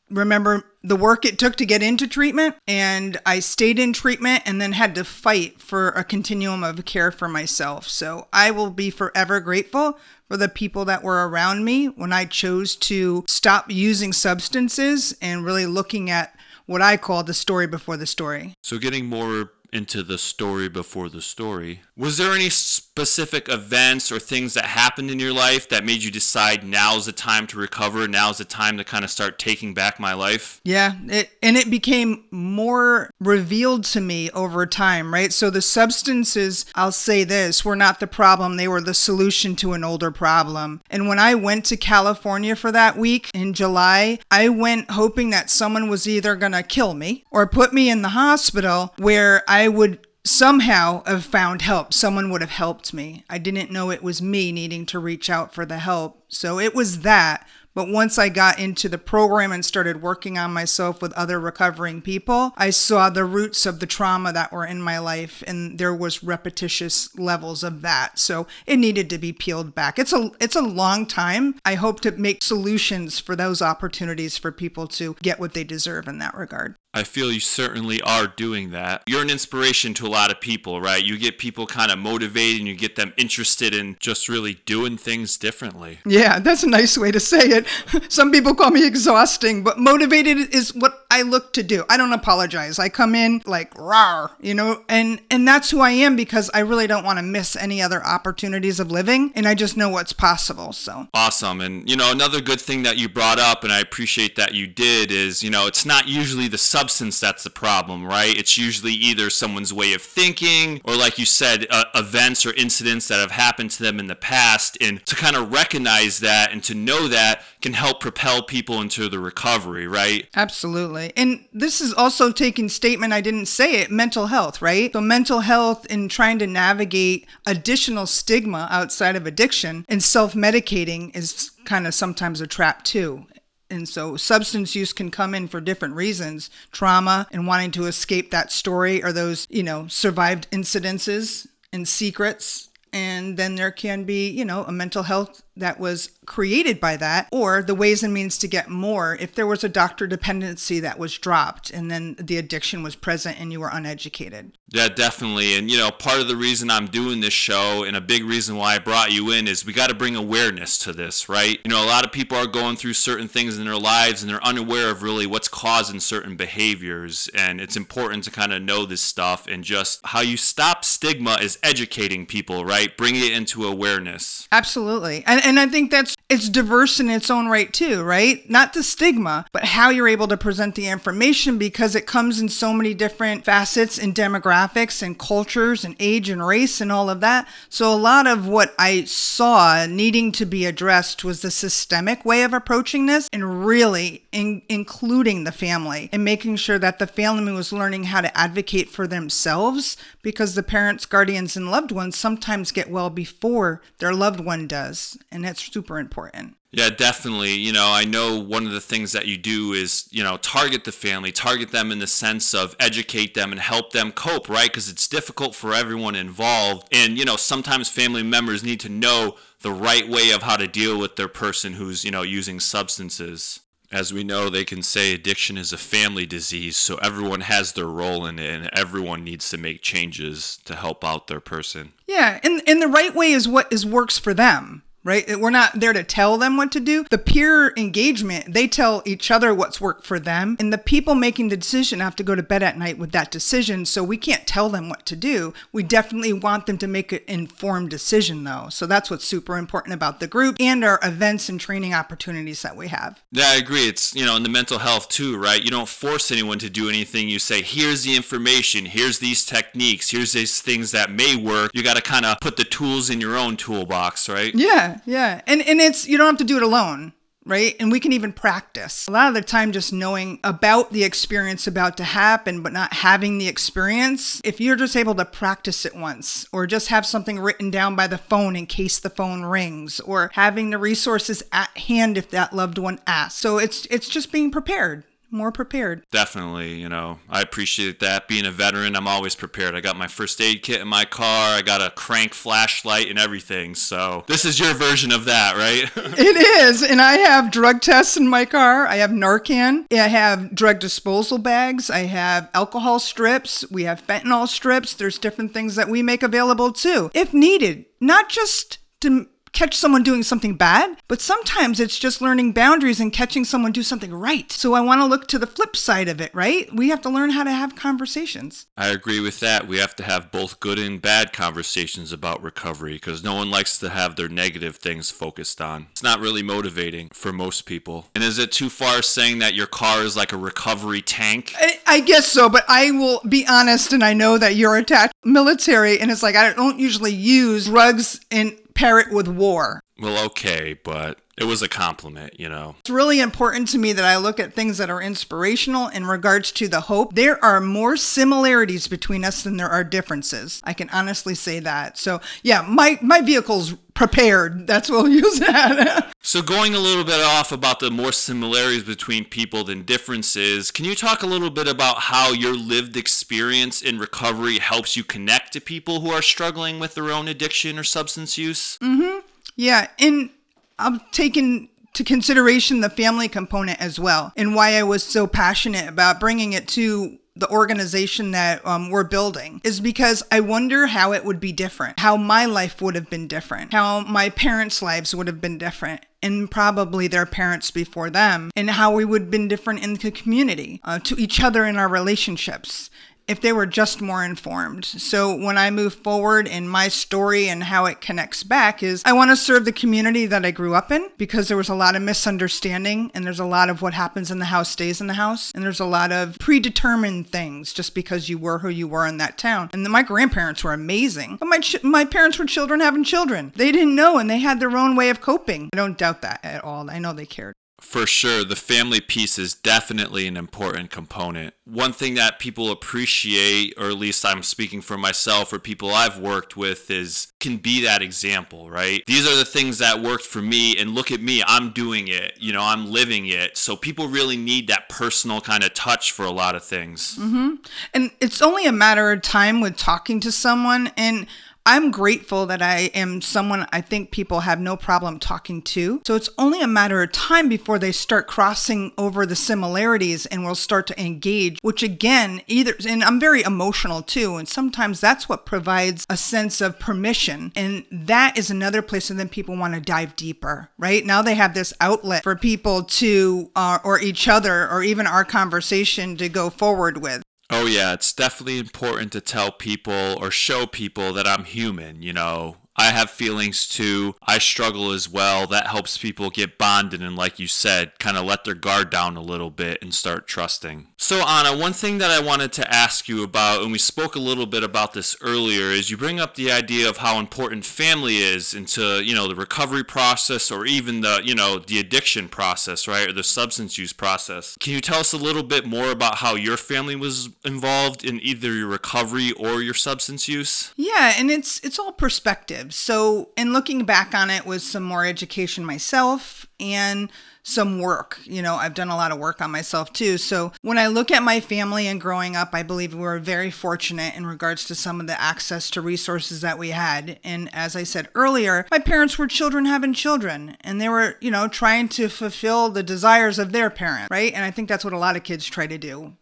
remember 0.09 0.63
the 0.83 0.95
work 0.95 1.25
it 1.25 1.39
took 1.39 1.55
to 1.55 1.65
get 1.65 1.81
into 1.81 2.07
treatment 2.07 2.55
and 2.67 3.17
I 3.25 3.39
stayed 3.39 3.79
in 3.79 3.91
treatment 3.91 4.43
and 4.45 4.61
then 4.61 4.73
had 4.73 4.93
to 4.95 5.03
fight 5.03 5.59
for 5.59 5.89
a 5.89 6.03
continuum 6.03 6.63
of 6.63 6.85
care 6.85 7.11
for 7.11 7.27
myself. 7.27 7.87
So 7.87 8.27
I 8.31 8.51
will 8.51 8.69
be 8.69 8.91
forever 8.91 9.39
grateful 9.39 9.97
for 10.27 10.37
the 10.37 10.49
people 10.49 10.85
that 10.85 11.03
were 11.03 11.27
around 11.27 11.65
me 11.65 11.87
when 11.87 12.13
I 12.13 12.25
chose 12.25 12.75
to 12.77 13.25
stop 13.27 13.71
using 13.71 14.13
substances 14.13 15.15
and 15.21 15.43
really 15.43 15.65
looking 15.65 16.09
at 16.09 16.34
what 16.65 16.81
I 16.81 16.97
call 16.97 17.23
the 17.23 17.33
story 17.33 17.67
before 17.67 17.97
the 17.97 18.05
story. 18.05 18.53
So, 18.61 18.77
getting 18.77 19.05
more 19.05 19.51
into 19.71 20.03
the 20.03 20.17
story 20.17 20.69
before 20.69 21.09
the 21.09 21.21
story. 21.21 21.81
Was 21.97 22.17
there 22.17 22.33
any 22.33 22.49
specific 22.49 23.49
events 23.49 24.11
or 24.11 24.19
things 24.19 24.53
that 24.53 24.65
happened 24.65 25.11
in 25.11 25.19
your 25.19 25.33
life 25.33 25.69
that 25.69 25.83
made 25.83 26.03
you 26.03 26.11
decide 26.11 26.63
now's 26.63 27.05
the 27.05 27.11
time 27.11 27.47
to 27.47 27.57
recover, 27.57 28.07
now's 28.07 28.37
the 28.37 28.45
time 28.45 28.77
to 28.77 28.83
kind 28.83 29.03
of 29.03 29.11
start 29.11 29.37
taking 29.39 29.73
back 29.73 29.99
my 29.99 30.13
life? 30.13 30.61
Yeah, 30.63 30.93
it, 31.07 31.31
and 31.41 31.57
it 31.57 31.69
became 31.69 32.25
more 32.31 33.09
revealed 33.19 33.83
to 33.85 34.01
me 34.01 34.29
over 34.31 34.65
time, 34.65 35.13
right? 35.13 35.33
So 35.33 35.49
the 35.49 35.61
substances, 35.61 36.65
I'll 36.75 36.91
say 36.91 37.23
this, 37.23 37.65
were 37.65 37.75
not 37.75 37.99
the 37.99 38.07
problem, 38.07 38.57
they 38.57 38.67
were 38.67 38.81
the 38.81 38.93
solution 38.93 39.55
to 39.57 39.73
an 39.73 39.83
older 39.83 40.11
problem. 40.11 40.81
And 40.89 41.07
when 41.07 41.19
I 41.19 41.35
went 41.35 41.65
to 41.65 41.77
California 41.77 42.55
for 42.55 42.71
that 42.71 42.97
week 42.97 43.31
in 43.33 43.53
July, 43.53 44.19
I 44.31 44.49
went 44.49 44.91
hoping 44.91 45.31
that 45.31 45.49
someone 45.49 45.89
was 45.89 46.07
either 46.07 46.35
going 46.35 46.51
to 46.51 46.63
kill 46.63 46.93
me 46.93 47.23
or 47.31 47.47
put 47.47 47.73
me 47.73 47.89
in 47.89 48.01
the 48.01 48.09
hospital 48.09 48.93
where 48.97 49.43
I 49.47 49.65
I 49.65 49.67
would 49.69 50.05
somehow 50.25 51.03
have 51.05 51.23
found 51.23 51.61
help. 51.61 51.93
Someone 51.93 52.29
would 52.29 52.41
have 52.41 52.49
helped 52.49 52.93
me. 52.93 53.23
I 53.29 53.37
didn't 53.37 53.71
know 53.71 53.91
it 53.91 54.03
was 54.03 54.21
me 54.21 54.51
needing 54.51 54.85
to 54.87 54.99
reach 54.99 55.29
out 55.29 55.53
for 55.53 55.65
the 55.65 55.77
help. 55.77 56.23
So 56.27 56.59
it 56.59 56.75
was 56.75 57.01
that. 57.01 57.47
But 57.75 57.89
once 57.89 58.17
I 58.17 58.29
got 58.29 58.57
into 58.57 58.87
the 58.87 58.97
program 58.97 59.51
and 59.51 59.63
started 59.63 60.01
working 60.01 60.37
on 60.37 60.53
myself 60.53 61.01
with 61.01 61.13
other 61.13 61.39
recovering 61.39 62.01
people, 62.01 62.53
I 62.55 62.69
saw 62.69 63.09
the 63.09 63.25
roots 63.25 63.65
of 63.65 63.79
the 63.79 63.85
trauma 63.85 64.31
that 64.31 64.53
were 64.53 64.65
in 64.65 64.81
my 64.81 64.97
life 64.97 65.43
and 65.45 65.77
there 65.77 65.93
was 65.93 66.23
repetitious 66.23 67.15
levels 67.17 67.63
of 67.63 67.81
that. 67.81 68.17
So 68.17 68.47
it 68.65 68.77
needed 68.77 69.09
to 69.09 69.17
be 69.17 69.33
peeled 69.33 69.75
back. 69.75 69.99
It's 69.99 70.13
a 70.13 70.31
it's 70.39 70.55
a 70.55 70.61
long 70.61 71.05
time. 71.05 71.59
I 71.65 71.75
hope 71.75 71.99
to 72.01 72.11
make 72.11 72.41
solutions 72.41 73.19
for 73.19 73.35
those 73.35 73.61
opportunities 73.61 74.37
for 74.37 74.51
people 74.51 74.87
to 74.87 75.15
get 75.21 75.39
what 75.39 75.53
they 75.53 75.65
deserve 75.65 76.07
in 76.07 76.19
that 76.19 76.35
regard. 76.35 76.75
I 76.95 77.03
feel 77.03 77.29
you 77.29 77.41
certainly 77.41 77.99
are 78.03 78.25
doing 78.25 78.71
that. 78.71 79.03
You're 79.05 79.21
an 79.21 79.29
inspiration 79.29 79.93
to 79.95 80.07
a 80.07 80.07
lot 80.07 80.31
of 80.31 80.39
people, 80.39 80.79
right? 80.79 81.03
You 81.03 81.17
get 81.17 81.37
people 81.37 81.67
kind 81.67 81.91
of 81.91 81.99
motivated 81.99 82.59
and 82.59 82.69
you 82.69 82.73
get 82.73 82.95
them 82.95 83.13
interested 83.17 83.75
in 83.75 83.97
just 83.99 84.29
really 84.29 84.61
doing 84.65 84.95
things 84.95 85.35
differently. 85.35 85.99
Yeah, 86.05 86.39
that's 86.39 86.63
a 86.63 86.69
nice 86.69 86.97
way 86.97 87.11
to 87.11 87.19
say 87.19 87.39
it. 87.39 87.64
Some 88.09 88.31
people 88.31 88.55
call 88.55 88.71
me 88.71 88.85
exhausting, 88.85 89.63
but 89.63 89.77
motivated 89.79 90.53
is 90.53 90.73
what 90.73 91.04
I 91.15 91.21
look 91.21 91.53
to 91.53 91.63
do. 91.63 91.85
I 91.89 91.95
don't 91.95 92.11
apologize. 92.11 92.77
I 92.77 92.89
come 92.89 93.15
in 93.15 93.41
like 93.45 93.73
rawr, 93.75 94.31
you 94.41 94.53
know, 94.53 94.83
and 94.89 95.21
and 95.31 95.47
that's 95.47 95.71
who 95.71 95.79
I 95.79 95.91
am 95.91 96.17
because 96.17 96.51
I 96.53 96.59
really 96.59 96.87
don't 96.87 97.05
want 97.05 97.19
to 97.19 97.23
miss 97.23 97.55
any 97.55 97.81
other 97.81 98.05
opportunities 98.05 98.81
of 98.81 98.91
living 98.91 99.31
and 99.33 99.47
I 99.47 99.55
just 99.55 99.77
know 99.77 99.87
what's 99.87 100.11
possible. 100.11 100.73
So 100.73 101.07
Awesome. 101.13 101.61
And 101.61 101.89
you 101.89 101.95
know, 101.95 102.11
another 102.11 102.41
good 102.41 102.59
thing 102.59 102.83
that 102.83 102.97
you 102.97 103.07
brought 103.07 103.39
up 103.39 103.63
and 103.63 103.71
I 103.71 103.79
appreciate 103.79 104.35
that 104.35 104.55
you 104.55 104.67
did 104.67 105.09
is, 105.09 105.41
you 105.41 105.49
know, 105.49 105.67
it's 105.67 105.85
not 105.85 106.09
usually 106.09 106.49
the 106.49 106.57
substance 106.57 107.17
that's 107.21 107.45
the 107.45 107.49
problem, 107.49 108.05
right? 108.05 108.37
It's 108.37 108.57
usually 108.57 108.91
either 108.91 109.29
someone's 109.29 109.71
way 109.71 109.93
of 109.93 110.01
thinking 110.01 110.81
or, 110.83 110.97
like 110.97 111.17
you 111.17 111.25
said, 111.25 111.65
uh, 111.69 111.85
events 111.95 112.45
or 112.45 112.53
incidents 112.55 113.07
that 113.07 113.19
have 113.19 113.31
happened 113.31 113.71
to 113.71 113.83
them 113.83 113.99
in 113.99 114.07
the 114.07 114.15
past. 114.15 114.77
And 114.81 115.05
to 115.05 115.15
kind 115.15 115.37
of 115.37 115.53
recognize 115.53 116.19
that 116.19 116.51
and 116.51 116.61
to 116.65 116.75
know 116.75 117.07
that 117.07 117.41
can 117.61 117.73
help 117.73 118.01
propel 118.01 118.43
people 118.43 118.81
into 118.81 119.07
the 119.07 119.19
recovery, 119.19 119.87
right? 119.87 120.27
Absolutely. 120.35 121.04
And 121.15 121.45
this 121.53 121.81
is 121.81 121.93
also 121.93 122.31
taking 122.31 122.69
statement, 122.69 123.13
I 123.13 123.21
didn't 123.21 123.47
say 123.47 123.81
it, 123.81 123.91
mental 123.91 124.27
health, 124.27 124.61
right? 124.61 124.91
So, 124.93 125.01
mental 125.01 125.41
health 125.41 125.85
and 125.89 126.09
trying 126.09 126.39
to 126.39 126.47
navigate 126.47 127.27
additional 127.45 128.05
stigma 128.05 128.67
outside 128.69 129.15
of 129.15 129.25
addiction 129.27 129.85
and 129.87 130.01
self 130.01 130.33
medicating 130.33 131.15
is 131.15 131.51
kind 131.65 131.87
of 131.87 131.93
sometimes 131.93 132.41
a 132.41 132.47
trap 132.47 132.83
too. 132.83 133.25
And 133.69 133.89
so 133.89 134.15
substance 134.15 134.75
use 134.75 134.93
can 134.93 135.09
come 135.09 135.33
in 135.33 135.47
for 135.47 135.59
different 135.59 135.95
reasons 135.95 136.49
trauma 136.71 137.27
and 137.31 137.47
wanting 137.47 137.71
to 137.71 137.85
escape 137.85 138.31
that 138.31 138.51
story 138.51 139.03
or 139.03 139.11
those, 139.11 139.47
you 139.49 139.63
know, 139.63 139.87
survived 139.87 140.49
incidences 140.51 141.47
and 141.73 141.87
secrets. 141.87 142.69
And 142.93 143.37
then 143.37 143.55
there 143.55 143.71
can 143.71 144.03
be, 144.03 144.29
you 144.29 144.45
know, 144.45 144.63
a 144.63 144.71
mental 144.71 145.03
health 145.03 145.41
that 145.57 145.79
was 145.79 146.09
created 146.25 146.79
by 146.79 146.97
that, 146.97 147.27
or 147.31 147.61
the 147.61 147.75
ways 147.75 148.03
and 148.03 148.13
means 148.13 148.37
to 148.39 148.47
get 148.47 148.69
more 148.69 149.15
if 149.19 149.33
there 149.35 149.47
was 149.47 149.63
a 149.63 149.69
doctor 149.69 150.07
dependency 150.07 150.79
that 150.79 150.99
was 150.99 151.17
dropped 151.17 151.69
and 151.69 151.89
then 151.89 152.15
the 152.19 152.37
addiction 152.37 152.83
was 152.83 152.95
present 152.95 153.39
and 153.39 153.51
you 153.51 153.59
were 153.59 153.69
uneducated. 153.71 154.57
Yeah, 154.69 154.89
definitely. 154.89 155.55
And, 155.55 155.69
you 155.69 155.77
know, 155.77 155.91
part 155.91 156.19
of 156.19 156.27
the 156.27 156.35
reason 156.35 156.71
I'm 156.71 156.87
doing 156.87 157.21
this 157.21 157.33
show 157.33 157.83
and 157.83 157.95
a 157.95 158.01
big 158.01 158.23
reason 158.23 158.57
why 158.57 158.75
I 158.75 158.79
brought 158.79 159.11
you 159.11 159.31
in 159.31 159.47
is 159.47 159.65
we 159.65 159.71
got 159.71 159.89
to 159.89 159.95
bring 159.95 160.15
awareness 160.15 160.77
to 160.79 160.91
this, 160.91 161.29
right? 161.29 161.59
You 161.63 161.69
know, 161.69 161.83
a 161.83 161.87
lot 161.87 162.03
of 162.03 162.11
people 162.11 162.37
are 162.37 162.47
going 162.47 162.75
through 162.75 162.93
certain 162.93 163.27
things 163.27 163.57
in 163.57 163.65
their 163.65 163.77
lives 163.77 164.21
and 164.21 164.29
they're 164.29 164.43
unaware 164.43 164.89
of 164.89 165.03
really 165.03 165.27
what's 165.27 165.47
causing 165.47 165.99
certain 165.99 166.35
behaviors. 166.35 167.29
And 167.35 167.61
it's 167.61 167.77
important 167.77 168.23
to 168.25 168.31
kind 168.31 168.51
of 168.51 168.61
know 168.63 168.85
this 168.85 169.01
stuff 169.01 169.47
and 169.47 169.63
just 169.63 170.01
how 170.03 170.21
you 170.21 170.35
stop 170.35 170.83
stigma 170.83 171.37
is 171.39 171.59
educating 171.61 172.25
people, 172.25 172.65
right? 172.65 172.97
Bringing 172.97 173.23
it 173.23 173.33
into 173.33 173.65
awareness. 173.65 174.47
Absolutely. 174.51 175.23
And, 175.27 175.44
and 175.45 175.59
I 175.59 175.67
think 175.67 175.91
that's 175.91 176.15
it's 176.27 176.49
diverse 176.49 176.99
in 176.99 177.07
its 177.07 177.29
own 177.29 177.47
right 177.47 177.71
too, 177.71 178.01
right? 178.01 178.49
Not 178.49 178.73
the 178.73 178.81
stigma, 178.81 179.45
but 179.51 179.63
how 179.63 179.91
you're 179.91 180.07
able 180.07 180.27
to 180.29 180.37
present 180.37 180.73
the 180.73 180.87
information 180.87 181.59
because 181.59 181.93
it 181.93 182.07
comes 182.07 182.41
in 182.41 182.49
so 182.49 182.73
many 182.73 182.95
different 182.95 183.45
facets 183.45 183.99
and 183.99 184.15
demographics 184.15 185.03
and 185.03 185.19
cultures 185.19 185.85
and 185.85 185.95
age 185.99 186.29
and 186.29 186.45
race 186.45 186.81
and 186.81 186.91
all 186.91 187.11
of 187.11 187.19
that. 187.19 187.47
So 187.69 187.93
a 187.93 187.95
lot 187.95 188.25
of 188.25 188.47
what 188.47 188.73
I 188.79 189.03
saw 189.03 189.85
needing 189.85 190.31
to 190.31 190.47
be 190.47 190.65
addressed 190.65 191.23
was 191.23 191.43
the 191.43 191.51
systemic 191.51 192.25
way 192.25 192.41
of 192.41 192.53
approaching 192.53 193.05
this 193.05 193.29
and 193.31 193.63
really 193.63 194.23
in, 194.31 194.63
including 194.67 195.43
the 195.43 195.51
family 195.51 196.09
and 196.11 196.25
making 196.25 196.55
sure 196.55 196.79
that 196.79 196.97
the 196.97 197.05
family 197.05 197.51
was 197.51 197.71
learning 197.71 198.05
how 198.05 198.21
to 198.21 198.35
advocate 198.35 198.89
for 198.89 199.05
themselves 199.05 199.95
because 200.23 200.55
the 200.55 200.63
parents, 200.63 201.05
guardians, 201.05 201.55
and 201.55 201.69
loved 201.69 201.91
ones 201.91 202.17
sometimes 202.17 202.71
get 202.71 202.89
well 202.89 203.11
before 203.11 203.83
their 203.99 204.13
loved 204.13 204.39
one 204.39 204.65
does. 204.65 205.19
And 205.35 205.43
that's 205.43 205.61
super 205.61 205.99
important. 205.99 206.55
Yeah, 206.71 206.89
definitely. 206.89 207.55
You 207.55 207.73
know, 207.73 207.91
I 207.91 208.05
know 208.05 208.39
one 208.39 208.65
of 208.65 208.71
the 208.71 208.79
things 208.79 209.11
that 209.11 209.27
you 209.27 209.37
do 209.37 209.73
is, 209.73 210.07
you 210.11 210.23
know, 210.23 210.37
target 210.37 210.85
the 210.85 210.93
family, 210.93 211.33
target 211.33 211.71
them 211.71 211.91
in 211.91 211.99
the 211.99 212.07
sense 212.07 212.53
of 212.53 212.73
educate 212.79 213.33
them 213.33 213.51
and 213.51 213.59
help 213.59 213.91
them 213.91 214.13
cope, 214.13 214.47
right? 214.47 214.69
Because 214.69 214.89
it's 214.89 215.09
difficult 215.09 215.53
for 215.53 215.73
everyone 215.73 216.15
involved. 216.15 216.87
And, 216.93 217.17
you 217.17 217.25
know, 217.25 217.35
sometimes 217.35 217.89
family 217.89 218.23
members 218.23 218.63
need 218.63 218.79
to 218.79 218.89
know 218.89 219.35
the 219.59 219.73
right 219.73 220.07
way 220.07 220.31
of 220.31 220.43
how 220.43 220.55
to 220.55 220.67
deal 220.67 220.97
with 220.97 221.17
their 221.17 221.27
person 221.27 221.73
who's, 221.73 222.05
you 222.05 222.11
know, 222.11 222.21
using 222.21 222.61
substances. 222.61 223.59
As 223.91 224.13
we 224.13 224.23
know, 224.23 224.49
they 224.49 224.63
can 224.63 224.81
say 224.81 225.13
addiction 225.13 225.57
is 225.57 225.73
a 225.73 225.77
family 225.77 226.25
disease, 226.25 226.77
so 226.77 226.95
everyone 227.01 227.41
has 227.41 227.73
their 227.73 227.87
role 227.87 228.25
in 228.25 228.39
it 228.39 228.49
and 228.49 228.69
everyone 228.71 229.25
needs 229.25 229.49
to 229.49 229.57
make 229.57 229.81
changes 229.81 230.59
to 230.63 230.75
help 230.75 231.03
out 231.03 231.27
their 231.27 231.41
person. 231.41 231.91
Yeah, 232.07 232.39
and, 232.41 232.61
and 232.65 232.81
the 232.81 232.87
right 232.87 233.13
way 233.13 233.31
is 233.31 233.49
what 233.49 233.71
is 233.71 233.85
works 233.85 234.17
for 234.17 234.33
them 234.33 234.83
right? 235.05 235.39
We're 235.39 235.51
not 235.51 235.79
there 235.79 235.93
to 235.93 236.03
tell 236.03 236.37
them 236.37 236.57
what 236.57 236.71
to 236.73 236.79
do. 236.79 237.05
The 237.09 237.17
peer 237.17 237.71
engagement, 237.77 238.53
they 238.53 238.67
tell 238.67 239.03
each 239.05 239.31
other 239.31 239.53
what's 239.53 239.79
worked 239.79 240.03
for 240.03 240.19
them. 240.19 240.57
And 240.59 240.73
the 240.73 240.77
people 240.77 241.15
making 241.15 241.49
the 241.49 241.57
decision 241.57 241.99
have 241.99 242.15
to 242.17 242.23
go 242.23 242.35
to 242.35 242.43
bed 242.43 242.63
at 242.63 242.77
night 242.77 242.97
with 242.97 243.11
that 243.11 243.31
decision. 243.31 243.85
So 243.85 244.03
we 244.03 244.17
can't 244.17 244.47
tell 244.47 244.67
them 244.67 244.89
what 244.89 245.05
to 245.05 245.15
do. 245.15 245.53
We 245.71 245.83
definitely 245.83 246.33
want 246.33 246.65
them 246.65 246.79
to 246.79 246.87
make 246.87 247.11
an 247.11 247.21
informed 247.27 247.91
decision, 247.91 248.43
though. 248.43 248.67
So 248.69 248.85
that's 248.85 249.09
what's 249.11 249.25
super 249.25 249.57
important 249.57 249.93
about 249.93 250.19
the 250.19 250.27
group 250.27 250.57
and 250.59 250.83
our 250.83 250.99
events 251.03 251.49
and 251.49 251.59
training 251.59 251.93
opportunities 251.93 252.63
that 252.63 252.75
we 252.75 252.87
have. 252.87 253.21
Yeah, 253.31 253.45
I 253.49 253.55
agree. 253.57 253.87
It's, 253.87 254.15
you 254.15 254.25
know, 254.25 254.35
in 254.35 254.43
the 254.43 254.49
mental 254.49 254.79
health 254.79 255.07
too, 255.09 255.37
right? 255.37 255.63
You 255.63 255.69
don't 255.69 255.87
force 255.87 256.31
anyone 256.31 256.57
to 256.59 256.69
do 256.69 256.89
anything. 256.89 257.29
You 257.29 257.37
say, 257.37 257.61
here's 257.61 258.03
the 258.03 258.15
information, 258.15 258.85
here's 258.85 259.19
these 259.19 259.45
techniques, 259.45 260.09
here's 260.09 260.33
these 260.33 260.61
things 260.61 260.91
that 260.91 261.11
may 261.11 261.35
work. 261.35 261.69
You 261.73 261.83
got 261.83 261.95
to 261.95 262.01
kind 262.01 262.25
of 262.25 262.39
put 262.39 262.57
the 262.57 262.63
tools 262.63 263.09
in 263.09 263.21
your 263.21 263.37
own 263.37 263.55
toolbox, 263.55 264.27
right? 264.27 264.53
Yeah, 264.55 264.94
yeah, 265.05 265.41
And 265.47 265.61
and 265.61 265.79
it's 265.79 266.07
you 266.07 266.17
don't 266.17 266.27
have 266.27 266.37
to 266.37 266.43
do 266.43 266.57
it 266.57 266.63
alone, 266.63 267.13
right? 267.45 267.75
And 267.79 267.91
we 267.91 267.99
can 267.99 268.11
even 268.13 268.33
practice. 268.33 269.07
A 269.07 269.11
lot 269.11 269.27
of 269.27 269.33
the 269.33 269.41
time 269.41 269.71
just 269.71 269.93
knowing 269.93 270.39
about 270.43 270.91
the 270.91 271.03
experience 271.03 271.67
about 271.67 271.97
to 271.97 272.03
happen 272.03 272.61
but 272.61 272.73
not 272.73 272.93
having 272.93 273.37
the 273.37 273.47
experience, 273.47 274.41
if 274.43 274.59
you're 274.59 274.75
just 274.75 274.95
able 274.95 275.15
to 275.15 275.25
practice 275.25 275.85
it 275.85 275.95
once 275.95 276.47
or 276.51 276.67
just 276.67 276.89
have 276.89 277.05
something 277.05 277.39
written 277.39 277.69
down 277.69 277.95
by 277.95 278.07
the 278.07 278.17
phone 278.17 278.55
in 278.55 278.65
case 278.65 278.99
the 278.99 279.09
phone 279.09 279.43
rings 279.43 279.99
or 279.99 280.31
having 280.33 280.69
the 280.69 280.77
resources 280.77 281.43
at 281.51 281.75
hand 281.77 282.17
if 282.17 282.29
that 282.31 282.53
loved 282.53 282.77
one 282.77 282.99
asks. 283.05 283.39
So 283.39 283.57
it's 283.57 283.85
it's 283.87 284.09
just 284.09 284.31
being 284.31 284.51
prepared 284.51 285.03
more 285.31 285.51
prepared. 285.51 286.03
Definitely, 286.11 286.75
you 286.75 286.89
know, 286.89 287.19
I 287.29 287.41
appreciate 287.41 287.99
that. 287.99 288.27
Being 288.27 288.45
a 288.45 288.51
veteran, 288.51 288.95
I'm 288.95 289.07
always 289.07 289.35
prepared. 289.35 289.75
I 289.75 289.81
got 289.81 289.97
my 289.97 290.07
first 290.07 290.39
aid 290.41 290.63
kit 290.63 290.81
in 290.81 290.87
my 290.87 291.05
car, 291.05 291.55
I 291.55 291.61
got 291.61 291.81
a 291.81 291.89
crank 291.91 292.33
flashlight 292.33 293.09
and 293.09 293.19
everything. 293.19 293.75
So, 293.75 294.23
this 294.27 294.45
is 294.45 294.59
your 294.59 294.73
version 294.73 295.11
of 295.11 295.25
that, 295.25 295.55
right? 295.55 295.91
it 296.17 296.37
is. 296.63 296.83
And 296.83 297.01
I 297.01 297.17
have 297.17 297.51
drug 297.51 297.81
tests 297.81 298.17
in 298.17 298.27
my 298.27 298.45
car. 298.45 298.87
I 298.87 298.97
have 298.97 299.11
Narcan. 299.11 299.85
I 299.91 300.07
have 300.07 300.53
drug 300.55 300.79
disposal 300.79 301.37
bags. 301.37 301.89
I 301.89 301.99
have 301.99 302.49
alcohol 302.53 302.99
strips. 302.99 303.69
We 303.71 303.83
have 303.83 304.05
fentanyl 304.05 304.47
strips. 304.47 304.93
There's 304.93 305.17
different 305.17 305.53
things 305.53 305.75
that 305.75 305.89
we 305.89 306.01
make 306.01 306.23
available 306.23 306.71
too, 306.71 307.11
if 307.13 307.33
needed. 307.33 307.85
Not 307.99 308.29
just 308.29 308.79
to 309.01 309.27
catch 309.55 309.75
someone 309.75 310.03
doing 310.03 310.21
something 310.21 310.55
bad, 310.55 310.97
but 311.07 311.21
sometimes 311.21 311.79
it's 311.79 311.97
just 311.97 312.21
learning 312.21 312.51
boundaries 312.51 312.99
and 312.99 313.11
catching 313.11 313.45
someone 313.45 313.71
do 313.71 313.81
something 313.81 314.13
right. 314.13 314.51
So 314.51 314.73
I 314.73 314.81
want 314.81 315.01
to 315.01 315.05
look 315.05 315.27
to 315.29 315.39
the 315.39 315.47
flip 315.47 315.75
side 315.75 316.09
of 316.09 316.21
it, 316.21 316.35
right? 316.35 316.71
We 316.73 316.89
have 316.89 317.01
to 317.01 317.09
learn 317.09 317.31
how 317.31 317.43
to 317.45 317.51
have 317.51 317.75
conversations. 317.75 318.67
I 318.77 318.89
agree 318.89 319.21
with 319.21 319.39
that. 319.39 319.67
We 319.67 319.79
have 319.79 319.95
to 319.95 320.03
have 320.03 320.31
both 320.31 320.59
good 320.59 320.77
and 320.77 321.01
bad 321.01 321.31
conversations 321.31 322.11
about 322.11 322.43
recovery 322.43 322.93
because 322.93 323.23
no 323.23 323.33
one 323.33 323.49
likes 323.49 323.79
to 323.79 323.89
have 323.89 324.15
their 324.15 324.29
negative 324.29 324.75
things 324.75 325.09
focused 325.09 325.61
on. 325.61 325.87
It's 325.91 326.03
not 326.03 326.19
really 326.19 326.43
motivating 326.43 327.09
for 327.13 327.31
most 327.31 327.65
people. 327.65 328.07
And 328.13 328.23
is 328.23 328.37
it 328.37 328.51
too 328.51 328.69
far 328.69 329.01
saying 329.01 329.39
that 329.39 329.53
your 329.53 329.67
car 329.67 330.03
is 330.03 330.17
like 330.17 330.33
a 330.33 330.37
recovery 330.37 331.01
tank? 331.01 331.53
I, 331.57 331.79
I 331.87 331.99
guess 332.01 332.27
so, 332.27 332.49
but 332.49 332.65
I 332.67 332.91
will 332.91 333.21
be 333.27 333.47
honest 333.47 333.93
and 333.93 334.03
I 334.03 334.13
know 334.13 334.37
that 334.37 334.55
you're 334.55 334.75
attached 334.75 335.13
military 335.23 335.99
and 335.99 336.11
it's 336.11 336.21
like 336.21 336.35
I 336.35 336.51
don't 336.51 336.79
usually 336.79 337.13
use 337.13 337.67
drugs 337.67 338.19
in 338.29 338.57
pair 338.75 338.99
it 338.99 339.11
with 339.11 339.27
war. 339.27 339.81
Well, 339.97 340.23
okay, 340.25 340.77
but 340.83 341.19
it 341.37 341.45
was 341.45 341.61
a 341.61 341.69
compliment, 341.69 342.39
you 342.39 342.49
know. 342.49 342.75
It's 342.79 342.89
really 342.89 343.19
important 343.19 343.69
to 343.69 343.77
me 343.77 343.93
that 343.93 344.05
I 344.05 344.17
look 344.17 344.39
at 344.39 344.53
things 344.53 344.77
that 344.77 344.89
are 344.89 345.01
inspirational 345.01 345.87
in 345.87 346.05
regards 346.05 346.51
to 346.53 346.67
the 346.67 346.81
hope. 346.81 347.15
There 347.15 347.43
are 347.43 347.61
more 347.61 347.95
similarities 347.97 348.87
between 348.87 349.23
us 349.23 349.41
than 349.41 349.57
there 349.57 349.69
are 349.69 349.83
differences. 349.83 350.61
I 350.65 350.73
can 350.73 350.89
honestly 350.89 351.33
say 351.33 351.59
that. 351.61 351.97
So, 351.97 352.19
yeah, 352.43 352.61
my 352.61 352.99
my 353.01 353.21
vehicle's 353.21 353.73
prepared. 353.95 354.67
That's 354.67 354.89
what 354.89 355.03
we'll 355.03 355.13
use 355.13 355.39
that. 355.39 356.13
so, 356.21 356.41
going 356.43 356.75
a 356.75 356.79
little 356.79 357.03
bit 357.03 357.19
off 357.21 357.51
about 357.51 357.79
the 357.79 357.89
more 357.89 358.11
similarities 358.11 358.83
between 358.83 359.25
people 359.25 359.63
than 359.63 359.83
differences, 359.83 360.69
can 360.69 360.85
you 360.85 360.93
talk 360.93 361.23
a 361.23 361.25
little 361.25 361.49
bit 361.49 361.67
about 361.67 361.97
how 361.97 362.31
your 362.31 362.53
lived 362.53 362.95
experience 362.95 363.81
in 363.81 363.97
recovery 363.97 364.59
helps 364.59 364.95
you 364.95 365.03
connect 365.03 365.53
to 365.53 365.61
people 365.61 366.01
who 366.01 366.11
are 366.11 366.21
struggling 366.21 366.79
with 366.79 366.93
their 366.93 367.09
own 367.09 367.27
addiction 367.27 367.79
or 367.79 367.83
substance 367.83 368.37
use? 368.37 368.77
Mm-hmm. 368.79 369.25
Yeah, 369.55 369.87
and 369.97 370.29
I'm 370.77 371.01
taking 371.11 371.69
to 371.93 372.03
consideration 372.03 372.81
the 372.81 372.89
family 372.89 373.29
component 373.29 373.81
as 373.81 373.99
well, 373.99 374.33
and 374.35 374.53
why 374.53 374.75
I 374.75 374.83
was 374.83 375.03
so 375.03 375.25
passionate 375.25 375.87
about 375.87 376.19
bringing 376.19 376.53
it 376.53 376.67
to 376.69 377.17
the 377.35 377.49
organization 377.49 378.31
that 378.31 378.65
um, 378.65 378.89
we're 378.89 379.03
building 379.03 379.59
is 379.63 379.81
because 379.81 380.23
I 380.31 380.39
wonder 380.39 380.87
how 380.87 381.11
it 381.11 381.25
would 381.25 381.39
be 381.39 381.51
different, 381.51 381.99
how 381.99 382.15
my 382.15 382.45
life 382.45 382.81
would 382.81 382.95
have 382.95 383.09
been 383.09 383.27
different, 383.27 383.73
how 383.73 384.01
my 384.01 384.29
parents' 384.29 384.81
lives 384.81 385.13
would 385.13 385.27
have 385.27 385.41
been 385.41 385.57
different, 385.57 386.05
and 386.23 386.49
probably 386.49 387.07
their 387.07 387.25
parents 387.25 387.71
before 387.71 388.09
them, 388.09 388.51
and 388.55 388.69
how 388.69 388.93
we 388.93 389.03
would 389.03 389.23
have 389.23 389.31
been 389.31 389.49
different 389.49 389.83
in 389.83 389.95
the 389.95 390.11
community, 390.11 390.79
uh, 390.85 390.99
to 390.99 391.19
each 391.19 391.41
other 391.41 391.65
in 391.65 391.77
our 391.77 391.89
relationships 391.89 392.89
if 393.27 393.41
they 393.41 393.51
were 393.51 393.65
just 393.65 394.01
more 394.01 394.23
informed. 394.23 394.85
So 394.85 395.35
when 395.35 395.57
I 395.57 395.71
move 395.71 395.93
forward 395.93 396.47
in 396.47 396.67
my 396.67 396.87
story 396.87 397.49
and 397.49 397.63
how 397.63 397.85
it 397.85 398.01
connects 398.01 398.43
back 398.43 398.83
is 398.83 399.01
I 399.05 399.13
want 399.13 399.31
to 399.31 399.35
serve 399.35 399.65
the 399.65 399.71
community 399.71 400.25
that 400.27 400.45
I 400.45 400.51
grew 400.51 400.75
up 400.75 400.91
in 400.91 401.09
because 401.17 401.47
there 401.47 401.57
was 401.57 401.69
a 401.69 401.75
lot 401.75 401.95
of 401.95 402.01
misunderstanding 402.01 403.11
and 403.13 403.25
there's 403.25 403.39
a 403.39 403.45
lot 403.45 403.69
of 403.69 403.81
what 403.81 403.93
happens 403.93 404.29
in 404.29 404.39
the 404.39 404.45
house 404.45 404.69
stays 404.69 405.01
in 405.01 405.07
the 405.07 405.13
house 405.13 405.51
and 405.55 405.63
there's 405.63 405.79
a 405.79 405.85
lot 405.85 406.11
of 406.11 406.37
predetermined 406.39 407.29
things 407.29 407.73
just 407.73 407.95
because 407.95 408.29
you 408.29 408.37
were 408.37 408.59
who 408.59 408.69
you 408.69 408.87
were 408.87 409.07
in 409.07 409.17
that 409.17 409.37
town. 409.37 409.69
And 409.73 409.83
then 409.83 409.91
my 409.91 410.03
grandparents 410.03 410.63
were 410.63 410.73
amazing. 410.73 411.37
But 411.37 411.47
my 411.47 411.59
ch- 411.59 411.83
my 411.83 412.05
parents 412.05 412.37
were 412.37 412.45
children 412.45 412.79
having 412.79 413.03
children. 413.03 413.53
They 413.55 413.71
didn't 413.71 413.95
know 413.95 414.17
and 414.17 414.29
they 414.29 414.39
had 414.39 414.59
their 414.59 414.75
own 414.75 414.95
way 414.95 415.09
of 415.09 415.21
coping. 415.21 415.69
I 415.73 415.77
don't 415.77 415.97
doubt 415.97 416.21
that 416.21 416.39
at 416.43 416.63
all. 416.63 416.89
I 416.89 416.99
know 416.99 417.13
they 417.13 417.25
cared. 417.25 417.55
For 417.81 418.07
sure, 418.07 418.45
the 418.45 418.55
family 418.55 419.01
piece 419.01 419.37
is 419.37 419.53
definitely 419.53 420.27
an 420.27 420.37
important 420.37 420.91
component. 420.91 421.53
One 421.65 421.91
thing 421.91 422.15
that 422.15 422.39
people 422.39 422.71
appreciate, 422.71 423.73
or 423.77 423.87
at 423.87 423.97
least 423.97 424.25
I'm 424.25 424.43
speaking 424.43 424.81
for 424.81 424.97
myself 424.97 425.51
or 425.51 425.59
people 425.59 425.93
I've 425.93 426.17
worked 426.17 426.55
with, 426.55 426.89
is 426.89 427.33
can 427.39 427.57
be 427.57 427.83
that 427.83 428.01
example, 428.01 428.69
right? 428.69 429.03
These 429.07 429.27
are 429.27 429.35
the 429.35 429.45
things 429.45 429.79
that 429.79 430.01
worked 430.01 430.25
for 430.25 430.41
me, 430.41 430.77
and 430.77 430.95
look 430.95 431.11
at 431.11 431.21
me, 431.21 431.43
I'm 431.45 431.71
doing 431.71 432.07
it, 432.07 432.37
you 432.39 432.53
know, 432.53 432.63
I'm 432.63 432.89
living 432.89 433.27
it. 433.27 433.57
So 433.57 433.75
people 433.75 434.07
really 434.07 434.37
need 434.37 434.67
that 434.69 434.87
personal 434.87 435.41
kind 435.41 435.63
of 435.63 435.73
touch 435.73 436.13
for 436.13 436.23
a 436.23 436.31
lot 436.31 436.55
of 436.55 436.63
things. 436.63 437.17
Mm-hmm. 437.17 437.55
And 437.93 438.11
it's 438.21 438.41
only 438.41 438.65
a 438.65 438.71
matter 438.71 439.11
of 439.11 439.21
time 439.21 439.59
with 439.59 439.75
talking 439.75 440.19
to 440.21 440.31
someone. 440.31 440.91
And 440.95 441.27
I'm 441.67 441.89
grateful 441.89 442.45
that 442.45 442.61
I 442.61 442.91
am 442.93 443.21
someone 443.21 443.65
I 443.73 443.81
think 443.81 444.11
people 444.11 444.41
have 444.41 444.59
no 444.59 444.77
problem 444.77 445.17
talking 445.17 445.63
to. 445.63 445.99
So 446.05 446.15
it's 446.15 446.29
only 446.37 446.61
a 446.61 446.67
matter 446.67 447.01
of 447.01 447.11
time 447.11 447.49
before 447.49 447.79
they 447.79 447.91
start 447.91 448.27
crossing 448.27 448.91
over 448.99 449.25
the 449.25 449.35
similarities 449.35 450.27
and 450.27 450.45
will 450.45 450.53
start 450.53 450.85
to 450.87 451.01
engage, 451.01 451.57
which 451.63 451.81
again, 451.81 452.41
either, 452.45 452.75
and 452.87 453.03
I'm 453.03 453.19
very 453.19 453.41
emotional 453.41 454.03
too. 454.03 454.35
And 454.35 454.47
sometimes 454.47 455.01
that's 455.01 455.27
what 455.27 455.47
provides 455.47 456.05
a 456.07 456.17
sense 456.17 456.61
of 456.61 456.79
permission. 456.79 457.51
And 457.55 457.85
that 457.91 458.37
is 458.37 458.51
another 458.51 458.83
place 458.83 459.09
and 459.09 459.19
then 459.19 459.29
people 459.29 459.57
want 459.57 459.73
to 459.73 459.81
dive 459.81 460.15
deeper, 460.15 460.69
right? 460.77 461.03
Now 461.03 461.23
they 461.23 461.33
have 461.33 461.55
this 461.55 461.73
outlet 461.81 462.21
for 462.21 462.35
people 462.35 462.83
to, 462.83 463.49
uh, 463.55 463.79
or 463.83 463.99
each 463.99 464.27
other, 464.27 464.69
or 464.69 464.83
even 464.83 465.07
our 465.07 465.25
conversation 465.25 466.15
to 466.17 466.29
go 466.29 466.51
forward 466.51 467.01
with. 467.01 467.23
Oh, 467.49 467.67
yeah, 467.67 467.93
it's 467.93 468.11
definitely 468.11 468.57
important 468.57 469.11
to 469.11 469.21
tell 469.21 469.51
people 469.51 470.17
or 470.19 470.31
show 470.31 470.65
people 470.65 471.13
that 471.13 471.27
I'm 471.27 471.43
human, 471.43 472.01
you 472.01 472.11
know, 472.11 472.57
I 472.75 472.91
have 472.91 473.09
feelings 473.09 473.67
too. 473.67 474.15
I 474.23 474.37
struggle 474.37 474.91
as 474.91 475.09
well. 475.09 475.47
That 475.47 475.67
helps 475.67 475.97
people 475.97 476.29
get 476.29 476.57
bonded 476.57 477.01
and, 477.01 477.15
like 477.15 477.39
you 477.39 477.47
said, 477.47 477.97
kind 477.99 478.17
of 478.17 478.25
let 478.25 478.43
their 478.43 478.53
guard 478.53 478.89
down 478.89 479.15
a 479.15 479.21
little 479.21 479.49
bit 479.49 479.79
and 479.81 479.93
start 479.93 480.27
trusting. 480.27 480.87
So, 480.97 481.25
Anna, 481.25 481.57
one 481.57 481.73
thing 481.73 481.97
that 481.99 482.11
I 482.11 482.19
wanted 482.19 482.51
to 482.53 482.73
ask 482.73 483.07
you 483.07 483.23
about, 483.23 483.61
and 483.61 483.71
we 483.71 483.77
spoke 483.77 484.15
a 484.15 484.19
little 484.19 484.45
bit 484.45 484.63
about 484.63 484.93
this 484.93 485.15
earlier, 485.21 485.65
is 485.65 485.89
you 485.89 485.97
bring 485.97 486.19
up 486.19 486.35
the 486.35 486.51
idea 486.51 486.89
of 486.89 486.97
how 486.97 487.19
important 487.19 487.65
family 487.65 488.17
is 488.17 488.53
into, 488.53 489.03
you 489.03 489.15
know, 489.15 489.27
the 489.27 489.35
recovery 489.35 489.83
process 489.83 490.51
or 490.51 490.65
even 490.65 491.01
the, 491.01 491.21
you 491.23 491.35
know, 491.35 491.59
the 491.59 491.79
addiction 491.79 492.27
process, 492.27 492.87
right? 492.87 493.09
Or 493.09 493.13
the 493.13 493.23
substance 493.23 493.77
use 493.77 493.93
process. 493.93 494.57
Can 494.59 494.73
you 494.73 494.81
tell 494.81 494.99
us 494.99 495.13
a 495.13 495.17
little 495.17 495.43
bit 495.43 495.65
more 495.65 495.91
about 495.91 496.15
how 496.15 496.35
your 496.35 496.57
family 496.57 496.95
was 496.95 497.29
involved 497.43 498.03
in 498.03 498.19
either 498.21 498.53
your 498.53 498.67
recovery 498.67 499.31
or 499.33 499.61
your 499.61 499.73
substance 499.73 500.27
use? 500.27 500.73
Yeah, 500.75 501.13
and 501.17 501.29
it's 501.31 501.59
it's 501.61 501.79
all 501.79 501.91
perspective. 501.91 502.64
So, 502.71 503.29
in 503.37 503.53
looking 503.53 503.85
back 503.85 504.13
on 504.13 504.29
it 504.29 504.45
was 504.45 504.63
some 504.63 504.83
more 504.83 505.05
education 505.05 505.65
myself 505.65 506.45
and 506.59 507.11
some 507.43 507.79
work, 507.79 508.19
you 508.23 508.41
know, 508.41 508.55
I've 508.55 508.73
done 508.73 508.89
a 508.89 508.95
lot 508.95 509.11
of 509.11 509.19
work 509.19 509.41
on 509.41 509.51
myself 509.51 509.93
too. 509.93 510.17
So, 510.17 510.51
when 510.61 510.77
I 510.77 510.87
look 510.87 511.11
at 511.11 511.23
my 511.23 511.39
family 511.39 511.87
and 511.87 512.01
growing 512.01 512.35
up, 512.35 512.49
I 512.53 512.63
believe 512.63 512.93
we 512.93 513.01
were 513.01 513.19
very 513.19 513.51
fortunate 513.51 514.15
in 514.15 514.25
regards 514.25 514.65
to 514.65 514.75
some 514.75 514.99
of 514.99 515.07
the 515.07 515.19
access 515.19 515.69
to 515.71 515.81
resources 515.81 516.41
that 516.41 516.57
we 516.57 516.69
had. 516.69 517.19
And 517.23 517.49
as 517.53 517.75
I 517.75 517.83
said 517.83 518.09
earlier, 518.15 518.65
my 518.71 518.79
parents 518.79 519.17
were 519.17 519.27
children 519.27 519.65
having 519.65 519.93
children 519.93 520.57
and 520.61 520.81
they 520.81 520.89
were, 520.89 521.17
you 521.21 521.31
know, 521.31 521.47
trying 521.47 521.89
to 521.89 522.09
fulfill 522.09 522.69
the 522.69 522.83
desires 522.83 523.39
of 523.39 523.51
their 523.51 523.69
parent, 523.69 524.09
right? 524.11 524.33
And 524.33 524.43
I 524.43 524.51
think 524.51 524.69
that's 524.69 524.83
what 524.83 524.93
a 524.93 524.99
lot 524.99 525.15
of 525.15 525.23
kids 525.23 525.45
try 525.45 525.67
to 525.67 525.77
do. 525.77 526.13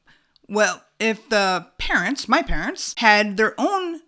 Well, 0.47 0.83
if 0.99 1.29
the 1.29 1.67
parents, 1.77 2.27
my 2.27 2.41
parents, 2.41 2.93
had 2.97 3.37
their 3.37 3.59
own 3.59 4.01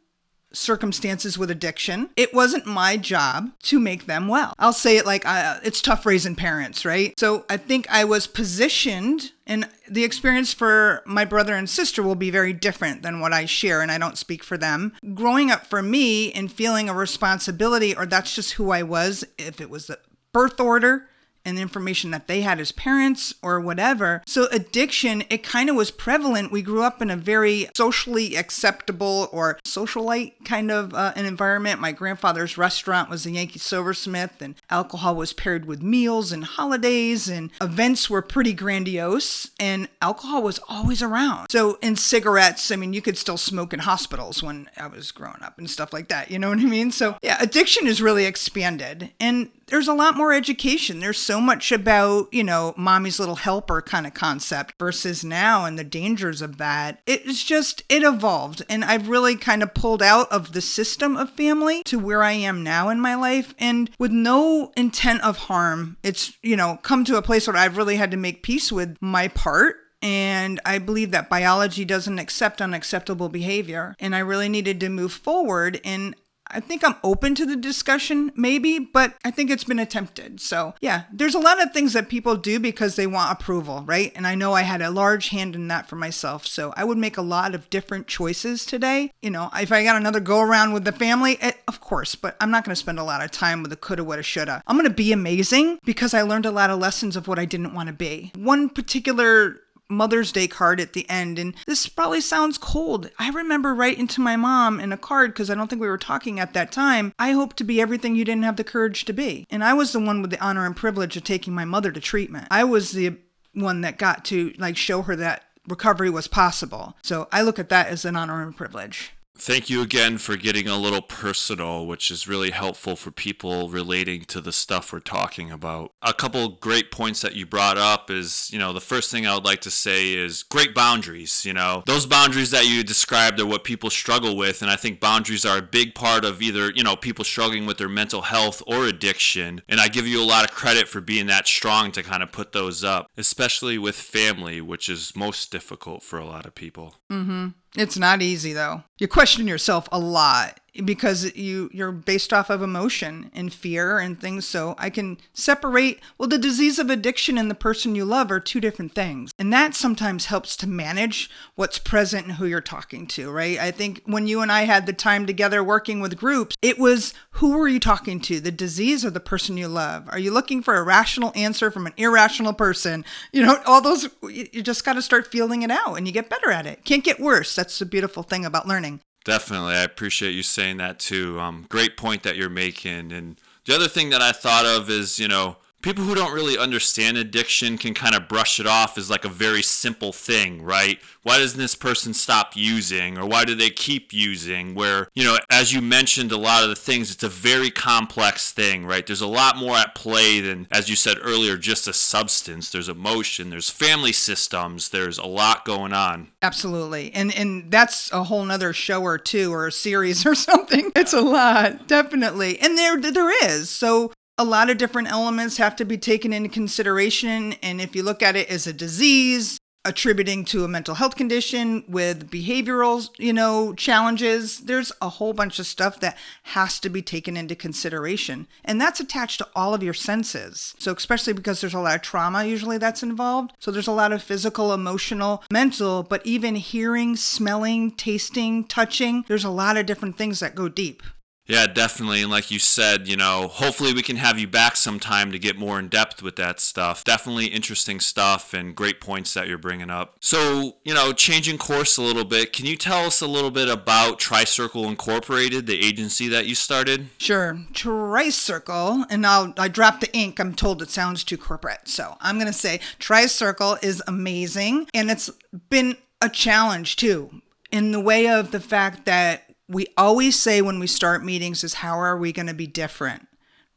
circumstances 0.56 1.38
with 1.38 1.52
addiction, 1.52 2.10
it 2.16 2.34
wasn't 2.34 2.66
my 2.66 2.98
job 2.98 3.52
to 3.64 3.80
make 3.80 4.06
them 4.06 4.28
well. 4.28 4.54
I'll 4.58 4.74
say 4.74 4.98
it 4.98 5.06
like 5.06 5.26
uh, 5.26 5.60
it's 5.64 5.82
tough 5.82 6.06
raising 6.06 6.36
parents, 6.36 6.86
right? 6.86 7.18
So 7.20 7.46
I 7.50 7.58
think 7.58 7.88
I 7.90 8.04
was 8.04 8.28
positioned, 8.28 9.32
and 9.46 9.68
the 9.90 10.04
experience 10.04 10.54
for 10.54 11.04
my 11.06 11.26
brother 11.26 11.56
and 11.56 11.70
sister 11.70 12.02
will 12.02 12.16
be 12.16 12.32
very 12.32 12.54
different 12.54 13.02
than 13.02 13.20
what 13.20 13.34
I 13.34 13.46
share, 13.46 13.82
and 13.82 13.92
I 13.92 13.98
don't 13.98 14.18
speak 14.18 14.44
for 14.44 14.58
them. 14.58 14.94
Growing 15.14 15.52
up 15.52 15.68
for 15.68 15.82
me 15.82 16.32
and 16.34 16.52
feeling 16.52 16.90
a 16.90 16.94
responsibility, 16.94 17.96
or 17.96 18.06
that's 18.06 18.34
just 18.34 18.54
who 18.54 18.72
I 18.72 18.84
was, 18.84 19.24
if 19.38 19.62
it 19.62 19.70
was 19.70 19.88
the 19.88 20.00
birth 20.32 20.60
order, 20.60 21.08
and 21.46 21.58
the 21.58 21.62
information 21.62 22.12
that 22.12 22.28
they 22.28 22.42
had 22.42 22.60
as 22.60 22.72
parents 22.72 23.34
or 23.42 23.60
whatever. 23.60 24.22
So 24.26 24.48
addiction, 24.52 25.24
it 25.30 25.44
kind 25.44 25.70
of 25.70 25.76
was 25.76 25.92
prevalent. 25.92 26.52
We 26.52 26.62
grew 26.62 26.84
up 26.84 27.02
in 27.02 27.10
a 27.10 27.16
very 27.16 27.70
socially 27.76 28.36
acceptable 28.36 29.30
or 29.32 29.60
socialite 29.64 30.34
kind 30.44 30.72
of 30.72 30.94
uh, 30.94 31.14
an 31.16 31.26
environment. 31.26 31.80
My 31.80 31.92
grandfather's 31.92 32.58
restaurant 32.58 33.10
was 33.10 33.26
a 33.26 33.32
Yankee 33.32 33.60
Silversmith, 33.60 34.42
and 34.42 34.56
alcohol 34.70 35.16
was 35.16 35.34
paired 35.34 35.66
with 35.66 35.82
meals 35.82 36.32
and 36.32 36.44
holidays, 36.44 37.28
and 37.28 37.52
events 37.62 38.10
were 38.10 38.22
pretty 38.22 38.54
grandiose, 38.54 39.52
and 39.60 39.88
alcohol 40.02 40.42
was 40.42 40.60
always 40.68 41.02
around. 41.02 41.48
So 41.50 41.78
in 41.82 41.96
cigarettes, 41.96 42.72
I 42.72 42.76
mean, 42.76 42.94
you 42.94 43.02
could 43.02 43.18
still 43.18 43.38
smoke 43.38 43.74
in 43.74 43.80
hospitals 43.80 44.42
when 44.42 44.70
I 44.78 44.88
was 44.88 45.12
growing 45.12 45.42
up 45.42 45.58
and 45.58 45.70
stuff 45.70 45.94
like 45.94 46.08
that. 46.10 46.32
You 46.32 46.40
know 46.40 46.50
what 46.50 46.60
I 46.60 46.66
mean? 46.66 46.92
So 46.92 47.18
yeah, 47.22 47.38
addiction 47.40 47.88
is 47.88 48.02
really 48.02 48.26
expanded, 48.26 49.12
and 49.20 49.50
there's 49.68 49.88
a 49.88 49.94
lot 49.94 50.16
more 50.16 50.34
education. 50.34 51.00
There's 51.00 51.18
so 51.18 51.42
much 51.42 51.72
about, 51.72 52.34
you 52.34 52.44
know, 52.44 52.74
mommy's 52.78 53.20
little 53.20 53.36
helper 53.36 53.82
kind 53.82 54.06
of 54.06 54.14
concept 54.14 54.74
versus 54.80 55.24
now 55.24 55.66
and 55.66 55.78
the 55.78 55.84
dangers 55.84 56.42
of 56.42 56.58
that. 56.58 57.02
It's 57.06 57.44
just, 57.44 57.84
it 57.90 58.04
evolved. 58.04 58.64
And 58.70 58.86
I've 58.86 59.10
really 59.10 59.36
kind 59.36 59.64
of 59.64 59.74
pulled 59.74 60.02
out 60.02 60.32
of 60.32 60.54
the 60.54 60.62
system 60.62 61.18
of 61.18 61.30
family 61.30 61.84
to 61.86 62.00
where 62.00 62.24
I 62.24 62.34
am 62.34 62.64
now 62.64 62.90
in 62.90 63.00
my 63.00 63.16
life. 63.16 63.56
And 63.58 63.90
with 64.00 64.12
no 64.12 64.72
intent 64.78 65.24
of 65.24 65.38
harm, 65.38 65.98
it's, 66.04 66.34
you 66.42 66.56
know, 66.56 66.80
come 66.84 67.04
to 67.06 67.18
a 67.18 67.22
place 67.22 67.48
where 67.48 67.58
I've 67.58 67.78
really 67.78 67.96
had 67.96 68.12
to 68.12 68.18
make 68.18 68.44
peace 68.44 68.72
with 68.72 68.98
my 69.02 69.28
part 69.28 69.78
and 70.06 70.60
I 70.64 70.78
believe 70.78 71.10
that 71.12 71.30
biology 71.30 71.84
doesn't 71.84 72.20
accept 72.20 72.62
unacceptable 72.62 73.28
behavior. 73.28 73.96
And 74.00 74.16
I 74.16 74.20
really 74.20 74.50
needed 74.50 74.80
to 74.82 74.90
move 74.90 75.12
forward. 75.12 75.82
And 75.84 76.16
I 76.48 76.60
think 76.60 76.84
I'm 76.84 76.96
open 77.04 77.36
to 77.36 77.46
the 77.46 77.56
discussion, 77.56 78.32
maybe, 78.36 78.80
but 78.80 79.16
I 79.26 79.32
think 79.32 79.50
it's 79.50 79.64
been 79.64 79.80
attempted. 79.80 80.40
So, 80.40 80.74
yeah, 80.80 81.04
there's 81.12 81.36
a 81.36 81.40
lot 81.40 81.62
of 81.62 81.74
things 81.74 81.94
that 81.94 82.10
people 82.10 82.36
do 82.36 82.60
because 82.60 82.96
they 82.96 83.08
want 83.08 83.32
approval, 83.32 83.84
right? 83.86 84.12
And 84.16 84.28
I 84.28 84.36
know 84.36 84.54
I 84.54 84.62
had 84.62 84.82
a 84.82 84.92
large 84.92 85.30
hand 85.30 85.56
in 85.56 85.68
that 85.70 85.90
for 85.90 85.96
myself. 85.96 86.46
So, 86.46 86.74
I 86.78 86.84
would 86.84 86.98
make 86.98 87.18
a 87.18 87.22
lot 87.22 87.56
of 87.56 87.70
different 87.70 88.08
choices 88.08 88.66
today. 88.66 89.12
You 89.22 89.32
know, 89.32 89.50
if 89.56 89.72
I 89.72 89.84
got 89.84 89.96
another 89.96 90.20
go 90.20 90.42
around 90.42 90.74
with 90.74 90.86
the 90.86 90.92
family, 90.92 91.34
it, 91.34 91.44
eh, 91.44 91.52
of 91.68 91.80
course, 91.82 92.16
but 92.16 92.36
I'm 92.40 92.52
not 92.52 92.64
going 92.64 92.74
to 92.74 92.80
spend 92.80 93.00
a 93.00 93.04
lot 93.04 93.24
of 93.24 93.32
time 93.32 93.62
with 93.62 93.72
the 93.72 93.78
coulda, 93.78 94.04
woulda, 94.04 94.24
shoulda. 94.24 94.62
I'm 94.68 94.78
going 94.78 94.88
to 94.88 94.94
be 94.94 95.12
amazing 95.12 95.80
because 95.84 96.14
I 96.14 96.22
learned 96.22 96.46
a 96.46 96.52
lot 96.52 96.70
of 96.70 96.80
lessons 96.80 97.16
of 97.16 97.28
what 97.28 97.40
I 97.40 97.46
didn't 97.46 97.74
want 97.74 97.88
to 97.88 97.94
be. 97.94 98.32
One 98.36 98.70
particular 98.70 99.62
Mother's 99.90 100.32
Day 100.32 100.48
card 100.48 100.80
at 100.80 100.94
the 100.94 101.10
end. 101.10 101.38
And 101.40 101.56
this 101.66 101.88
probably 101.88 102.22
sounds 102.22 102.58
cold. 102.58 103.10
I 103.20 103.30
remember 103.30 103.74
writing 103.74 104.08
to 104.08 104.22
my 104.22 104.36
mom 104.36 104.80
in 104.80 104.92
a 104.92 104.98
card 104.98 105.34
because 105.34 105.50
I 105.50 105.56
don't 105.56 105.68
think 105.68 105.82
we 105.82 105.88
were 105.88 105.98
talking 105.98 106.40
at 106.40 106.54
that 106.54 106.72
time. 106.72 107.14
I 107.20 107.32
hope 107.32 107.54
to 107.56 107.64
be 107.64 107.82
everything 107.82 108.16
you 108.16 108.26
didn't 108.26 108.44
have 108.44 108.58
the 108.58 108.64
courage 108.64 109.06
to 109.06 109.14
be. 109.14 109.46
And 109.50 109.64
I 109.64 109.74
was 109.74 109.92
the 109.92 110.00
one 110.00 110.22
with 110.22 110.32
the 110.32 110.44
honor 110.44 110.66
and 110.66 110.76
privilege 110.76 111.16
of 111.18 111.24
taking 111.24 111.54
my 111.54 111.66
mother 111.66 111.92
to 111.92 112.00
treatment. 112.00 112.48
I 112.52 112.64
was 112.64 112.92
the 112.92 113.18
one 113.54 113.82
that 113.82 113.98
got 113.98 114.26
to 114.26 114.54
like 114.58 114.78
show 114.78 115.02
her 115.04 115.16
that 115.16 115.44
recovery 115.68 116.10
was 116.10 116.28
possible. 116.28 116.96
So 117.02 117.28
I 117.32 117.42
look 117.42 117.60
at 117.60 117.70
that 117.70 117.88
as 117.88 118.06
an 118.06 118.16
honor 118.16 118.42
and 118.42 118.56
privilege. 118.56 119.14
Thank 119.38 119.70
you 119.70 119.82
again 119.82 120.18
for 120.18 120.38
getting 120.38 120.68
a 120.68 120.78
little 120.78 121.02
personal, 121.02 121.86
which 121.86 122.10
is 122.10 122.28
really 122.28 122.52
helpful 122.52 122.96
for 122.96 123.12
people 123.12 123.70
relating 123.70 124.22
to 124.26 124.40
the 124.40 124.54
stuff 124.54 124.94
we're 124.94 125.00
talking 125.00 125.52
about. 125.52 125.92
A 126.02 126.14
couple 126.14 126.48
great 126.50 126.90
points 126.90 127.22
that 127.22 127.36
you 127.36 127.46
brought 127.46 127.78
up 127.78 128.10
is, 128.10 128.50
you 128.52 128.58
know, 128.58 128.72
the 128.72 128.82
first 128.82 129.12
thing 129.12 129.28
I 129.28 129.36
would 129.36 129.44
like 129.44 129.62
to 129.62 129.72
say 129.72 130.14
is 130.14 130.42
great 130.42 130.74
boundaries. 130.74 131.46
You 131.46 131.54
know, 131.54 131.84
those 131.86 132.06
boundaries 132.06 132.52
that 132.52 132.68
you 132.68 132.84
described 132.84 133.40
are 133.40 133.46
what 133.46 133.66
people 133.66 133.90
struggle 133.90 134.38
with. 134.38 134.62
And 134.62 134.72
I 134.72 134.78
think 134.78 135.00
boundaries 135.00 135.46
are 135.46 135.58
a 135.58 135.62
big 135.62 135.96
part 135.96 136.24
of 136.24 136.42
either, 136.42 136.72
you 136.72 136.84
know, 136.84 136.96
people 136.96 137.26
struggling 137.26 137.66
with 137.66 137.78
their 137.78 137.90
mental 137.90 138.22
health 138.22 138.64
or 138.66 138.86
addiction. 138.86 139.62
And 139.68 139.82
I 139.82 139.90
give 139.90 140.08
you 140.08 140.22
a 140.22 140.26
lot 140.26 140.50
of 140.50 140.56
credit 140.56 140.88
for 140.88 141.02
being 141.02 141.28
that 141.28 141.48
strong 141.48 141.92
to 141.92 142.04
kind 142.04 142.24
of 142.24 142.32
put 142.32 142.54
those 142.54 142.84
up, 142.84 143.12
especially 143.18 143.78
with 143.78 143.96
family, 143.96 144.62
which 144.62 144.88
is 144.88 145.16
most 145.16 145.52
difficult 145.52 146.04
for 146.04 146.20
a 146.20 146.26
lot 146.26 146.46
of 146.46 146.56
people. 146.56 146.96
Mm 147.12 147.26
hmm. 147.26 147.48
It's 147.78 147.98
not 147.98 148.22
easy 148.22 148.54
though. 148.54 148.84
You 148.98 149.08
question 149.08 149.48
yourself 149.48 149.88
a 149.92 150.00
lot 150.00 150.60
because 150.84 151.36
you 151.36 151.70
you're 151.72 151.92
based 151.92 152.34
off 152.34 152.50
of 152.50 152.62
emotion 152.62 153.32
and 153.34 153.54
fear 153.54 154.00
and 154.00 154.20
things. 154.20 154.46
So 154.46 154.76
i 154.78 154.90
can 154.90 155.18
separate 155.34 156.00
well 156.18 156.28
the 156.28 156.38
disease 156.38 156.80
of 156.80 156.90
addiction 156.90 157.38
and 157.38 157.50
the 157.50 157.56
person 157.56 157.96
you 157.96 158.06
love 158.06 158.32
are 158.32 158.40
two 158.40 158.60
different 158.60 158.94
things. 158.94 159.32
And 159.40 159.54
that 159.54 159.76
sometimes 159.76 160.26
helps 160.26 160.56
to 160.58 160.68
manage 160.68 161.30
what's 161.56 161.80
present 161.80 162.26
and 162.26 162.36
who 162.36 162.46
you're 162.46 162.62
talking 162.62 163.08
to 163.08 163.32
right? 163.32 163.60
I 163.60 163.72
think 163.72 164.02
when 164.06 164.28
you 164.28 164.42
and 164.42 164.52
i 164.52 164.64
had 164.64 164.86
the 164.86 164.94
time 164.94 165.26
together 165.26 165.64
working 165.64 166.00
with 166.00 166.18
groups 166.18 166.56
it 166.62 166.78
was 166.78 167.14
who 167.32 167.58
were 167.58 167.68
you 167.68 167.80
talking 167.80 168.20
to? 168.22 168.40
The 168.40 168.52
disease 168.52 169.04
or 169.06 169.10
the 169.10 169.20
person 169.20 169.58
you 169.58 169.68
love? 169.68 170.08
Are 170.10 170.20
you 170.20 170.32
looking 170.32 170.62
for 170.62 170.76
a 170.76 170.84
rational 170.84 171.34
answer 171.36 171.70
from 171.70 171.86
an 171.86 171.94
irrational 171.98 172.54
person? 172.54 173.06
You 173.32 173.46
know 173.46 173.62
all 173.66 173.82
those 173.82 174.10
you 174.24 174.62
just 174.62 174.86
got 174.86 174.94
to 174.94 175.02
start 175.02 175.28
feeling 175.28 175.62
it 175.62 175.72
out 175.72 175.96
and 175.96 176.08
you 176.08 176.14
get 176.14 176.30
better 176.30 176.52
at 176.52 176.66
it. 176.66 176.84
Can't 176.84 177.04
get 177.04 177.20
worse. 177.20 177.56
That's 177.56 177.80
the 177.80 177.86
beautiful 177.86 178.24
thing 178.24 178.46
about 178.46 178.68
learning 178.68 179.02
Definitely. 179.26 179.74
I 179.74 179.84
appreciate 179.84 180.32
you 180.32 180.44
saying 180.44 180.78
that 180.78 181.00
too. 181.00 181.40
Um, 181.40 181.66
great 181.68 181.98
point 181.98 182.24
that 182.24 182.38
you're 182.38 182.48
making. 182.48 183.12
And 183.12 183.42
the 183.66 183.76
other 183.76 183.88
thing 183.88 184.12
that 184.12 184.22
I 184.22 184.32
thought 184.32 184.66
of 184.66 184.90
is, 184.90 185.20
you 185.20 185.28
know, 185.28 185.58
people 185.86 186.04
who 186.04 186.16
don't 186.16 186.34
really 186.34 186.58
understand 186.58 187.16
addiction 187.16 187.78
can 187.78 187.94
kind 187.94 188.16
of 188.16 188.28
brush 188.28 188.60
it 188.60 188.66
off 188.66 188.98
as 188.98 189.08
like 189.12 189.24
a 189.24 189.30
very 189.30 189.62
simple 189.62 190.12
thing, 190.12 190.64
right? 190.64 190.98
Why 191.22 191.38
doesn't 191.38 191.60
this 191.60 191.76
person 191.76 192.16
stop 192.16 192.56
using 192.56 193.20
or 193.20 193.28
why 193.28 193.46
do 193.46 193.54
they 193.54 193.70
keep 193.70 194.12
using? 194.12 194.74
Where, 194.74 195.08
you 195.14 195.24
know, 195.24 195.38
as 195.52 195.74
you 195.74 195.84
mentioned, 195.84 196.32
a 196.32 196.38
lot 196.38 196.64
of 196.64 196.70
the 196.70 196.76
things, 196.76 197.12
it's 197.12 197.22
a 197.22 197.30
very 197.30 197.70
complex 197.70 198.52
thing, 198.52 198.88
right? 198.88 199.06
There's 199.06 199.22
a 199.22 199.28
lot 199.28 199.58
more 199.58 199.78
at 199.78 199.94
play 199.94 200.40
than, 200.40 200.68
as 200.72 200.90
you 200.90 200.96
said 200.96 201.18
earlier, 201.22 201.56
just 201.56 201.88
a 201.88 201.94
substance. 201.94 202.72
There's 202.72 202.90
emotion, 202.90 203.52
there's 203.52 203.70
family 203.70 204.12
systems, 204.12 204.90
there's 204.90 205.20
a 205.20 205.28
lot 205.28 205.66
going 205.66 205.94
on. 205.94 206.32
Absolutely. 206.42 207.14
And 207.14 207.32
and 207.36 207.70
that's 207.70 208.12
a 208.12 208.24
whole 208.24 208.44
nother 208.44 208.74
show 208.74 209.04
or 209.04 209.20
two 209.20 209.54
or 209.54 209.68
a 209.68 209.72
series 209.72 210.26
or 210.26 210.34
something. 210.34 210.92
It's 210.96 211.14
a 211.14 211.22
lot, 211.22 211.88
definitely. 211.88 212.58
And 212.58 212.76
there 212.76 213.00
there 213.00 213.46
is. 213.46 213.70
So 213.70 214.12
a 214.38 214.44
lot 214.44 214.70
of 214.70 214.78
different 214.78 215.10
elements 215.10 215.58
have 215.58 215.76
to 215.78 215.86
be 215.86 215.98
taken 215.98 216.34
into 216.34 216.50
consideration. 216.50 217.54
And 217.64 217.80
if 217.80 217.96
you 217.96 218.04
look 218.04 218.22
at 218.22 218.36
it 218.36 218.50
as 218.50 218.68
a 218.68 218.74
disease, 218.74 219.60
attributing 219.86 220.44
to 220.44 220.64
a 220.64 220.68
mental 220.68 220.96
health 220.96 221.16
condition 221.16 221.84
with 221.88 222.30
behavioral, 222.30 223.08
you 223.20 223.32
know, 223.32 223.72
challenges, 223.76 224.62
there's 224.62 224.92
a 225.00 225.10
whole 225.10 225.32
bunch 225.32 225.60
of 225.60 225.68
stuff 225.68 226.00
that 226.00 226.18
has 226.44 226.80
to 226.80 226.90
be 226.90 227.04
taken 227.04 227.38
into 227.38 227.56
consideration. 227.56 228.48
And 228.66 228.82
that's 228.82 229.00
attached 229.00 229.38
to 229.38 229.48
all 229.56 229.76
of 229.76 229.84
your 229.84 229.94
senses. 229.94 230.74
So 230.80 230.92
especially 230.92 231.34
because 231.34 231.62
there's 231.62 231.76
a 231.76 231.80
lot 231.80 231.96
of 231.96 232.02
trauma 232.02 232.44
usually 232.44 232.80
that's 232.80 233.04
involved. 233.04 233.54
So 233.60 233.70
there's 233.70 233.88
a 233.88 233.92
lot 233.92 234.12
of 234.12 234.24
physical, 234.24 234.74
emotional, 234.74 235.44
mental, 235.52 236.02
but 236.02 236.26
even 236.26 236.56
hearing, 236.56 237.16
smelling, 237.16 237.92
tasting, 237.92 238.64
touching, 238.64 239.24
there's 239.28 239.46
a 239.46 239.50
lot 239.52 239.78
of 239.78 239.86
different 239.86 240.18
things 240.18 240.40
that 240.40 240.56
go 240.56 240.68
deep. 240.68 241.04
Yeah, 241.48 241.68
definitely. 241.68 242.22
And 242.22 242.32
like 242.32 242.50
you 242.50 242.60
said, 242.60 243.08
you 243.08 243.16
know, 243.16 243.48
hopefully 243.48 243.94
we 243.94 244.02
can 244.02 244.16
have 244.16 244.40
you 244.40 244.48
back 244.48 244.76
sometime 244.76 245.32
to 245.32 245.40
get 245.40 245.58
more 245.58 245.78
in 245.78 245.90
depth 245.90 246.24
with 246.24 246.36
that 246.38 246.60
stuff. 246.60 247.04
Definitely 247.04 247.48
interesting 247.48 248.00
stuff 248.00 248.54
and 248.54 248.76
great 248.76 249.00
points 249.00 249.34
that 249.36 249.48
you're 249.48 249.58
bringing 249.58 249.90
up. 249.90 250.18
So, 250.22 250.78
you 250.84 250.94
know, 250.94 251.14
changing 251.14 251.58
course 251.60 251.98
a 251.98 252.02
little 252.02 252.26
bit, 252.26 252.52
can 252.52 252.66
you 252.66 252.76
tell 252.76 253.06
us 253.06 253.22
a 253.22 253.28
little 253.28 253.52
bit 253.52 253.70
about 253.70 254.20
Tricircle 254.20 254.88
Incorporated, 254.88 255.68
the 255.68 255.86
agency 255.86 256.28
that 256.30 256.48
you 256.48 256.56
started? 256.56 257.10
Sure. 257.20 257.60
Tricircle, 257.74 259.06
and 259.10 259.26
I'll 259.26 259.54
I 259.58 259.68
drop 259.68 260.00
the 260.00 260.12
ink. 260.16 260.40
I'm 260.40 260.56
told 260.56 260.82
it 260.82 260.90
sounds 260.90 261.24
too 261.24 261.38
corporate. 261.38 261.88
So 261.88 262.18
I'm 262.22 262.40
gonna 262.40 262.54
say 262.54 262.80
Tricircle 263.00 263.84
is 263.84 264.02
amazing 264.08 264.88
and 264.94 265.12
it's 265.12 265.30
been 265.70 265.98
a 266.22 266.30
challenge 266.30 266.96
too 266.96 267.42
in 267.72 267.92
the 267.92 268.00
way 268.00 268.28
of 268.28 268.52
the 268.52 268.60
fact 268.60 269.06
that 269.06 269.45
we 269.68 269.88
always 269.98 270.40
say 270.40 270.62
when 270.62 270.80
we 270.80 270.88
start 270.88 271.24
meetings 271.24 271.64
is 271.64 271.76
how 271.76 272.00
are 272.00 272.18
we 272.18 272.32
going 272.32 272.48
to 272.48 272.54
be 272.54 272.68
different? 272.68 273.28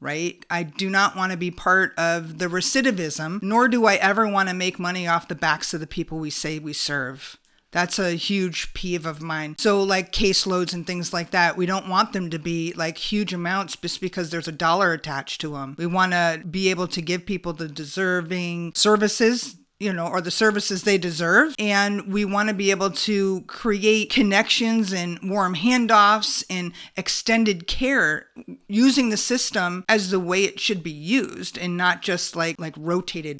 Right? 0.00 0.44
I 0.48 0.62
do 0.62 0.88
not 0.88 1.16
want 1.16 1.32
to 1.32 1.38
be 1.38 1.50
part 1.50 1.92
of 1.98 2.38
the 2.38 2.46
recidivism, 2.46 3.42
nor 3.42 3.66
do 3.66 3.86
I 3.86 3.96
ever 3.96 4.28
want 4.28 4.48
to 4.48 4.54
make 4.54 4.78
money 4.78 5.08
off 5.08 5.26
the 5.26 5.34
backs 5.34 5.74
of 5.74 5.80
the 5.80 5.88
people 5.88 6.18
we 6.18 6.30
say 6.30 6.60
we 6.60 6.72
serve. 6.72 7.36
That's 7.70 7.98
a 7.98 8.12
huge 8.12 8.72
peeve 8.72 9.04
of 9.04 9.20
mine. 9.20 9.56
So, 9.58 9.82
like 9.82 10.12
caseloads 10.12 10.72
and 10.72 10.86
things 10.86 11.12
like 11.12 11.32
that, 11.32 11.56
we 11.56 11.66
don't 11.66 11.88
want 11.88 12.12
them 12.12 12.30
to 12.30 12.38
be 12.38 12.72
like 12.74 12.96
huge 12.96 13.34
amounts 13.34 13.76
just 13.76 14.00
because 14.00 14.30
there's 14.30 14.48
a 14.48 14.52
dollar 14.52 14.92
attached 14.92 15.40
to 15.42 15.52
them. 15.52 15.74
We 15.78 15.86
want 15.86 16.12
to 16.12 16.42
be 16.48 16.70
able 16.70 16.88
to 16.88 17.02
give 17.02 17.26
people 17.26 17.52
the 17.52 17.68
deserving 17.68 18.72
services 18.74 19.56
you 19.80 19.92
know, 19.92 20.06
or 20.06 20.20
the 20.20 20.30
services 20.30 20.82
they 20.82 20.98
deserve. 20.98 21.54
And 21.58 22.12
we 22.12 22.24
want 22.24 22.48
to 22.48 22.54
be 22.54 22.70
able 22.70 22.90
to 22.90 23.42
create 23.42 24.10
connections 24.10 24.92
and 24.92 25.18
warm 25.22 25.54
handoffs 25.54 26.44
and 26.50 26.72
extended 26.96 27.66
care 27.66 28.26
using 28.68 29.10
the 29.10 29.16
system 29.16 29.84
as 29.88 30.10
the 30.10 30.20
way 30.20 30.44
it 30.44 30.60
should 30.60 30.82
be 30.82 30.90
used 30.90 31.58
and 31.58 31.76
not 31.76 32.02
just 32.02 32.34
like 32.34 32.58
like 32.58 32.74
rotated 32.76 33.38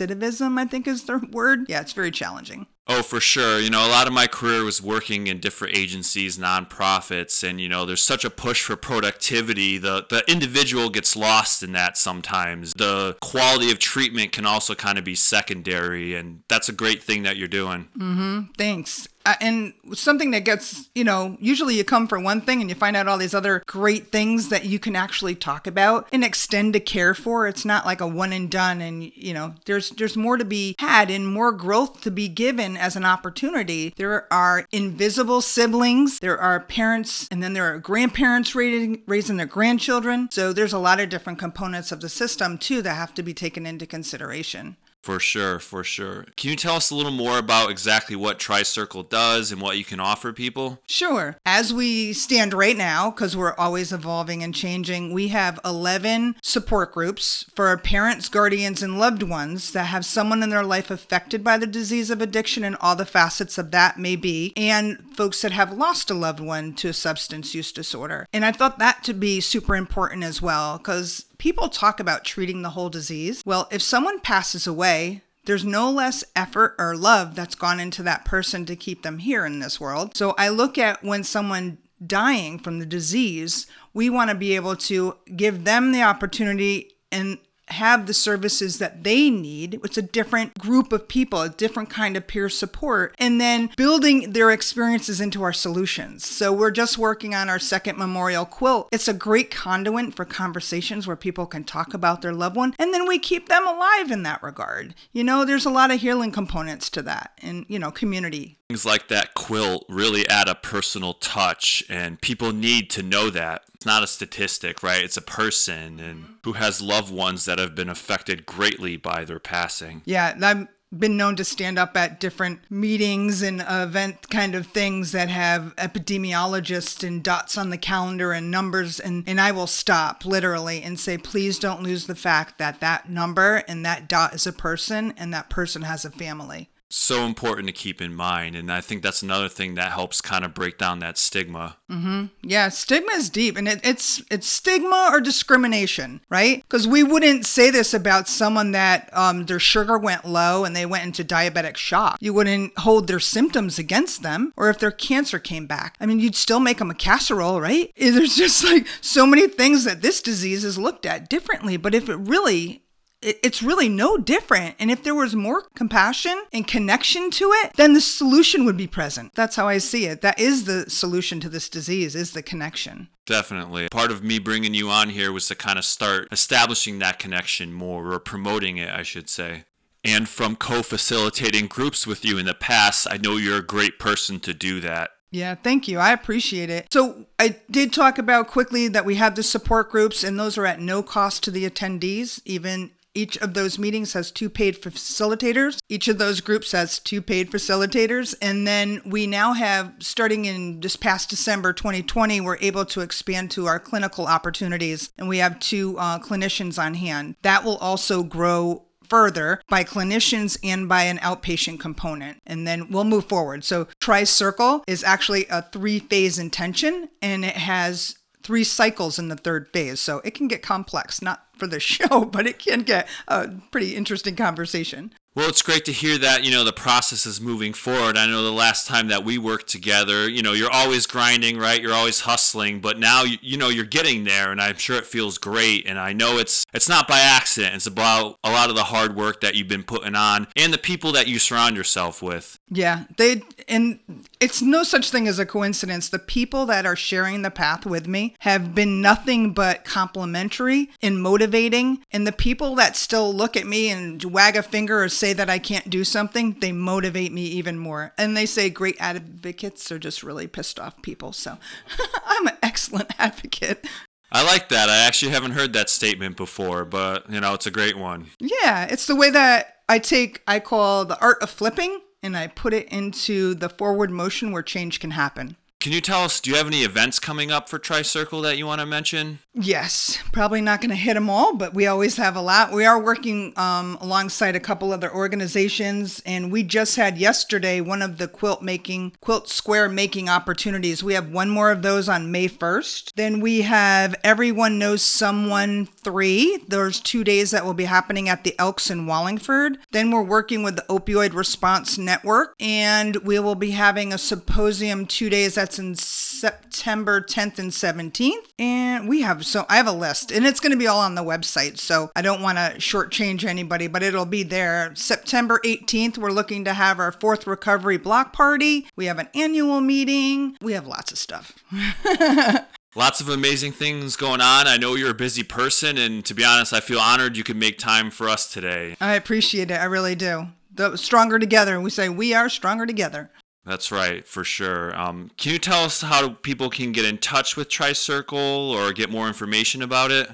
I 0.58 0.64
think 0.64 0.86
is 0.86 1.04
the 1.04 1.18
word. 1.32 1.66
Yeah, 1.68 1.80
it's 1.80 1.92
very 1.92 2.10
challenging. 2.10 2.66
Oh, 2.90 3.02
for 3.02 3.20
sure. 3.20 3.60
You 3.60 3.68
know, 3.68 3.86
a 3.86 3.90
lot 3.90 4.06
of 4.06 4.14
my 4.14 4.26
career 4.26 4.64
was 4.64 4.80
working 4.80 5.26
in 5.26 5.40
different 5.40 5.76
agencies, 5.76 6.38
nonprofits, 6.38 7.46
and 7.48 7.60
you 7.60 7.68
know, 7.68 7.84
there's 7.84 8.02
such 8.02 8.24
a 8.24 8.30
push 8.30 8.62
for 8.62 8.76
productivity. 8.76 9.76
The 9.76 10.06
the 10.08 10.24
individual 10.30 10.88
gets 10.88 11.14
lost 11.14 11.62
in 11.62 11.72
that 11.72 11.98
sometimes. 11.98 12.72
The 12.74 13.16
quality 13.20 13.70
of 13.70 13.78
treatment 13.78 14.32
can 14.32 14.46
also 14.46 14.74
kind 14.74 14.96
of 14.96 15.04
be 15.04 15.14
secondary, 15.14 16.14
and 16.14 16.42
that's 16.48 16.68
a 16.68 16.72
great 16.72 17.02
thing 17.02 17.24
that 17.24 17.36
you're 17.36 17.46
doing. 17.46 17.88
Mm-hmm. 17.96 18.52
Thanks 18.56 19.08
and 19.40 19.72
something 19.94 20.30
that 20.30 20.44
gets 20.44 20.88
you 20.94 21.04
know 21.04 21.36
usually 21.40 21.76
you 21.76 21.84
come 21.84 22.06
for 22.08 22.18
one 22.18 22.40
thing 22.40 22.60
and 22.60 22.70
you 22.70 22.76
find 22.76 22.96
out 22.96 23.08
all 23.08 23.18
these 23.18 23.34
other 23.34 23.62
great 23.66 24.08
things 24.08 24.48
that 24.48 24.64
you 24.64 24.78
can 24.78 24.96
actually 24.96 25.34
talk 25.34 25.66
about 25.66 26.08
and 26.12 26.24
extend 26.24 26.72
to 26.72 26.80
care 26.80 27.14
for. 27.14 27.46
It's 27.46 27.64
not 27.64 27.86
like 27.86 28.00
a 28.00 28.06
one 28.06 28.32
and 28.32 28.50
done 28.50 28.80
and 28.80 29.04
you 29.16 29.34
know 29.34 29.54
there's 29.64 29.90
there's 29.90 30.16
more 30.16 30.36
to 30.36 30.44
be 30.44 30.76
had 30.78 31.10
and 31.10 31.26
more 31.26 31.52
growth 31.52 32.00
to 32.02 32.10
be 32.10 32.28
given 32.28 32.76
as 32.76 32.96
an 32.96 33.04
opportunity. 33.04 33.94
There 33.96 34.32
are 34.32 34.66
invisible 34.72 35.40
siblings 35.40 36.18
there 36.20 36.38
are 36.38 36.60
parents 36.60 37.28
and 37.30 37.42
then 37.42 37.52
there 37.52 37.72
are 37.72 37.78
grandparents 37.78 38.54
raising 38.54 39.02
raising 39.06 39.36
their 39.36 39.46
grandchildren. 39.46 40.28
So 40.30 40.52
there's 40.52 40.72
a 40.72 40.78
lot 40.78 41.00
of 41.00 41.08
different 41.08 41.38
components 41.38 41.92
of 41.92 42.00
the 42.00 42.08
system 42.08 42.58
too 42.58 42.82
that 42.82 42.94
have 42.94 43.14
to 43.14 43.22
be 43.22 43.34
taken 43.34 43.66
into 43.66 43.86
consideration 43.86 44.76
for 45.08 45.18
sure, 45.18 45.58
for 45.58 45.82
sure. 45.82 46.26
Can 46.36 46.50
you 46.50 46.56
tell 46.56 46.74
us 46.76 46.90
a 46.90 46.94
little 46.94 47.10
more 47.10 47.38
about 47.38 47.70
exactly 47.70 48.14
what 48.14 48.38
Tricircle 48.38 49.08
does 49.08 49.50
and 49.50 49.58
what 49.58 49.78
you 49.78 49.84
can 49.84 50.00
offer 50.00 50.34
people? 50.34 50.80
Sure. 50.86 51.38
As 51.46 51.72
we 51.72 52.12
stand 52.12 52.52
right 52.52 52.76
now, 52.76 53.10
because 53.10 53.34
we're 53.34 53.54
always 53.54 53.90
evolving 53.90 54.42
and 54.42 54.54
changing, 54.54 55.14
we 55.14 55.28
have 55.28 55.58
11 55.64 56.36
support 56.42 56.92
groups 56.92 57.46
for 57.54 57.74
parents, 57.78 58.28
guardians, 58.28 58.82
and 58.82 58.98
loved 58.98 59.22
ones 59.22 59.72
that 59.72 59.84
have 59.84 60.04
someone 60.04 60.42
in 60.42 60.50
their 60.50 60.62
life 60.62 60.90
affected 60.90 61.42
by 61.42 61.56
the 61.56 61.66
disease 61.66 62.10
of 62.10 62.20
addiction 62.20 62.62
and 62.62 62.76
all 62.78 62.94
the 62.94 63.06
facets 63.06 63.56
of 63.56 63.70
that 63.70 63.98
may 63.98 64.14
be, 64.14 64.52
and 64.58 64.98
folks 65.16 65.40
that 65.40 65.52
have 65.52 65.72
lost 65.72 66.10
a 66.10 66.14
loved 66.14 66.38
one 66.38 66.74
to 66.74 66.88
a 66.88 66.92
substance 66.92 67.54
use 67.54 67.72
disorder. 67.72 68.26
And 68.30 68.44
I 68.44 68.52
thought 68.52 68.78
that 68.78 69.04
to 69.04 69.14
be 69.14 69.40
super 69.40 69.74
important 69.74 70.22
as 70.22 70.42
well, 70.42 70.76
because 70.76 71.24
People 71.38 71.68
talk 71.68 72.00
about 72.00 72.24
treating 72.24 72.62
the 72.62 72.70
whole 72.70 72.90
disease. 72.90 73.42
Well, 73.46 73.68
if 73.70 73.80
someone 73.80 74.20
passes 74.20 74.66
away, 74.66 75.22
there's 75.44 75.64
no 75.64 75.90
less 75.90 76.24
effort 76.36 76.74
or 76.78 76.96
love 76.96 77.34
that's 77.34 77.54
gone 77.54 77.80
into 77.80 78.02
that 78.02 78.24
person 78.24 78.66
to 78.66 78.76
keep 78.76 79.02
them 79.02 79.18
here 79.18 79.46
in 79.46 79.60
this 79.60 79.80
world. 79.80 80.16
So 80.16 80.34
I 80.36 80.48
look 80.48 80.76
at 80.76 81.02
when 81.02 81.24
someone 81.24 81.78
dying 82.04 82.58
from 82.58 82.78
the 82.80 82.86
disease, 82.86 83.66
we 83.94 84.10
want 84.10 84.30
to 84.30 84.36
be 84.36 84.56
able 84.56 84.76
to 84.76 85.16
give 85.36 85.64
them 85.64 85.92
the 85.92 86.02
opportunity 86.02 86.92
and 87.10 87.38
have 87.72 88.06
the 88.06 88.14
services 88.14 88.78
that 88.78 89.04
they 89.04 89.30
need. 89.30 89.80
It's 89.84 89.98
a 89.98 90.02
different 90.02 90.58
group 90.58 90.92
of 90.92 91.08
people, 91.08 91.42
a 91.42 91.48
different 91.48 91.90
kind 91.90 92.16
of 92.16 92.26
peer 92.26 92.48
support, 92.48 93.14
and 93.18 93.40
then 93.40 93.70
building 93.76 94.32
their 94.32 94.50
experiences 94.50 95.20
into 95.20 95.42
our 95.42 95.52
solutions. 95.52 96.26
So 96.26 96.52
we're 96.52 96.70
just 96.70 96.98
working 96.98 97.34
on 97.34 97.48
our 97.48 97.58
second 97.58 97.98
memorial 97.98 98.44
quilt. 98.44 98.88
It's 98.92 99.08
a 99.08 99.14
great 99.14 99.50
conduit 99.50 100.14
for 100.14 100.24
conversations 100.24 101.06
where 101.06 101.16
people 101.16 101.46
can 101.46 101.64
talk 101.64 101.94
about 101.94 102.22
their 102.22 102.32
loved 102.32 102.56
one, 102.56 102.74
and 102.78 102.92
then 102.92 103.06
we 103.06 103.18
keep 103.18 103.48
them 103.48 103.66
alive 103.66 104.10
in 104.10 104.22
that 104.24 104.42
regard. 104.42 104.94
You 105.12 105.24
know, 105.24 105.44
there's 105.44 105.66
a 105.66 105.70
lot 105.70 105.90
of 105.90 106.00
healing 106.00 106.32
components 106.32 106.90
to 106.90 107.02
that, 107.02 107.32
and, 107.42 107.64
you 107.68 107.78
know, 107.78 107.90
community 107.90 108.58
Things 108.68 108.84
like 108.84 109.08
that 109.08 109.32
quilt 109.32 109.86
really 109.88 110.28
add 110.28 110.46
a 110.46 110.54
personal 110.54 111.14
touch, 111.14 111.82
and 111.88 112.20
people 112.20 112.52
need 112.52 112.90
to 112.90 113.02
know 113.02 113.30
that. 113.30 113.62
It's 113.88 113.94
not 113.94 114.04
a 114.04 114.06
statistic, 114.06 114.82
right? 114.82 115.02
It's 115.02 115.16
a 115.16 115.22
person 115.22 115.98
and 115.98 116.24
mm-hmm. 116.24 116.32
who 116.44 116.52
has 116.52 116.82
loved 116.82 117.10
ones 117.10 117.46
that 117.46 117.58
have 117.58 117.74
been 117.74 117.88
affected 117.88 118.44
greatly 118.44 118.98
by 118.98 119.24
their 119.24 119.38
passing. 119.38 120.02
Yeah, 120.04 120.36
I've 120.42 120.68
been 120.96 121.16
known 121.16 121.36
to 121.36 121.44
stand 121.44 121.78
up 121.78 121.96
at 121.96 122.20
different 122.20 122.70
meetings 122.70 123.40
and 123.40 123.64
event 123.66 124.28
kind 124.28 124.54
of 124.54 124.66
things 124.66 125.12
that 125.12 125.30
have 125.30 125.74
epidemiologists 125.76 127.02
and 127.02 127.24
dots 127.24 127.56
on 127.56 127.70
the 127.70 127.78
calendar 127.78 128.32
and 128.32 128.50
numbers 128.50 129.00
and 129.00 129.24
and 129.26 129.40
I 129.40 129.52
will 129.52 129.66
stop 129.66 130.24
literally 130.24 130.82
and 130.82 130.98
say 130.98 131.18
please 131.18 131.58
don't 131.58 131.82
lose 131.82 132.06
the 132.06 132.14
fact 132.14 132.58
that 132.58 132.80
that 132.80 133.10
number 133.10 133.64
and 133.68 133.84
that 133.84 134.08
dot 134.08 134.34
is 134.34 134.46
a 134.46 134.52
person 134.52 135.12
and 135.18 135.32
that 135.34 135.50
person 135.50 135.82
has 135.82 136.06
a 136.06 136.10
family 136.10 136.70
so 136.88 137.24
important 137.24 137.66
to 137.66 137.72
keep 137.72 138.00
in 138.00 138.14
mind 138.14 138.56
and 138.56 138.72
i 138.72 138.80
think 138.80 139.02
that's 139.02 139.22
another 139.22 139.48
thing 139.48 139.74
that 139.74 139.92
helps 139.92 140.20
kind 140.20 140.44
of 140.44 140.54
break 140.54 140.78
down 140.78 140.98
that 140.98 141.18
stigma. 141.18 141.76
Mm-hmm. 141.90 142.26
yeah 142.42 142.68
stigma 142.68 143.12
is 143.12 143.30
deep 143.30 143.56
and 143.56 143.68
it, 143.68 143.80
it's 143.82 144.22
it's 144.30 144.46
stigma 144.46 145.10
or 145.12 145.20
discrimination 145.20 146.20
right? 146.28 146.62
Because 146.62 146.86
we 146.86 147.02
wouldn't 147.02 147.46
say 147.46 147.70
this 147.70 147.94
about 147.94 148.28
someone 148.28 148.72
that 148.72 149.08
um, 149.12 149.46
their 149.46 149.58
sugar 149.58 149.98
went 149.98 150.24
low 150.24 150.64
and 150.64 150.74
they 150.74 150.86
went 150.86 151.04
into 151.04 151.24
diabetic 151.24 151.76
shock. 151.76 152.18
You 152.20 152.32
wouldn't 152.32 152.78
hold 152.78 153.06
their 153.06 153.20
symptoms 153.20 153.78
against 153.78 154.22
them 154.22 154.52
or 154.56 154.68
if 154.70 154.78
their 154.78 154.90
cancer 154.90 155.38
came 155.38 155.66
back. 155.66 155.96
I 156.00 156.06
mean 156.06 156.20
you'd 156.20 156.36
still 156.36 156.60
make 156.60 156.78
them 156.78 156.90
a 156.90 156.94
casserole 156.94 157.60
right? 157.60 157.92
There's 157.96 158.36
just 158.36 158.64
like 158.64 158.86
so 159.00 159.26
many 159.26 159.48
things 159.48 159.84
that 159.84 160.02
this 160.02 160.20
disease 160.20 160.64
is 160.64 160.78
looked 160.78 161.06
at 161.06 161.28
differently 161.28 161.76
but 161.76 161.94
if 161.94 162.08
it 162.08 162.16
really 162.16 162.82
it's 163.22 163.62
really 163.62 163.88
no 163.88 164.16
different. 164.16 164.76
And 164.78 164.90
if 164.90 165.02
there 165.02 165.14
was 165.14 165.34
more 165.34 165.62
compassion 165.74 166.44
and 166.52 166.66
connection 166.66 167.30
to 167.32 167.50
it, 167.52 167.72
then 167.76 167.94
the 167.94 168.00
solution 168.00 168.64
would 168.64 168.76
be 168.76 168.86
present. 168.86 169.34
That's 169.34 169.56
how 169.56 169.66
I 169.66 169.78
see 169.78 170.06
it. 170.06 170.20
That 170.20 170.38
is 170.38 170.64
the 170.64 170.88
solution 170.88 171.40
to 171.40 171.48
this 171.48 171.68
disease 171.68 172.14
is 172.14 172.32
the 172.32 172.42
connection. 172.42 173.08
Definitely. 173.26 173.88
Part 173.90 174.10
of 174.10 174.22
me 174.22 174.38
bringing 174.38 174.74
you 174.74 174.88
on 174.88 175.10
here 175.10 175.32
was 175.32 175.48
to 175.48 175.54
kind 175.54 175.78
of 175.78 175.84
start 175.84 176.28
establishing 176.32 176.98
that 177.00 177.18
connection 177.18 177.72
more 177.72 178.12
or 178.12 178.18
promoting 178.18 178.78
it, 178.78 178.90
I 178.90 179.02
should 179.02 179.28
say. 179.28 179.64
And 180.04 180.28
from 180.28 180.56
co 180.56 180.82
facilitating 180.82 181.66
groups 181.66 182.06
with 182.06 182.24
you 182.24 182.38
in 182.38 182.46
the 182.46 182.54
past, 182.54 183.06
I 183.10 183.18
know 183.18 183.36
you're 183.36 183.58
a 183.58 183.62
great 183.62 183.98
person 183.98 184.40
to 184.40 184.54
do 184.54 184.80
that. 184.80 185.10
Yeah, 185.30 185.56
thank 185.56 185.88
you. 185.88 185.98
I 185.98 186.12
appreciate 186.12 186.70
it. 186.70 186.90
So, 186.90 187.26
I 187.38 187.56
did 187.70 187.92
talk 187.92 188.16
about 188.16 188.48
quickly 188.48 188.88
that 188.88 189.04
we 189.04 189.16
have 189.16 189.34
the 189.34 189.42
support 189.42 189.90
groups, 189.90 190.24
and 190.24 190.38
those 190.38 190.56
are 190.56 190.64
at 190.64 190.80
no 190.80 191.02
cost 191.02 191.42
to 191.44 191.50
the 191.50 191.68
attendees. 191.68 192.40
Even 192.46 192.92
each 193.18 193.36
of 193.38 193.54
those 193.54 193.80
meetings 193.80 194.12
has 194.12 194.30
two 194.30 194.48
paid 194.48 194.80
facilitators. 194.80 195.78
Each 195.88 196.06
of 196.06 196.18
those 196.18 196.40
groups 196.40 196.70
has 196.70 197.00
two 197.00 197.20
paid 197.20 197.50
facilitators. 197.50 198.36
And 198.40 198.64
then 198.64 199.02
we 199.04 199.26
now 199.26 199.54
have, 199.54 199.92
starting 199.98 200.44
in 200.44 200.78
this 200.78 200.94
past 200.94 201.28
December 201.28 201.72
2020, 201.72 202.40
we're 202.40 202.58
able 202.58 202.84
to 202.84 203.00
expand 203.00 203.50
to 203.52 203.66
our 203.66 203.80
clinical 203.80 204.26
opportunities, 204.26 205.10
and 205.18 205.28
we 205.28 205.38
have 205.38 205.58
two 205.58 205.98
uh, 205.98 206.20
clinicians 206.20 206.80
on 206.80 206.94
hand. 206.94 207.34
That 207.42 207.64
will 207.64 207.78
also 207.78 208.22
grow 208.22 208.84
further 209.08 209.60
by 209.68 209.82
clinicians 209.82 210.56
and 210.62 210.88
by 210.88 211.02
an 211.02 211.18
outpatient 211.18 211.80
component. 211.80 212.38
And 212.46 212.68
then 212.68 212.88
we'll 212.88 213.04
move 213.04 213.24
forward. 213.24 213.64
So, 213.64 213.88
Tri-Circle 214.00 214.84
is 214.86 215.02
actually 215.02 215.46
a 215.50 215.62
three 215.62 215.98
phase 215.98 216.38
intention 216.38 217.08
and 217.20 217.44
it 217.44 217.56
has 217.56 218.16
three 218.42 218.64
cycles 218.64 219.18
in 219.18 219.28
the 219.28 219.36
third 219.36 219.68
phase. 219.72 219.98
So, 219.98 220.20
it 220.24 220.34
can 220.34 220.46
get 220.46 220.62
complex, 220.62 221.22
not 221.22 221.47
for 221.58 221.66
the 221.66 221.80
show, 221.80 222.24
but 222.24 222.46
it 222.46 222.58
can 222.58 222.82
get 222.82 223.08
a 223.26 223.48
pretty 223.70 223.94
interesting 223.94 224.36
conversation. 224.36 225.12
Well, 225.34 225.48
it's 225.48 225.62
great 225.62 225.84
to 225.84 225.92
hear 225.92 226.18
that, 226.18 226.44
you 226.44 226.50
know, 226.50 226.64
the 226.64 226.72
process 226.72 227.24
is 227.24 227.40
moving 227.40 227.72
forward. 227.72 228.16
I 228.16 228.26
know 228.26 228.42
the 228.42 228.50
last 228.50 228.88
time 228.88 229.06
that 229.08 229.24
we 229.24 229.38
worked 229.38 229.68
together, 229.68 230.28
you 230.28 230.42
know, 230.42 230.52
you're 230.52 230.70
always 230.70 231.06
grinding, 231.06 231.58
right? 231.58 231.80
You're 231.80 231.94
always 231.94 232.20
hustling, 232.20 232.80
but 232.80 232.98
now 232.98 233.22
you, 233.22 233.38
you 233.40 233.56
know, 233.56 233.68
you're 233.68 233.84
getting 233.84 234.24
there 234.24 234.50
and 234.50 234.60
I'm 234.60 234.78
sure 234.78 234.96
it 234.96 235.06
feels 235.06 235.38
great 235.38 235.86
and 235.86 235.96
I 235.96 236.12
know 236.12 236.38
it's 236.38 236.64
it's 236.74 236.88
not 236.88 237.06
by 237.06 237.20
accident. 237.20 237.76
It's 237.76 237.86
about 237.86 238.38
a 238.42 238.50
lot 238.50 238.68
of 238.68 238.74
the 238.74 238.84
hard 238.84 239.14
work 239.14 239.40
that 239.42 239.54
you've 239.54 239.68
been 239.68 239.84
putting 239.84 240.16
on 240.16 240.48
and 240.56 240.72
the 240.72 240.78
people 240.78 241.12
that 241.12 241.28
you 241.28 241.38
surround 241.38 241.76
yourself 241.76 242.20
with. 242.20 242.58
Yeah, 242.68 243.04
they 243.16 243.42
and 243.68 244.00
it's 244.40 244.60
no 244.60 244.82
such 244.82 245.10
thing 245.10 245.28
as 245.28 245.38
a 245.38 245.46
coincidence. 245.46 246.08
The 246.08 246.18
people 246.18 246.66
that 246.66 246.84
are 246.84 246.96
sharing 246.96 247.42
the 247.42 247.50
path 247.50 247.86
with 247.86 248.08
me 248.08 248.34
have 248.40 248.74
been 248.74 249.00
nothing 249.00 249.52
but 249.52 249.84
complimentary 249.84 250.90
and 251.00 251.22
motivating, 251.22 252.02
and 252.10 252.26
the 252.26 252.32
people 252.32 252.74
that 252.74 252.96
still 252.96 253.32
look 253.32 253.56
at 253.56 253.66
me 253.66 253.88
and 253.88 254.22
wag 254.24 254.56
a 254.56 254.62
finger 254.62 255.00
or 255.02 255.08
say 255.18 255.32
that 255.32 255.50
I 255.50 255.58
can't 255.58 255.90
do 255.90 256.04
something, 256.04 256.56
they 256.60 256.72
motivate 256.72 257.32
me 257.32 257.42
even 257.42 257.78
more. 257.78 258.12
And 258.16 258.36
they 258.36 258.46
say 258.46 258.70
great 258.70 258.96
advocates 258.98 259.90
are 259.90 259.98
just 259.98 260.22
really 260.22 260.46
pissed 260.46 260.78
off 260.78 261.00
people. 261.02 261.32
So 261.32 261.58
I'm 262.26 262.46
an 262.46 262.56
excellent 262.62 263.12
advocate. 263.18 263.86
I 264.30 264.44
like 264.44 264.68
that. 264.68 264.88
I 264.88 264.98
actually 264.98 265.32
haven't 265.32 265.52
heard 265.52 265.72
that 265.72 265.88
statement 265.88 266.36
before, 266.36 266.84
but 266.84 267.30
you 267.30 267.40
know, 267.40 267.54
it's 267.54 267.66
a 267.66 267.70
great 267.70 267.96
one. 267.96 268.26
Yeah, 268.38 268.84
it's 268.84 269.06
the 269.06 269.16
way 269.16 269.30
that 269.30 269.78
I 269.88 269.98
take 269.98 270.42
I 270.46 270.60
call 270.60 271.04
the 271.04 271.18
art 271.20 271.42
of 271.42 271.50
flipping 271.50 272.00
and 272.22 272.36
I 272.36 272.48
put 272.48 272.74
it 272.74 272.88
into 272.88 273.54
the 273.54 273.68
forward 273.68 274.10
motion 274.10 274.52
where 274.52 274.62
change 274.62 275.00
can 275.00 275.12
happen. 275.12 275.56
Can 275.80 275.92
you 275.92 276.00
tell 276.00 276.24
us, 276.24 276.40
do 276.40 276.50
you 276.50 276.56
have 276.56 276.66
any 276.66 276.82
events 276.82 277.20
coming 277.20 277.52
up 277.52 277.68
for 277.68 277.78
Tri-Circle 277.78 278.42
that 278.42 278.58
you 278.58 278.66
want 278.66 278.80
to 278.80 278.86
mention? 278.86 279.38
Yes, 279.54 280.18
probably 280.32 280.60
not 280.60 280.80
going 280.80 280.90
to 280.90 280.96
hit 280.96 281.14
them 281.14 281.30
all, 281.30 281.54
but 281.54 281.72
we 281.72 281.86
always 281.86 282.16
have 282.16 282.34
a 282.34 282.40
lot. 282.40 282.72
We 282.72 282.84
are 282.84 283.00
working 283.00 283.52
um, 283.56 283.96
alongside 284.00 284.56
a 284.56 284.60
couple 284.60 284.92
other 284.92 285.12
organizations, 285.14 286.20
and 286.26 286.50
we 286.50 286.64
just 286.64 286.96
had 286.96 287.16
yesterday 287.16 287.80
one 287.80 288.02
of 288.02 288.18
the 288.18 288.26
quilt 288.26 288.60
making, 288.60 289.12
quilt 289.20 289.48
square 289.48 289.88
making 289.88 290.28
opportunities. 290.28 291.04
We 291.04 291.14
have 291.14 291.30
one 291.30 291.48
more 291.48 291.70
of 291.70 291.82
those 291.82 292.08
on 292.08 292.32
May 292.32 292.48
1st. 292.48 293.12
Then 293.14 293.38
we 293.38 293.60
have 293.62 294.16
Everyone 294.24 294.80
Knows 294.80 295.02
Someone 295.02 295.86
3. 296.08 296.64
There's 296.66 297.00
two 297.00 297.22
days 297.22 297.50
that 297.50 297.66
will 297.66 297.74
be 297.74 297.84
happening 297.84 298.30
at 298.30 298.42
the 298.42 298.58
Elks 298.58 298.90
in 298.90 299.04
Wallingford. 299.04 299.76
Then 299.90 300.10
we're 300.10 300.22
working 300.22 300.62
with 300.62 300.76
the 300.76 300.86
Opioid 300.88 301.34
Response 301.34 301.98
Network, 301.98 302.54
and 302.58 303.16
we 303.16 303.38
will 303.38 303.54
be 303.54 303.72
having 303.72 304.10
a 304.10 304.16
symposium 304.16 305.04
two 305.04 305.28
days 305.28 305.56
that's 305.56 305.78
in 305.78 305.96
September 305.96 307.20
10th 307.20 307.58
and 307.58 307.70
17th. 307.70 308.46
And 308.58 309.06
we 309.06 309.20
have 309.20 309.44
so 309.44 309.66
I 309.68 309.76
have 309.76 309.86
a 309.86 309.92
list, 309.92 310.32
and 310.32 310.46
it's 310.46 310.60
going 310.60 310.72
to 310.72 310.78
be 310.78 310.86
all 310.86 311.00
on 311.00 311.14
the 311.14 311.22
website. 311.22 311.76
So 311.76 312.10
I 312.16 312.22
don't 312.22 312.40
want 312.40 312.56
to 312.56 312.78
shortchange 312.78 313.44
anybody, 313.44 313.86
but 313.86 314.02
it'll 314.02 314.24
be 314.24 314.44
there. 314.44 314.94
September 314.94 315.60
18th, 315.62 316.16
we're 316.16 316.32
looking 316.32 316.64
to 316.64 316.72
have 316.72 316.98
our 316.98 317.12
fourth 317.12 317.46
recovery 317.46 317.98
block 317.98 318.32
party. 318.32 318.88
We 318.96 319.04
have 319.04 319.18
an 319.18 319.28
annual 319.34 319.82
meeting. 319.82 320.56
We 320.62 320.72
have 320.72 320.86
lots 320.86 321.12
of 321.12 321.18
stuff. 321.18 321.62
Lots 322.94 323.20
of 323.20 323.28
amazing 323.28 323.72
things 323.72 324.16
going 324.16 324.40
on. 324.40 324.66
I 324.66 324.76
know 324.76 324.94
you're 324.94 325.10
a 325.10 325.14
busy 325.14 325.42
person, 325.42 325.98
and 325.98 326.24
to 326.24 326.34
be 326.34 326.44
honest, 326.44 326.72
I 326.72 326.80
feel 326.80 326.98
honored 326.98 327.36
you 327.36 327.44
could 327.44 327.56
make 327.56 327.78
time 327.78 328.10
for 328.10 328.28
us 328.28 328.50
today. 328.52 328.96
I 329.00 329.14
appreciate 329.14 329.70
it. 329.70 329.74
I 329.74 329.84
really 329.84 330.14
do. 330.14 330.48
The 330.74 330.96
stronger 330.96 331.38
together. 331.38 331.80
We 331.80 331.90
say 331.90 332.08
we 332.08 332.34
are 332.34 332.48
stronger 332.48 332.86
together. 332.86 333.30
That's 333.64 333.92
right, 333.92 334.26
for 334.26 334.44
sure. 334.44 334.98
Um, 334.98 335.30
can 335.36 335.52
you 335.52 335.58
tell 335.58 335.84
us 335.84 336.00
how 336.00 336.30
people 336.30 336.70
can 336.70 336.92
get 336.92 337.04
in 337.04 337.18
touch 337.18 337.56
with 337.56 337.68
Tri-Circle 337.68 338.38
or 338.38 338.92
get 338.92 339.10
more 339.10 339.28
information 339.28 339.82
about 339.82 340.10
it? 340.10 340.30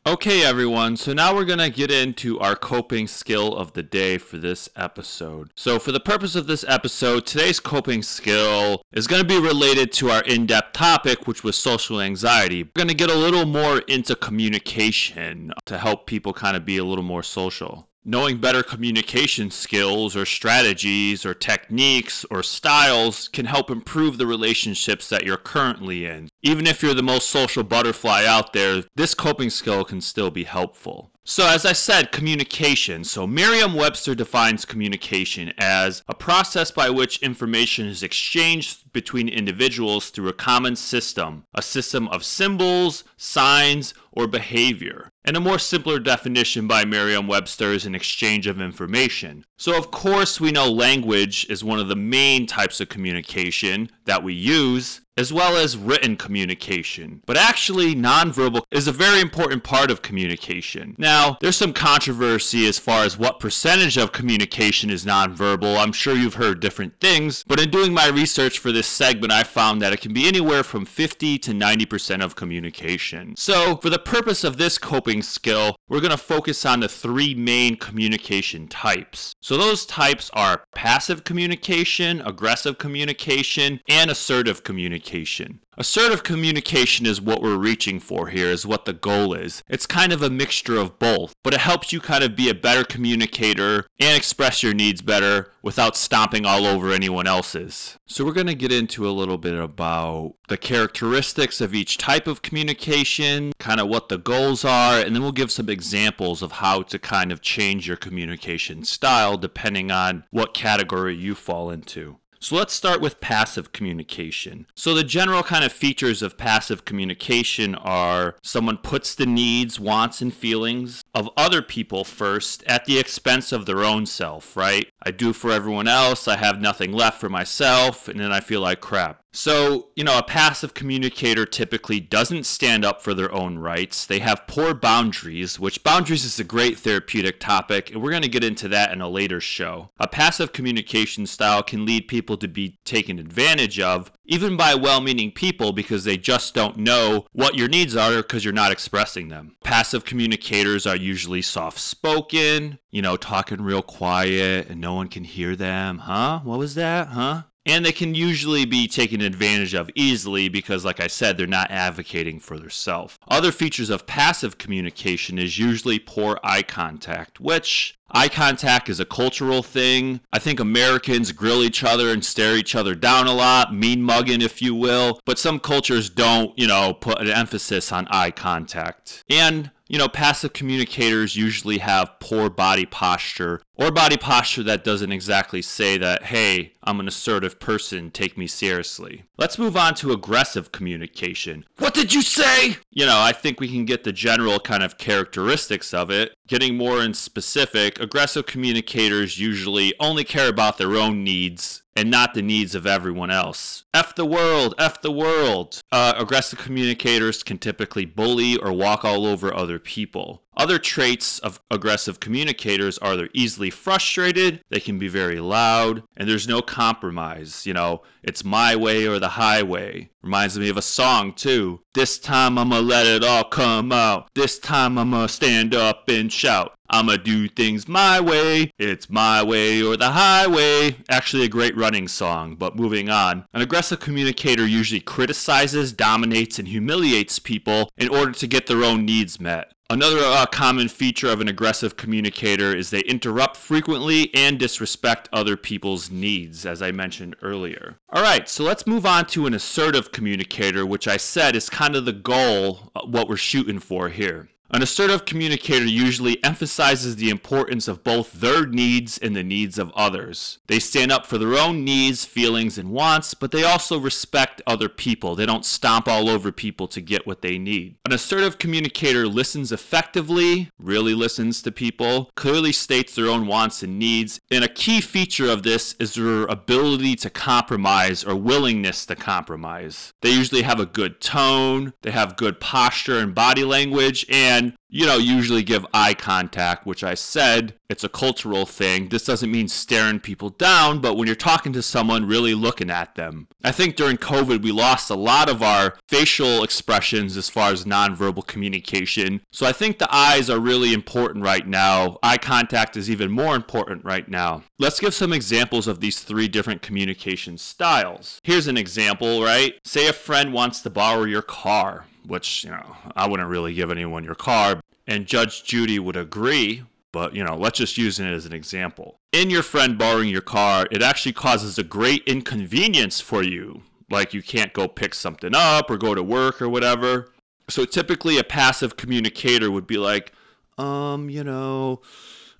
Okay, 0.06 0.44
everyone, 0.44 0.98
so 0.98 1.14
now 1.14 1.34
we're 1.34 1.46
going 1.46 1.60
to 1.60 1.70
get 1.70 1.90
into 1.90 2.38
our 2.38 2.56
coping 2.56 3.08
skill 3.08 3.56
of 3.56 3.72
the 3.72 3.82
day 3.82 4.18
for 4.18 4.36
this 4.36 4.68
episode. 4.76 5.50
So, 5.56 5.78
for 5.78 5.92
the 5.92 6.00
purpose 6.00 6.34
of 6.34 6.46
this 6.46 6.62
episode, 6.68 7.24
today's 7.24 7.58
coping 7.58 8.02
skill 8.02 8.82
is 8.92 9.06
going 9.06 9.22
to 9.22 9.26
be 9.26 9.40
related 9.40 9.92
to 9.92 10.10
our 10.10 10.20
in 10.24 10.44
depth 10.44 10.74
topic, 10.74 11.26
which 11.26 11.42
was 11.42 11.56
social 11.56 12.02
anxiety. 12.02 12.64
We're 12.64 12.72
going 12.74 12.88
to 12.88 12.94
get 12.94 13.08
a 13.08 13.14
little 13.14 13.46
more 13.46 13.78
into 13.88 14.14
communication 14.14 15.54
to 15.64 15.78
help 15.78 16.06
people 16.06 16.34
kind 16.34 16.54
of 16.54 16.66
be 16.66 16.76
a 16.76 16.84
little 16.84 17.02
more 17.02 17.22
social. 17.22 17.88
Knowing 18.04 18.36
better 18.36 18.62
communication 18.62 19.50
skills 19.50 20.14
or 20.14 20.26
strategies 20.26 21.24
or 21.24 21.32
techniques 21.32 22.26
or 22.30 22.42
styles 22.42 23.28
can 23.28 23.46
help 23.46 23.70
improve 23.70 24.18
the 24.18 24.26
relationships 24.26 25.08
that 25.08 25.24
you're 25.24 25.38
currently 25.38 26.04
in. 26.04 26.28
Even 26.46 26.66
if 26.66 26.82
you're 26.82 26.92
the 26.92 27.02
most 27.02 27.30
social 27.30 27.62
butterfly 27.62 28.26
out 28.26 28.52
there, 28.52 28.84
this 28.96 29.14
coping 29.14 29.48
skill 29.48 29.82
can 29.82 30.02
still 30.02 30.30
be 30.30 30.44
helpful. 30.44 31.10
So, 31.26 31.48
as 31.48 31.64
I 31.64 31.72
said, 31.72 32.12
communication. 32.12 33.02
So, 33.02 33.26
Merriam 33.26 33.72
Webster 33.72 34.14
defines 34.14 34.66
communication 34.66 35.54
as 35.56 36.02
a 36.06 36.14
process 36.14 36.70
by 36.70 36.90
which 36.90 37.22
information 37.22 37.86
is 37.86 38.02
exchanged 38.02 38.92
between 38.92 39.30
individuals 39.30 40.10
through 40.10 40.28
a 40.28 40.34
common 40.34 40.76
system, 40.76 41.46
a 41.54 41.62
system 41.62 42.08
of 42.08 42.24
symbols, 42.24 43.04
signs, 43.16 43.94
or 44.12 44.26
behavior. 44.26 45.10
And 45.24 45.38
a 45.38 45.40
more 45.40 45.58
simpler 45.58 45.98
definition 45.98 46.68
by 46.68 46.84
Merriam 46.84 47.26
Webster 47.26 47.72
is 47.72 47.86
an 47.86 47.94
exchange 47.94 48.46
of 48.46 48.60
information. 48.60 49.46
So, 49.56 49.78
of 49.78 49.90
course, 49.90 50.42
we 50.42 50.52
know 50.52 50.70
language 50.70 51.46
is 51.48 51.64
one 51.64 51.80
of 51.80 51.88
the 51.88 51.96
main 51.96 52.46
types 52.46 52.82
of 52.82 52.90
communication 52.90 53.90
that 54.04 54.22
we 54.22 54.34
use 54.34 55.00
as 55.16 55.32
well 55.32 55.56
as 55.56 55.76
written 55.76 56.16
communication. 56.16 57.22
But 57.26 57.36
actually, 57.36 57.94
nonverbal 57.94 58.62
is 58.70 58.88
a 58.88 58.92
very 58.92 59.20
important 59.20 59.62
part 59.62 59.90
of 59.90 60.02
communication. 60.02 60.96
Now, 60.98 61.38
there's 61.40 61.56
some 61.56 61.72
controversy 61.72 62.66
as 62.66 62.78
far 62.78 63.04
as 63.04 63.16
what 63.16 63.38
percentage 63.38 63.96
of 63.96 64.12
communication 64.12 64.90
is 64.90 65.04
nonverbal. 65.04 65.78
I'm 65.78 65.92
sure 65.92 66.14
you've 66.14 66.34
heard 66.34 66.60
different 66.60 66.98
things, 67.00 67.44
but 67.46 67.60
in 67.60 67.70
doing 67.70 67.92
my 67.94 68.08
research 68.08 68.58
for 68.58 68.72
this 68.72 68.86
segment, 68.86 69.32
I 69.32 69.44
found 69.44 69.80
that 69.82 69.92
it 69.92 70.00
can 70.00 70.12
be 70.12 70.26
anywhere 70.26 70.64
from 70.64 70.84
50 70.84 71.38
to 71.38 71.52
90% 71.52 72.24
of 72.24 72.34
communication. 72.34 73.34
So, 73.36 73.76
for 73.76 73.90
the 73.90 73.98
purpose 73.98 74.42
of 74.42 74.56
this 74.56 74.78
coping 74.78 75.22
skill, 75.22 75.76
we're 75.88 76.00
going 76.00 76.10
to 76.10 76.16
focus 76.16 76.66
on 76.66 76.80
the 76.80 76.88
three 76.88 77.34
main 77.34 77.76
communication 77.76 78.66
types. 78.66 79.34
So, 79.40 79.56
those 79.56 79.86
types 79.86 80.30
are 80.32 80.64
passive 80.74 81.22
communication, 81.22 82.20
aggressive 82.22 82.78
communication, 82.78 83.80
and 83.88 84.10
assertive 84.10 84.64
communication 84.64 85.03
communication. 85.04 85.60
Assertive 85.76 86.22
communication 86.22 87.04
is 87.04 87.20
what 87.20 87.42
we're 87.42 87.56
reaching 87.56 87.98
for 87.98 88.28
here, 88.28 88.46
is 88.46 88.64
what 88.64 88.84
the 88.84 88.92
goal 88.92 89.34
is. 89.34 89.64
It's 89.68 89.86
kind 89.86 90.12
of 90.12 90.22
a 90.22 90.30
mixture 90.30 90.76
of 90.76 91.00
both, 91.00 91.34
but 91.42 91.52
it 91.52 91.60
helps 91.60 91.92
you 91.92 92.00
kind 92.00 92.22
of 92.22 92.36
be 92.36 92.48
a 92.48 92.54
better 92.54 92.84
communicator 92.84 93.86
and 93.98 94.16
express 94.16 94.62
your 94.62 94.72
needs 94.72 95.02
better 95.02 95.50
without 95.62 95.96
stomping 95.96 96.46
all 96.46 96.64
over 96.64 96.92
anyone 96.92 97.26
else's. 97.26 97.98
So, 98.06 98.24
we're 98.24 98.32
going 98.32 98.46
to 98.46 98.54
get 98.54 98.70
into 98.70 99.08
a 99.08 99.10
little 99.10 99.38
bit 99.38 99.54
about 99.54 100.34
the 100.48 100.56
characteristics 100.56 101.60
of 101.60 101.74
each 101.74 101.98
type 101.98 102.28
of 102.28 102.42
communication, 102.42 103.52
kind 103.58 103.80
of 103.80 103.88
what 103.88 104.08
the 104.08 104.18
goals 104.18 104.64
are, 104.64 105.00
and 105.00 105.14
then 105.14 105.22
we'll 105.22 105.32
give 105.32 105.50
some 105.50 105.68
examples 105.68 106.40
of 106.40 106.52
how 106.52 106.82
to 106.82 106.98
kind 107.00 107.32
of 107.32 107.40
change 107.40 107.88
your 107.88 107.96
communication 107.96 108.84
style 108.84 109.36
depending 109.36 109.90
on 109.90 110.22
what 110.30 110.54
category 110.54 111.16
you 111.16 111.34
fall 111.34 111.70
into. 111.70 112.18
So 112.44 112.56
let's 112.56 112.74
start 112.74 113.00
with 113.00 113.22
passive 113.22 113.72
communication. 113.72 114.66
So 114.74 114.92
the 114.92 115.02
general 115.02 115.42
kind 115.42 115.64
of 115.64 115.72
features 115.72 116.20
of 116.20 116.36
passive 116.36 116.84
communication 116.84 117.74
are 117.74 118.36
someone 118.42 118.76
puts 118.76 119.14
the 119.14 119.24
needs, 119.24 119.80
wants, 119.80 120.20
and 120.20 120.30
feelings 120.30 121.02
of 121.14 121.30
other 121.38 121.62
people 121.62 122.04
first 122.04 122.62
at 122.64 122.84
the 122.84 122.98
expense 122.98 123.50
of 123.50 123.64
their 123.64 123.82
own 123.82 124.04
self, 124.04 124.58
right? 124.58 124.86
I 125.02 125.10
do 125.10 125.32
for 125.32 125.52
everyone 125.52 125.88
else, 125.88 126.28
I 126.28 126.36
have 126.36 126.60
nothing 126.60 126.92
left 126.92 127.18
for 127.18 127.30
myself, 127.30 128.08
and 128.08 128.20
then 128.20 128.30
I 128.30 128.40
feel 128.40 128.60
like 128.60 128.82
crap. 128.82 129.24
So, 129.36 129.88
you 129.96 130.04
know, 130.04 130.16
a 130.16 130.22
passive 130.22 130.74
communicator 130.74 131.44
typically 131.44 131.98
doesn't 131.98 132.46
stand 132.46 132.84
up 132.84 133.02
for 133.02 133.14
their 133.14 133.32
own 133.32 133.58
rights. 133.58 134.06
They 134.06 134.20
have 134.20 134.46
poor 134.46 134.74
boundaries, 134.74 135.58
which 135.58 135.82
boundaries 135.82 136.24
is 136.24 136.38
a 136.38 136.44
great 136.44 136.78
therapeutic 136.78 137.40
topic, 137.40 137.90
and 137.90 138.00
we're 138.00 138.12
going 138.12 138.22
to 138.22 138.28
get 138.28 138.44
into 138.44 138.68
that 138.68 138.92
in 138.92 139.00
a 139.00 139.08
later 139.08 139.40
show. 139.40 139.90
A 139.98 140.06
passive 140.06 140.52
communication 140.52 141.26
style 141.26 141.64
can 141.64 141.84
lead 141.84 142.06
people 142.06 142.33
to 142.38 142.48
be 142.48 142.78
taken 142.84 143.18
advantage 143.18 143.80
of, 143.80 144.10
even 144.24 144.56
by 144.56 144.74
well 144.74 145.00
meaning 145.00 145.30
people, 145.30 145.72
because 145.72 146.04
they 146.04 146.16
just 146.16 146.54
don't 146.54 146.76
know 146.76 147.26
what 147.32 147.56
your 147.56 147.68
needs 147.68 147.96
are 147.96 148.16
because 148.22 148.44
you're 148.44 148.52
not 148.52 148.72
expressing 148.72 149.28
them. 149.28 149.56
Passive 149.62 150.04
communicators 150.04 150.86
are 150.86 150.96
usually 150.96 151.42
soft 151.42 151.78
spoken, 151.78 152.78
you 152.90 153.02
know, 153.02 153.16
talking 153.16 153.60
real 153.60 153.82
quiet 153.82 154.68
and 154.68 154.80
no 154.80 154.94
one 154.94 155.08
can 155.08 155.24
hear 155.24 155.56
them. 155.56 155.98
Huh? 155.98 156.40
What 156.44 156.58
was 156.58 156.74
that? 156.74 157.08
Huh? 157.08 157.42
And 157.66 157.84
they 157.84 157.92
can 157.92 158.14
usually 158.14 158.64
be 158.64 158.86
taken 158.86 159.20
advantage 159.20 159.74
of 159.74 159.90
easily 159.94 160.48
because 160.48 160.84
like 160.84 161.00
i 161.00 161.06
said 161.06 161.36
they're 161.36 161.46
not 161.46 161.70
advocating 161.70 162.40
for 162.40 162.58
themselves 162.58 163.18
other 163.28 163.52
features 163.52 163.90
of 163.90 164.06
passive 164.06 164.58
communication 164.58 165.38
is 165.38 165.58
usually 165.58 165.98
poor 165.98 166.38
eye 166.42 166.62
contact 166.62 167.40
which 167.40 167.96
Eye 168.16 168.28
contact 168.28 168.88
is 168.88 169.00
a 169.00 169.04
cultural 169.04 169.60
thing. 169.64 170.20
I 170.32 170.38
think 170.38 170.60
Americans 170.60 171.32
grill 171.32 171.64
each 171.64 171.82
other 171.82 172.10
and 172.10 172.24
stare 172.24 172.56
each 172.56 172.76
other 172.76 172.94
down 172.94 173.26
a 173.26 173.32
lot, 173.32 173.74
mean 173.74 174.02
mugging, 174.02 174.40
if 174.40 174.62
you 174.62 174.72
will. 174.72 175.18
But 175.24 175.36
some 175.36 175.58
cultures 175.58 176.10
don't, 176.10 176.56
you 176.56 176.68
know, 176.68 176.94
put 176.94 177.20
an 177.20 177.28
emphasis 177.28 177.90
on 177.90 178.06
eye 178.10 178.30
contact. 178.30 179.24
And 179.28 179.72
you 179.88 179.98
know, 179.98 180.08
passive 180.08 180.52
communicators 180.54 181.36
usually 181.36 181.78
have 181.78 182.18
poor 182.18 182.48
body 182.48 182.86
posture 182.86 183.60
or 183.76 183.90
body 183.90 184.16
posture 184.16 184.62
that 184.62 184.84
doesn't 184.84 185.12
exactly 185.12 185.62
say 185.62 185.98
that, 185.98 186.24
hey, 186.24 186.72
I'm 186.82 187.00
an 187.00 187.08
assertive 187.08 187.58
person, 187.58 188.10
take 188.10 188.38
me 188.38 188.46
seriously. 188.46 189.24
Let's 189.36 189.58
move 189.58 189.76
on 189.76 189.94
to 189.96 190.12
aggressive 190.12 190.72
communication. 190.72 191.64
What 191.78 191.94
did 191.94 192.14
you 192.14 192.22
say? 192.22 192.76
You 192.90 193.06
know, 193.06 193.18
I 193.18 193.32
think 193.32 193.58
we 193.58 193.68
can 193.68 193.84
get 193.84 194.04
the 194.04 194.12
general 194.12 194.60
kind 194.60 194.82
of 194.82 194.98
characteristics 194.98 195.92
of 195.92 196.10
it. 196.10 196.34
Getting 196.46 196.76
more 196.76 197.02
in 197.02 197.14
specific, 197.14 197.98
aggressive 198.00 198.46
communicators 198.46 199.38
usually 199.38 199.94
only 199.98 200.24
care 200.24 200.48
about 200.48 200.78
their 200.78 200.94
own 200.96 201.24
needs 201.24 201.82
and 201.96 202.10
not 202.10 202.34
the 202.34 202.42
needs 202.42 202.74
of 202.74 202.86
everyone 202.86 203.30
else. 203.30 203.84
F 203.94 204.14
the 204.14 204.26
world, 204.26 204.74
F 204.78 205.00
the 205.00 205.12
world. 205.12 205.80
Uh, 205.92 206.12
aggressive 206.16 206.58
communicators 206.58 207.42
can 207.42 207.58
typically 207.58 208.04
bully 208.04 208.56
or 208.56 208.72
walk 208.72 209.04
all 209.04 209.26
over 209.26 209.54
other 209.54 209.78
people. 209.78 210.42
Other 210.56 210.78
traits 210.78 211.38
of 211.40 211.60
aggressive 211.70 212.20
communicators 212.20 212.98
are 212.98 213.16
they're 213.16 213.28
easily 213.32 213.70
frustrated, 213.70 214.60
they 214.70 214.80
can 214.80 214.98
be 214.98 215.08
very 215.08 215.40
loud, 215.40 216.04
and 216.16 216.28
there's 216.28 216.48
no 216.48 216.62
compromise. 216.62 217.66
You 217.66 217.74
know, 217.74 218.02
it's 218.22 218.44
my 218.44 218.76
way 218.76 219.06
or 219.06 219.18
the 219.18 219.30
highway. 219.30 220.10
Reminds 220.24 220.58
me 220.58 220.70
of 220.70 220.78
a 220.78 220.82
song, 220.82 221.34
too. 221.34 221.82
This 221.92 222.18
time 222.18 222.56
I'ma 222.56 222.78
let 222.78 223.04
it 223.04 223.22
all 223.22 223.44
come 223.44 223.92
out. 223.92 224.28
This 224.34 224.58
time 224.58 224.96
I'ma 224.96 225.26
stand 225.26 225.74
up 225.74 226.08
and 226.08 226.32
shout. 226.32 226.72
I'ma 226.88 227.18
do 227.18 227.46
things 227.46 227.86
my 227.86 228.20
way. 228.20 228.70
It's 228.78 229.10
my 229.10 229.42
way 229.42 229.82
or 229.82 229.98
the 229.98 230.12
highway. 230.12 230.96
Actually, 231.10 231.44
a 231.44 231.48
great 231.48 231.76
running 231.76 232.08
song, 232.08 232.56
but 232.56 232.74
moving 232.74 233.10
on. 233.10 233.44
An 233.52 233.60
aggressive 233.60 234.00
communicator 234.00 234.66
usually 234.66 235.00
criticizes, 235.00 235.92
dominates, 235.92 236.58
and 236.58 236.68
humiliates 236.68 237.38
people 237.38 237.90
in 237.98 238.08
order 238.08 238.32
to 238.32 238.46
get 238.46 238.66
their 238.66 238.82
own 238.82 239.04
needs 239.04 239.38
met. 239.38 239.74
Another 239.90 240.20
uh, 240.20 240.46
common 240.46 240.88
feature 240.88 241.28
of 241.28 241.42
an 241.42 241.48
aggressive 241.48 241.94
communicator 241.94 242.74
is 242.74 242.88
they 242.88 243.00
interrupt 243.00 243.54
frequently 243.54 244.34
and 244.34 244.58
disrespect 244.58 245.28
other 245.30 245.58
people's 245.58 246.10
needs, 246.10 246.64
as 246.64 246.80
I 246.80 246.90
mentioned 246.90 247.36
earlier. 247.42 247.96
All 248.08 248.22
right, 248.22 248.48
so 248.48 248.64
let's 248.64 248.86
move 248.86 249.04
on 249.04 249.26
to 249.26 249.46
an 249.46 249.52
assertive 249.52 250.10
communicator, 250.14 250.86
which 250.86 251.06
I 251.06 251.18
said 251.18 251.54
is 251.54 251.68
kind 251.68 251.94
of 251.94 252.06
the 252.06 252.12
goal, 252.12 252.90
uh, 252.96 253.02
what 253.04 253.28
we're 253.28 253.36
shooting 253.36 253.80
for 253.80 254.08
here. 254.08 254.48
An 254.70 254.82
assertive 254.82 255.24
communicator 255.24 255.84
usually 255.84 256.42
emphasizes 256.42 257.16
the 257.16 257.30
importance 257.30 257.86
of 257.86 258.02
both 258.02 258.32
their 258.32 258.66
needs 258.66 259.18
and 259.18 259.36
the 259.36 259.44
needs 259.44 259.78
of 259.78 259.92
others. 259.92 260.58
They 260.66 260.80
stand 260.80 261.12
up 261.12 261.26
for 261.26 261.38
their 261.38 261.54
own 261.54 261.84
needs, 261.84 262.24
feelings, 262.24 262.76
and 262.76 262.90
wants, 262.90 263.34
but 263.34 263.52
they 263.52 263.62
also 263.62 264.00
respect 264.00 264.62
other 264.66 264.88
people. 264.88 265.36
They 265.36 265.46
don't 265.46 265.64
stomp 265.64 266.08
all 266.08 266.28
over 266.28 266.50
people 266.50 266.88
to 266.88 267.00
get 267.00 267.26
what 267.26 267.42
they 267.42 267.58
need. 267.58 267.96
An 268.06 268.12
assertive 268.12 268.58
communicator 268.58 269.28
listens 269.28 269.70
effectively, 269.70 270.70
really 270.78 271.14
listens 271.14 271.62
to 271.62 271.70
people, 271.70 272.30
clearly 272.34 272.72
states 272.72 273.14
their 273.14 273.28
own 273.28 273.46
wants 273.46 273.82
and 273.82 273.98
needs, 273.98 274.40
and 274.50 274.64
a 274.64 274.68
key 274.68 275.00
feature 275.00 275.50
of 275.50 275.62
this 275.62 275.94
is 276.00 276.14
their 276.14 276.44
ability 276.46 277.14
to 277.16 277.30
compromise 277.30 278.24
or 278.24 278.34
willingness 278.34 279.06
to 279.06 279.14
compromise. 279.14 280.14
They 280.22 280.30
usually 280.30 280.62
have 280.62 280.80
a 280.80 280.86
good 280.86 281.20
tone, 281.20 281.92
they 282.02 282.10
have 282.10 282.36
good 282.36 282.60
posture 282.60 283.18
and 283.18 283.34
body 283.34 283.62
language, 283.62 284.26
and 284.28 284.53
you 284.94 285.06
know, 285.06 285.16
usually 285.16 285.64
give 285.64 285.84
eye 285.92 286.14
contact, 286.14 286.86
which 286.86 287.02
I 287.02 287.14
said 287.14 287.74
it's 287.88 288.04
a 288.04 288.08
cultural 288.08 288.64
thing. 288.64 289.08
This 289.08 289.24
doesn't 289.24 289.50
mean 289.50 289.66
staring 289.66 290.20
people 290.20 290.50
down, 290.50 291.00
but 291.00 291.16
when 291.16 291.26
you're 291.26 291.34
talking 291.34 291.72
to 291.72 291.82
someone, 291.82 292.26
really 292.26 292.54
looking 292.54 292.90
at 292.90 293.16
them. 293.16 293.48
I 293.64 293.72
think 293.72 293.96
during 293.96 294.18
COVID, 294.18 294.62
we 294.62 294.70
lost 294.70 295.10
a 295.10 295.16
lot 295.16 295.48
of 295.48 295.64
our 295.64 295.96
facial 296.08 296.62
expressions 296.62 297.36
as 297.36 297.50
far 297.50 297.72
as 297.72 297.84
nonverbal 297.84 298.46
communication. 298.46 299.40
So 299.50 299.66
I 299.66 299.72
think 299.72 299.98
the 299.98 300.14
eyes 300.14 300.48
are 300.48 300.60
really 300.60 300.92
important 300.92 301.44
right 301.44 301.66
now. 301.66 302.18
Eye 302.22 302.38
contact 302.38 302.96
is 302.96 303.10
even 303.10 303.32
more 303.32 303.56
important 303.56 304.04
right 304.04 304.28
now. 304.28 304.62
Let's 304.78 305.00
give 305.00 305.12
some 305.12 305.32
examples 305.32 305.88
of 305.88 305.98
these 305.98 306.20
three 306.20 306.46
different 306.46 306.82
communication 306.82 307.58
styles. 307.58 308.40
Here's 308.44 308.68
an 308.68 308.76
example, 308.76 309.42
right? 309.42 309.74
Say 309.84 310.06
a 310.06 310.12
friend 310.12 310.52
wants 310.52 310.82
to 310.82 310.90
borrow 310.90 311.24
your 311.24 311.42
car 311.42 312.06
which, 312.26 312.64
you 312.64 312.70
know, 312.70 312.96
I 313.14 313.28
wouldn't 313.28 313.48
really 313.48 313.74
give 313.74 313.90
anyone 313.90 314.24
your 314.24 314.34
car. 314.34 314.80
And 315.06 315.26
Judge 315.26 315.64
Judy 315.64 315.98
would 315.98 316.16
agree. 316.16 316.82
but 317.12 317.32
you 317.36 317.44
know, 317.44 317.54
let's 317.56 317.78
just 317.78 317.96
use 317.96 318.18
it 318.18 318.26
as 318.26 318.44
an 318.44 318.52
example. 318.52 319.20
In 319.32 319.48
your 319.48 319.62
friend 319.62 319.96
borrowing 319.96 320.28
your 320.28 320.40
car, 320.40 320.88
it 320.90 321.00
actually 321.00 321.32
causes 321.32 321.78
a 321.78 321.84
great 321.84 322.24
inconvenience 322.26 323.20
for 323.20 323.42
you. 323.44 323.82
Like 324.10 324.34
you 324.34 324.42
can't 324.42 324.72
go 324.72 324.88
pick 324.88 325.14
something 325.14 325.54
up 325.54 325.90
or 325.90 325.96
go 325.96 326.14
to 326.14 326.24
work 326.24 326.60
or 326.60 326.68
whatever. 326.68 327.32
So 327.68 327.84
typically 327.84 328.36
a 328.36 328.44
passive 328.44 328.96
communicator 328.96 329.70
would 329.70 329.86
be 329.86 329.96
like, 329.96 330.32
um, 330.76 331.30
you 331.30 331.44
know, 331.44 332.02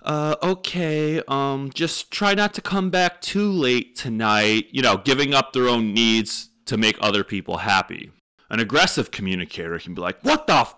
uh, 0.03 0.35
okay, 0.41 1.21
um, 1.27 1.69
just 1.73 2.09
try 2.09 2.33
not 2.33 2.53
to 2.53 2.61
come 2.61 2.89
back 2.89 3.19
too 3.19 3.51
late 3.51 3.95
tonight, 3.97 4.67
you 4.71 4.81
know, 4.81 4.97
giving 4.97 5.33
up 5.33 5.51
their 5.51 5.67
own 5.67 5.93
needs 5.93 6.49
to 6.67 6.77
make 6.77 6.97
other 7.01 7.25
people 7.25 7.57
happy. 7.57 8.09
An 8.49 8.59
aggressive 8.59 9.11
communicator 9.11 9.77
can 9.79 9.93
be 9.93 10.01
like, 10.01 10.19
what 10.21 10.47
the 10.47 10.53
f- 10.53 10.75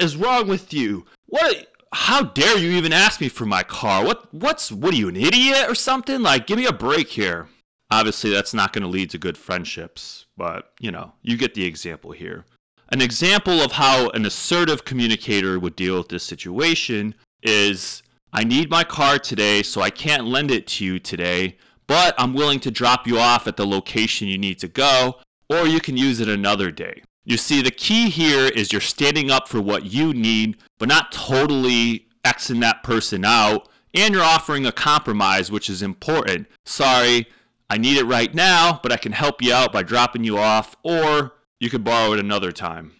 is 0.00 0.16
wrong 0.16 0.48
with 0.48 0.72
you? 0.72 1.06
What? 1.26 1.72
How 1.92 2.22
dare 2.22 2.58
you 2.58 2.72
even 2.72 2.92
ask 2.92 3.20
me 3.20 3.28
for 3.28 3.46
my 3.46 3.62
car? 3.62 4.04
What? 4.04 4.32
What's? 4.34 4.70
What 4.70 4.92
are 4.94 4.96
you, 4.96 5.08
an 5.08 5.16
idiot 5.16 5.66
or 5.68 5.74
something? 5.74 6.20
Like, 6.20 6.46
give 6.46 6.58
me 6.58 6.66
a 6.66 6.72
break 6.72 7.08
here. 7.08 7.48
Obviously, 7.90 8.30
that's 8.30 8.52
not 8.52 8.72
going 8.72 8.82
to 8.82 8.88
lead 8.88 9.10
to 9.10 9.18
good 9.18 9.38
friendships, 9.38 10.26
but 10.36 10.72
you 10.78 10.90
know, 10.90 11.12
you 11.22 11.36
get 11.38 11.54
the 11.54 11.64
example 11.64 12.12
here. 12.12 12.44
An 12.90 13.00
example 13.00 13.60
of 13.60 13.72
how 13.72 14.10
an 14.10 14.26
assertive 14.26 14.84
communicator 14.84 15.58
would 15.58 15.76
deal 15.76 15.98
with 15.98 16.08
this 16.08 16.24
situation 16.24 17.14
is 17.42 18.02
I 18.32 18.44
need 18.44 18.70
my 18.70 18.84
car 18.84 19.18
today, 19.18 19.62
so 19.62 19.80
I 19.80 19.90
can't 19.90 20.26
lend 20.26 20.50
it 20.50 20.66
to 20.68 20.84
you 20.84 20.98
today, 20.98 21.56
but 21.86 22.14
I'm 22.18 22.34
willing 22.34 22.60
to 22.60 22.70
drop 22.70 23.06
you 23.06 23.18
off 23.18 23.46
at 23.46 23.56
the 23.56 23.66
location 23.66 24.28
you 24.28 24.38
need 24.38 24.58
to 24.60 24.68
go, 24.68 25.20
or 25.48 25.66
you 25.66 25.80
can 25.80 25.96
use 25.96 26.20
it 26.20 26.28
another 26.28 26.70
day. 26.70 27.02
You 27.24 27.36
see, 27.36 27.60
the 27.60 27.70
key 27.70 28.08
here 28.08 28.46
is 28.46 28.72
you're 28.72 28.80
standing 28.80 29.30
up 29.30 29.48
for 29.48 29.60
what 29.60 29.84
you 29.84 30.14
need, 30.14 30.56
but 30.78 30.88
not 30.88 31.12
totally 31.12 32.06
Xing 32.24 32.60
that 32.60 32.82
person 32.82 33.24
out, 33.24 33.68
and 33.94 34.14
you're 34.14 34.22
offering 34.22 34.66
a 34.66 34.72
compromise, 34.72 35.50
which 35.50 35.70
is 35.70 35.82
important. 35.82 36.46
Sorry, 36.64 37.26
I 37.70 37.78
need 37.78 37.98
it 37.98 38.04
right 38.04 38.34
now, 38.34 38.80
but 38.82 38.92
I 38.92 38.96
can 38.96 39.12
help 39.12 39.42
you 39.42 39.52
out 39.52 39.72
by 39.72 39.82
dropping 39.82 40.24
you 40.24 40.38
off, 40.38 40.76
or 40.82 41.32
you 41.60 41.70
could 41.70 41.84
borrow 41.84 42.12
it 42.12 42.18
another 42.18 42.52
time. 42.52 42.92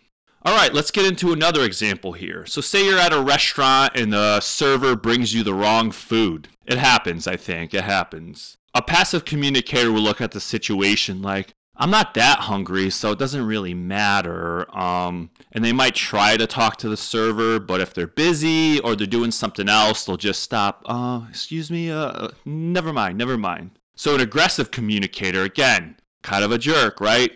All 0.42 0.55
right, 0.55 0.72
let's 0.72 0.90
get 0.90 1.05
into 1.05 1.32
another 1.32 1.64
example 1.64 2.12
here. 2.12 2.46
So, 2.46 2.61
say 2.61 2.84
you're 2.84 2.99
at 2.99 3.12
a 3.12 3.20
restaurant 3.20 3.92
and 3.96 4.12
the 4.12 4.40
server 4.40 4.94
brings 4.94 5.34
you 5.34 5.42
the 5.42 5.55
wrong 5.55 5.90
food. 5.90 6.49
It 6.64 6.78
happens, 6.78 7.26
I 7.26 7.36
think. 7.36 7.74
It 7.74 7.84
happens. 7.84 8.57
A 8.74 8.80
passive 8.80 9.24
communicator 9.24 9.90
will 9.90 10.03
look 10.03 10.20
at 10.20 10.30
the 10.30 10.40
situation 10.40 11.22
like, 11.22 11.55
I'm 11.80 11.90
not 11.90 12.14
that 12.14 12.40
hungry, 12.40 12.90
so 12.90 13.12
it 13.12 13.20
doesn't 13.20 13.46
really 13.46 13.72
matter. 13.72 14.66
Um, 14.76 15.30
and 15.52 15.64
they 15.64 15.72
might 15.72 15.94
try 15.94 16.36
to 16.36 16.46
talk 16.46 16.76
to 16.78 16.88
the 16.88 16.96
server, 16.96 17.60
but 17.60 17.80
if 17.80 17.94
they're 17.94 18.08
busy 18.08 18.80
or 18.80 18.96
they're 18.96 19.06
doing 19.06 19.30
something 19.30 19.68
else, 19.68 20.04
they'll 20.04 20.16
just 20.16 20.42
stop. 20.42 20.82
Uh, 20.86 21.22
excuse 21.30 21.70
me. 21.70 21.90
Uh, 21.90 22.28
never 22.44 22.92
mind. 22.92 23.16
Never 23.16 23.38
mind. 23.38 23.78
So 23.94 24.16
an 24.16 24.20
aggressive 24.20 24.72
communicator, 24.72 25.44
again, 25.44 25.96
kind 26.22 26.42
of 26.42 26.50
a 26.50 26.58
jerk, 26.58 27.00
right? 27.00 27.32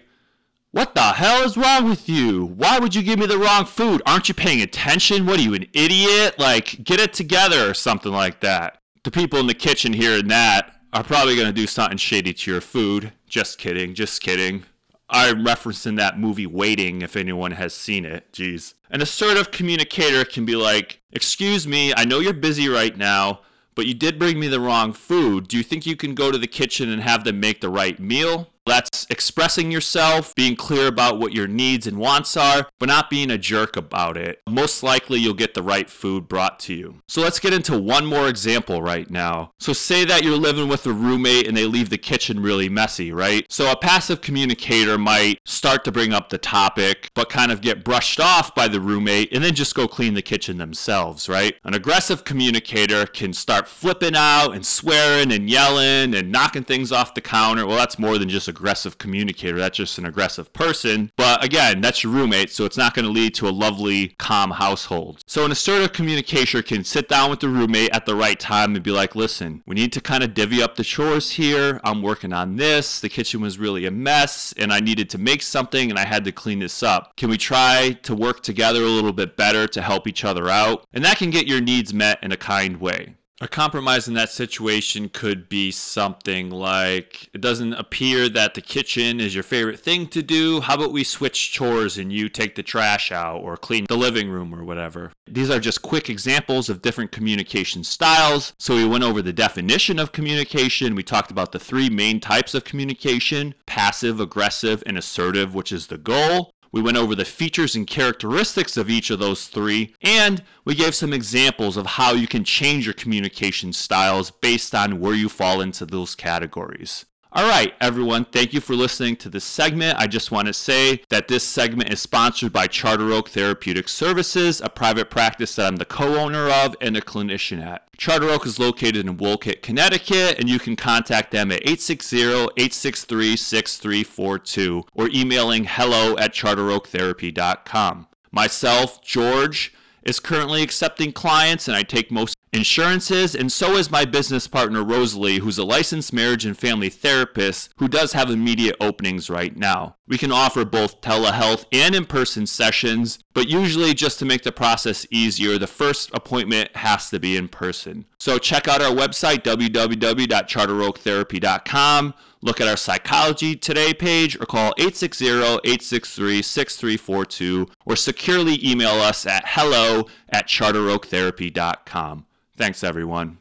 What 0.72 0.94
the 0.94 1.02
hell 1.02 1.44
is 1.44 1.56
wrong 1.56 1.88
with 1.88 2.08
you? 2.08 2.44
Why 2.44 2.80
would 2.80 2.94
you 2.94 3.02
give 3.02 3.18
me 3.18 3.26
the 3.26 3.38
wrong 3.38 3.64
food? 3.64 4.02
Aren't 4.06 4.28
you 4.28 4.34
paying 4.34 4.62
attention? 4.62 5.26
What 5.26 5.38
are 5.38 5.42
you, 5.42 5.54
an 5.54 5.66
idiot? 5.72 6.38
Like, 6.38 6.82
get 6.82 6.98
it 6.98 7.12
together 7.12 7.70
or 7.70 7.74
something 7.74 8.10
like 8.10 8.40
that. 8.40 8.80
The 9.04 9.10
people 9.10 9.38
in 9.38 9.46
the 9.46 9.54
kitchen 9.54 9.92
hearing 9.92 10.28
that 10.28 10.71
are 10.92 11.04
probably 11.04 11.34
going 11.34 11.46
to 11.46 11.52
do 11.52 11.66
something 11.66 11.98
shady 11.98 12.32
to 12.32 12.50
your 12.50 12.60
food. 12.60 13.12
Just 13.26 13.58
kidding, 13.58 13.94
just 13.94 14.20
kidding. 14.20 14.64
I'm 15.08 15.44
referencing 15.44 15.96
that 15.98 16.18
movie 16.18 16.46
Waiting 16.46 17.02
if 17.02 17.16
anyone 17.16 17.52
has 17.52 17.74
seen 17.74 18.04
it. 18.04 18.32
Jeez. 18.32 18.74
An 18.90 19.02
assertive 19.02 19.50
communicator 19.50 20.24
can 20.24 20.44
be 20.44 20.56
like, 20.56 21.00
Excuse 21.12 21.66
me, 21.66 21.92
I 21.94 22.04
know 22.04 22.20
you're 22.20 22.32
busy 22.32 22.68
right 22.68 22.96
now, 22.96 23.40
but 23.74 23.86
you 23.86 23.94
did 23.94 24.18
bring 24.18 24.40
me 24.40 24.48
the 24.48 24.60
wrong 24.60 24.92
food. 24.92 25.48
Do 25.48 25.56
you 25.56 25.62
think 25.62 25.86
you 25.86 25.96
can 25.96 26.14
go 26.14 26.30
to 26.30 26.38
the 26.38 26.46
kitchen 26.46 26.88
and 26.90 27.02
have 27.02 27.24
them 27.24 27.40
make 27.40 27.60
the 27.60 27.68
right 27.68 27.98
meal? 28.00 28.48
That's 28.66 29.06
expressing 29.10 29.70
yourself, 29.72 30.34
being 30.34 30.56
clear 30.56 30.86
about 30.86 31.18
what 31.18 31.32
your 31.32 31.48
needs 31.48 31.86
and 31.86 31.98
wants 31.98 32.36
are, 32.36 32.68
but 32.78 32.88
not 32.88 33.10
being 33.10 33.30
a 33.30 33.38
jerk 33.38 33.76
about 33.76 34.16
it. 34.16 34.40
Most 34.48 34.82
likely, 34.82 35.18
you'll 35.18 35.34
get 35.34 35.54
the 35.54 35.62
right 35.62 35.90
food 35.90 36.28
brought 36.28 36.60
to 36.60 36.74
you. 36.74 37.00
So, 37.08 37.20
let's 37.22 37.40
get 37.40 37.52
into 37.52 37.78
one 37.78 38.06
more 38.06 38.28
example 38.28 38.80
right 38.80 39.10
now. 39.10 39.52
So, 39.58 39.72
say 39.72 40.04
that 40.04 40.22
you're 40.22 40.36
living 40.36 40.68
with 40.68 40.86
a 40.86 40.92
roommate 40.92 41.48
and 41.48 41.56
they 41.56 41.66
leave 41.66 41.90
the 41.90 41.98
kitchen 41.98 42.40
really 42.40 42.68
messy, 42.68 43.12
right? 43.12 43.44
So, 43.50 43.70
a 43.70 43.76
passive 43.76 44.20
communicator 44.20 44.96
might 44.96 45.38
start 45.44 45.84
to 45.84 45.92
bring 45.92 46.12
up 46.12 46.28
the 46.28 46.38
topic, 46.38 47.10
but 47.14 47.28
kind 47.28 47.50
of 47.50 47.60
get 47.60 47.84
brushed 47.84 48.20
off 48.20 48.54
by 48.54 48.68
the 48.68 48.80
roommate 48.80 49.32
and 49.32 49.42
then 49.42 49.54
just 49.54 49.74
go 49.74 49.88
clean 49.88 50.14
the 50.14 50.22
kitchen 50.22 50.58
themselves, 50.58 51.28
right? 51.28 51.56
An 51.64 51.74
aggressive 51.74 52.24
communicator 52.24 53.06
can 53.06 53.32
start 53.32 53.66
flipping 53.66 54.14
out 54.14 54.52
and 54.52 54.64
swearing 54.64 55.32
and 55.32 55.50
yelling 55.50 56.14
and 56.14 56.30
knocking 56.30 56.64
things 56.64 56.92
off 56.92 57.14
the 57.14 57.20
counter. 57.20 57.66
Well, 57.66 57.76
that's 57.76 57.98
more 57.98 58.18
than 58.18 58.28
just 58.28 58.51
aggressive 58.52 58.98
communicator. 58.98 59.58
That's 59.58 59.78
just 59.78 59.98
an 59.98 60.04
aggressive 60.04 60.52
person. 60.52 61.10
But 61.16 61.42
again, 61.42 61.80
that's 61.80 62.04
your 62.04 62.12
roommate, 62.12 62.50
so 62.50 62.64
it's 62.64 62.76
not 62.76 62.94
going 62.94 63.06
to 63.06 63.10
lead 63.10 63.34
to 63.36 63.48
a 63.48 63.50
lovely, 63.50 64.08
calm 64.18 64.50
household. 64.50 65.22
So 65.26 65.44
an 65.44 65.52
assertive 65.52 65.92
communicator 65.92 66.62
can 66.62 66.84
sit 66.84 67.08
down 67.08 67.30
with 67.30 67.40
the 67.40 67.48
roommate 67.48 67.94
at 67.94 68.06
the 68.06 68.14
right 68.14 68.38
time 68.38 68.74
and 68.74 68.84
be 68.84 68.90
like, 68.90 69.16
listen, 69.16 69.62
we 69.66 69.74
need 69.74 69.92
to 69.94 70.00
kind 70.00 70.22
of 70.22 70.34
divvy 70.34 70.62
up 70.62 70.76
the 70.76 70.84
chores 70.84 71.32
here. 71.32 71.80
I'm 71.82 72.02
working 72.02 72.32
on 72.32 72.56
this. 72.56 73.00
The 73.00 73.08
kitchen 73.08 73.40
was 73.40 73.58
really 73.58 73.86
a 73.86 73.90
mess, 73.90 74.52
and 74.58 74.72
I 74.72 74.80
needed 74.80 75.08
to 75.10 75.18
make 75.18 75.42
something, 75.42 75.90
and 75.90 75.98
I 75.98 76.04
had 76.04 76.24
to 76.26 76.32
clean 76.32 76.58
this 76.58 76.82
up. 76.82 77.16
Can 77.16 77.30
we 77.30 77.38
try 77.38 77.98
to 78.02 78.14
work 78.14 78.42
together 78.42 78.82
a 78.82 78.88
little 78.88 79.12
bit 79.12 79.36
better 79.36 79.66
to 79.68 79.80
help 79.80 80.06
each 80.06 80.24
other 80.24 80.48
out? 80.48 80.86
And 80.92 81.04
that 81.04 81.16
can 81.16 81.30
get 81.30 81.48
your 81.48 81.60
needs 81.60 81.94
met 81.94 82.22
in 82.22 82.32
a 82.32 82.36
kind 82.36 82.78
way. 82.80 83.14
A 83.42 83.48
compromise 83.48 84.06
in 84.06 84.14
that 84.14 84.30
situation 84.30 85.08
could 85.08 85.48
be 85.48 85.72
something 85.72 86.48
like 86.48 87.28
it 87.34 87.40
doesn't 87.40 87.72
appear 87.72 88.28
that 88.28 88.54
the 88.54 88.60
kitchen 88.60 89.18
is 89.18 89.34
your 89.34 89.42
favorite 89.42 89.80
thing 89.80 90.06
to 90.10 90.22
do. 90.22 90.60
How 90.60 90.76
about 90.76 90.92
we 90.92 91.02
switch 91.02 91.50
chores 91.50 91.98
and 91.98 92.12
you 92.12 92.28
take 92.28 92.54
the 92.54 92.62
trash 92.62 93.10
out 93.10 93.38
or 93.38 93.56
clean 93.56 93.86
the 93.88 93.96
living 93.96 94.30
room 94.30 94.54
or 94.54 94.62
whatever? 94.62 95.10
These 95.26 95.50
are 95.50 95.58
just 95.58 95.82
quick 95.82 96.08
examples 96.08 96.68
of 96.68 96.82
different 96.82 97.10
communication 97.10 97.82
styles. 97.82 98.52
So 98.60 98.76
we 98.76 98.86
went 98.86 99.02
over 99.02 99.20
the 99.20 99.32
definition 99.32 99.98
of 99.98 100.12
communication. 100.12 100.94
We 100.94 101.02
talked 101.02 101.32
about 101.32 101.50
the 101.50 101.58
three 101.58 101.90
main 101.90 102.20
types 102.20 102.54
of 102.54 102.62
communication 102.62 103.56
passive, 103.66 104.20
aggressive, 104.20 104.84
and 104.86 104.96
assertive, 104.96 105.52
which 105.52 105.72
is 105.72 105.88
the 105.88 105.98
goal. 105.98 106.51
We 106.72 106.80
went 106.80 106.96
over 106.96 107.14
the 107.14 107.26
features 107.26 107.76
and 107.76 107.86
characteristics 107.86 108.78
of 108.78 108.88
each 108.88 109.10
of 109.10 109.18
those 109.18 109.46
three, 109.46 109.94
and 110.00 110.42
we 110.64 110.74
gave 110.74 110.94
some 110.94 111.12
examples 111.12 111.76
of 111.76 111.84
how 111.84 112.14
you 112.14 112.26
can 112.26 112.44
change 112.44 112.86
your 112.86 112.94
communication 112.94 113.74
styles 113.74 114.30
based 114.30 114.74
on 114.74 114.98
where 114.98 115.14
you 115.14 115.28
fall 115.28 115.60
into 115.60 115.84
those 115.84 116.14
categories. 116.14 117.04
All 117.34 117.48
right, 117.48 117.72
everyone, 117.80 118.26
thank 118.26 118.52
you 118.52 118.60
for 118.60 118.76
listening 118.76 119.16
to 119.16 119.30
this 119.30 119.42
segment. 119.42 119.98
I 119.98 120.06
just 120.06 120.30
want 120.30 120.48
to 120.48 120.52
say 120.52 121.00
that 121.08 121.28
this 121.28 121.42
segment 121.42 121.90
is 121.90 121.98
sponsored 121.98 122.52
by 122.52 122.66
Charter 122.66 123.10
Oak 123.10 123.30
Therapeutic 123.30 123.88
Services, 123.88 124.60
a 124.60 124.68
private 124.68 125.08
practice 125.08 125.56
that 125.56 125.66
I'm 125.66 125.76
the 125.76 125.86
co 125.86 126.18
owner 126.18 126.50
of 126.50 126.76
and 126.82 126.94
a 126.94 127.00
clinician 127.00 127.64
at. 127.64 127.90
Charter 127.96 128.28
Oak 128.28 128.44
is 128.44 128.58
located 128.58 129.06
in 129.06 129.16
Wolcott, 129.16 129.62
Connecticut, 129.62 130.38
and 130.38 130.50
you 130.50 130.58
can 130.58 130.76
contact 130.76 131.30
them 131.30 131.50
at 131.50 131.62
860 131.62 132.18
863 132.18 133.36
6342 133.38 134.84
or 134.92 135.08
emailing 135.08 135.64
hello 135.64 136.18
at 136.18 136.34
charteroaktherapy.com. 136.34 138.08
Myself, 138.30 139.02
George, 139.02 139.72
is 140.02 140.20
currently 140.20 140.62
accepting 140.62 141.12
clients, 141.12 141.66
and 141.66 141.78
I 141.78 141.82
take 141.82 142.10
most 142.10 142.36
insurances, 142.52 143.34
and 143.34 143.50
so 143.50 143.76
is 143.76 143.90
my 143.90 144.04
business 144.04 144.46
partner 144.46 144.84
Rosalie, 144.84 145.38
who's 145.38 145.56
a 145.56 145.64
licensed 145.64 146.12
marriage 146.12 146.44
and 146.44 146.54
family 146.56 146.90
therapist 146.90 147.72
who 147.78 147.88
does 147.88 148.12
have 148.12 148.30
immediate 148.30 148.76
openings 148.78 149.30
right 149.30 149.56
now. 149.56 149.96
We 150.06 150.18
can 150.18 150.30
offer 150.30 150.66
both 150.66 151.00
telehealth 151.00 151.64
and 151.72 151.94
in 151.94 152.04
person 152.04 152.46
sessions, 152.46 153.18
but 153.32 153.48
usually, 153.48 153.94
just 153.94 154.18
to 154.18 154.26
make 154.26 154.42
the 154.42 154.52
process 154.52 155.06
easier, 155.10 155.56
the 155.56 155.66
first 155.66 156.10
appointment 156.12 156.76
has 156.76 157.08
to 157.10 157.18
be 157.18 157.38
in 157.38 157.48
person. 157.48 158.04
So, 158.18 158.36
check 158.38 158.68
out 158.68 158.82
our 158.82 158.94
website, 158.94 159.42
www.charteroaktherapy.com. 159.42 162.14
Look 162.44 162.60
at 162.60 162.66
our 162.68 162.76
Psychology 162.76 163.54
Today 163.56 163.94
page 163.94 164.36
or 164.36 164.44
call 164.46 164.74
860 164.76 165.28
863 165.28 166.42
6342 166.42 167.68
or 167.86 167.96
securely 167.96 168.58
email 168.68 169.00
us 169.00 169.24
at 169.26 169.44
hello 169.46 170.06
at 170.28 170.48
charteroaktherapy.com. 170.48 172.26
Thanks, 172.56 172.84
everyone. 172.84 173.38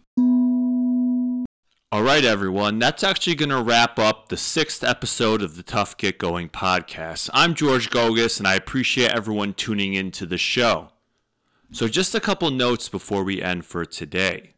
All 1.94 2.04
right, 2.04 2.24
everyone, 2.24 2.80
that's 2.80 3.04
actually 3.04 3.36
going 3.36 3.50
to 3.50 3.62
wrap 3.62 4.00
up 4.00 4.30
the 4.30 4.38
sixth 4.38 4.82
episode 4.82 5.42
of 5.42 5.58
the 5.58 5.64
Tough 5.64 5.98
Get 5.98 6.18
Going 6.18 6.48
podcast. 6.48 7.30
I'm 7.34 7.54
George 7.54 7.90
Gogus, 7.90 8.40
and 8.40 8.48
I 8.48 8.56
appreciate 8.56 9.12
everyone 9.12 9.54
tuning 9.54 9.94
into 9.94 10.26
the 10.26 10.38
show. 10.38 10.92
So, 11.74 11.90
just 11.90 12.16
a 12.16 12.22
couple 12.22 12.50
notes 12.50 12.88
before 12.88 13.26
we 13.26 13.42
end 13.42 13.66
for 13.66 13.84
today. 13.84 14.54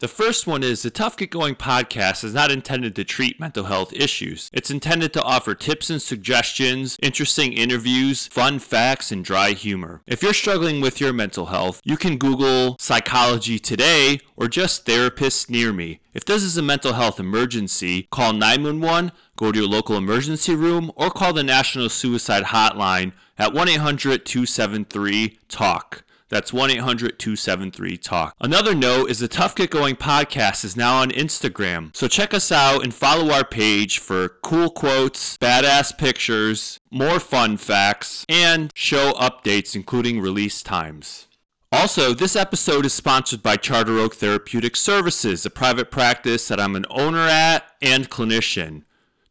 The 0.00 0.06
first 0.06 0.46
one 0.46 0.62
is 0.62 0.82
the 0.82 0.90
Tough 0.90 1.16
Get 1.16 1.30
Going 1.30 1.56
podcast 1.56 2.22
is 2.22 2.32
not 2.32 2.52
intended 2.52 2.94
to 2.94 3.02
treat 3.02 3.40
mental 3.40 3.64
health 3.64 3.92
issues. 3.92 4.48
It's 4.52 4.70
intended 4.70 5.12
to 5.14 5.22
offer 5.24 5.56
tips 5.56 5.90
and 5.90 6.00
suggestions, 6.00 6.96
interesting 7.02 7.52
interviews, 7.52 8.28
fun 8.28 8.60
facts, 8.60 9.10
and 9.10 9.24
dry 9.24 9.54
humor. 9.54 10.02
If 10.06 10.22
you're 10.22 10.34
struggling 10.34 10.80
with 10.80 11.00
your 11.00 11.12
mental 11.12 11.46
health, 11.46 11.80
you 11.82 11.96
can 11.96 12.16
Google 12.16 12.76
Psychology 12.78 13.58
Today 13.58 14.20
or 14.36 14.46
just 14.46 14.86
therapists 14.86 15.50
near 15.50 15.72
me. 15.72 15.98
If 16.14 16.24
this 16.24 16.44
is 16.44 16.56
a 16.56 16.62
mental 16.62 16.92
health 16.92 17.18
emergency, 17.18 18.06
call 18.12 18.32
911, 18.32 19.10
go 19.34 19.50
to 19.50 19.58
your 19.58 19.68
local 19.68 19.96
emergency 19.96 20.54
room, 20.54 20.92
or 20.94 21.10
call 21.10 21.32
the 21.32 21.42
National 21.42 21.88
Suicide 21.88 22.44
Hotline 22.44 23.14
at 23.36 23.52
1 23.52 23.68
800 23.68 24.24
273 24.24 25.38
TALK. 25.48 26.04
That's 26.28 26.52
1 26.52 26.70
800 26.70 27.18
273 27.18 27.96
TALK. 27.96 28.34
Another 28.40 28.74
note 28.74 29.10
is 29.10 29.18
the 29.18 29.28
Tough 29.28 29.54
Get 29.54 29.70
Going 29.70 29.96
podcast 29.96 30.64
is 30.64 30.76
now 30.76 31.00
on 31.00 31.10
Instagram. 31.10 31.94
So 31.96 32.08
check 32.08 32.34
us 32.34 32.52
out 32.52 32.84
and 32.84 32.94
follow 32.94 33.32
our 33.32 33.44
page 33.44 33.98
for 33.98 34.28
cool 34.42 34.70
quotes, 34.70 35.38
badass 35.38 35.96
pictures, 35.96 36.80
more 36.90 37.18
fun 37.18 37.56
facts, 37.56 38.26
and 38.28 38.70
show 38.74 39.12
updates, 39.12 39.74
including 39.74 40.20
release 40.20 40.62
times. 40.62 41.28
Also, 41.70 42.14
this 42.14 42.34
episode 42.34 42.86
is 42.86 42.94
sponsored 42.94 43.42
by 43.42 43.56
Charter 43.56 43.98
Oak 43.98 44.14
Therapeutic 44.14 44.74
Services, 44.74 45.44
a 45.44 45.50
private 45.50 45.90
practice 45.90 46.48
that 46.48 46.58
I'm 46.58 46.74
an 46.74 46.86
owner 46.88 47.26
at 47.26 47.62
and 47.82 48.08
clinician. 48.08 48.84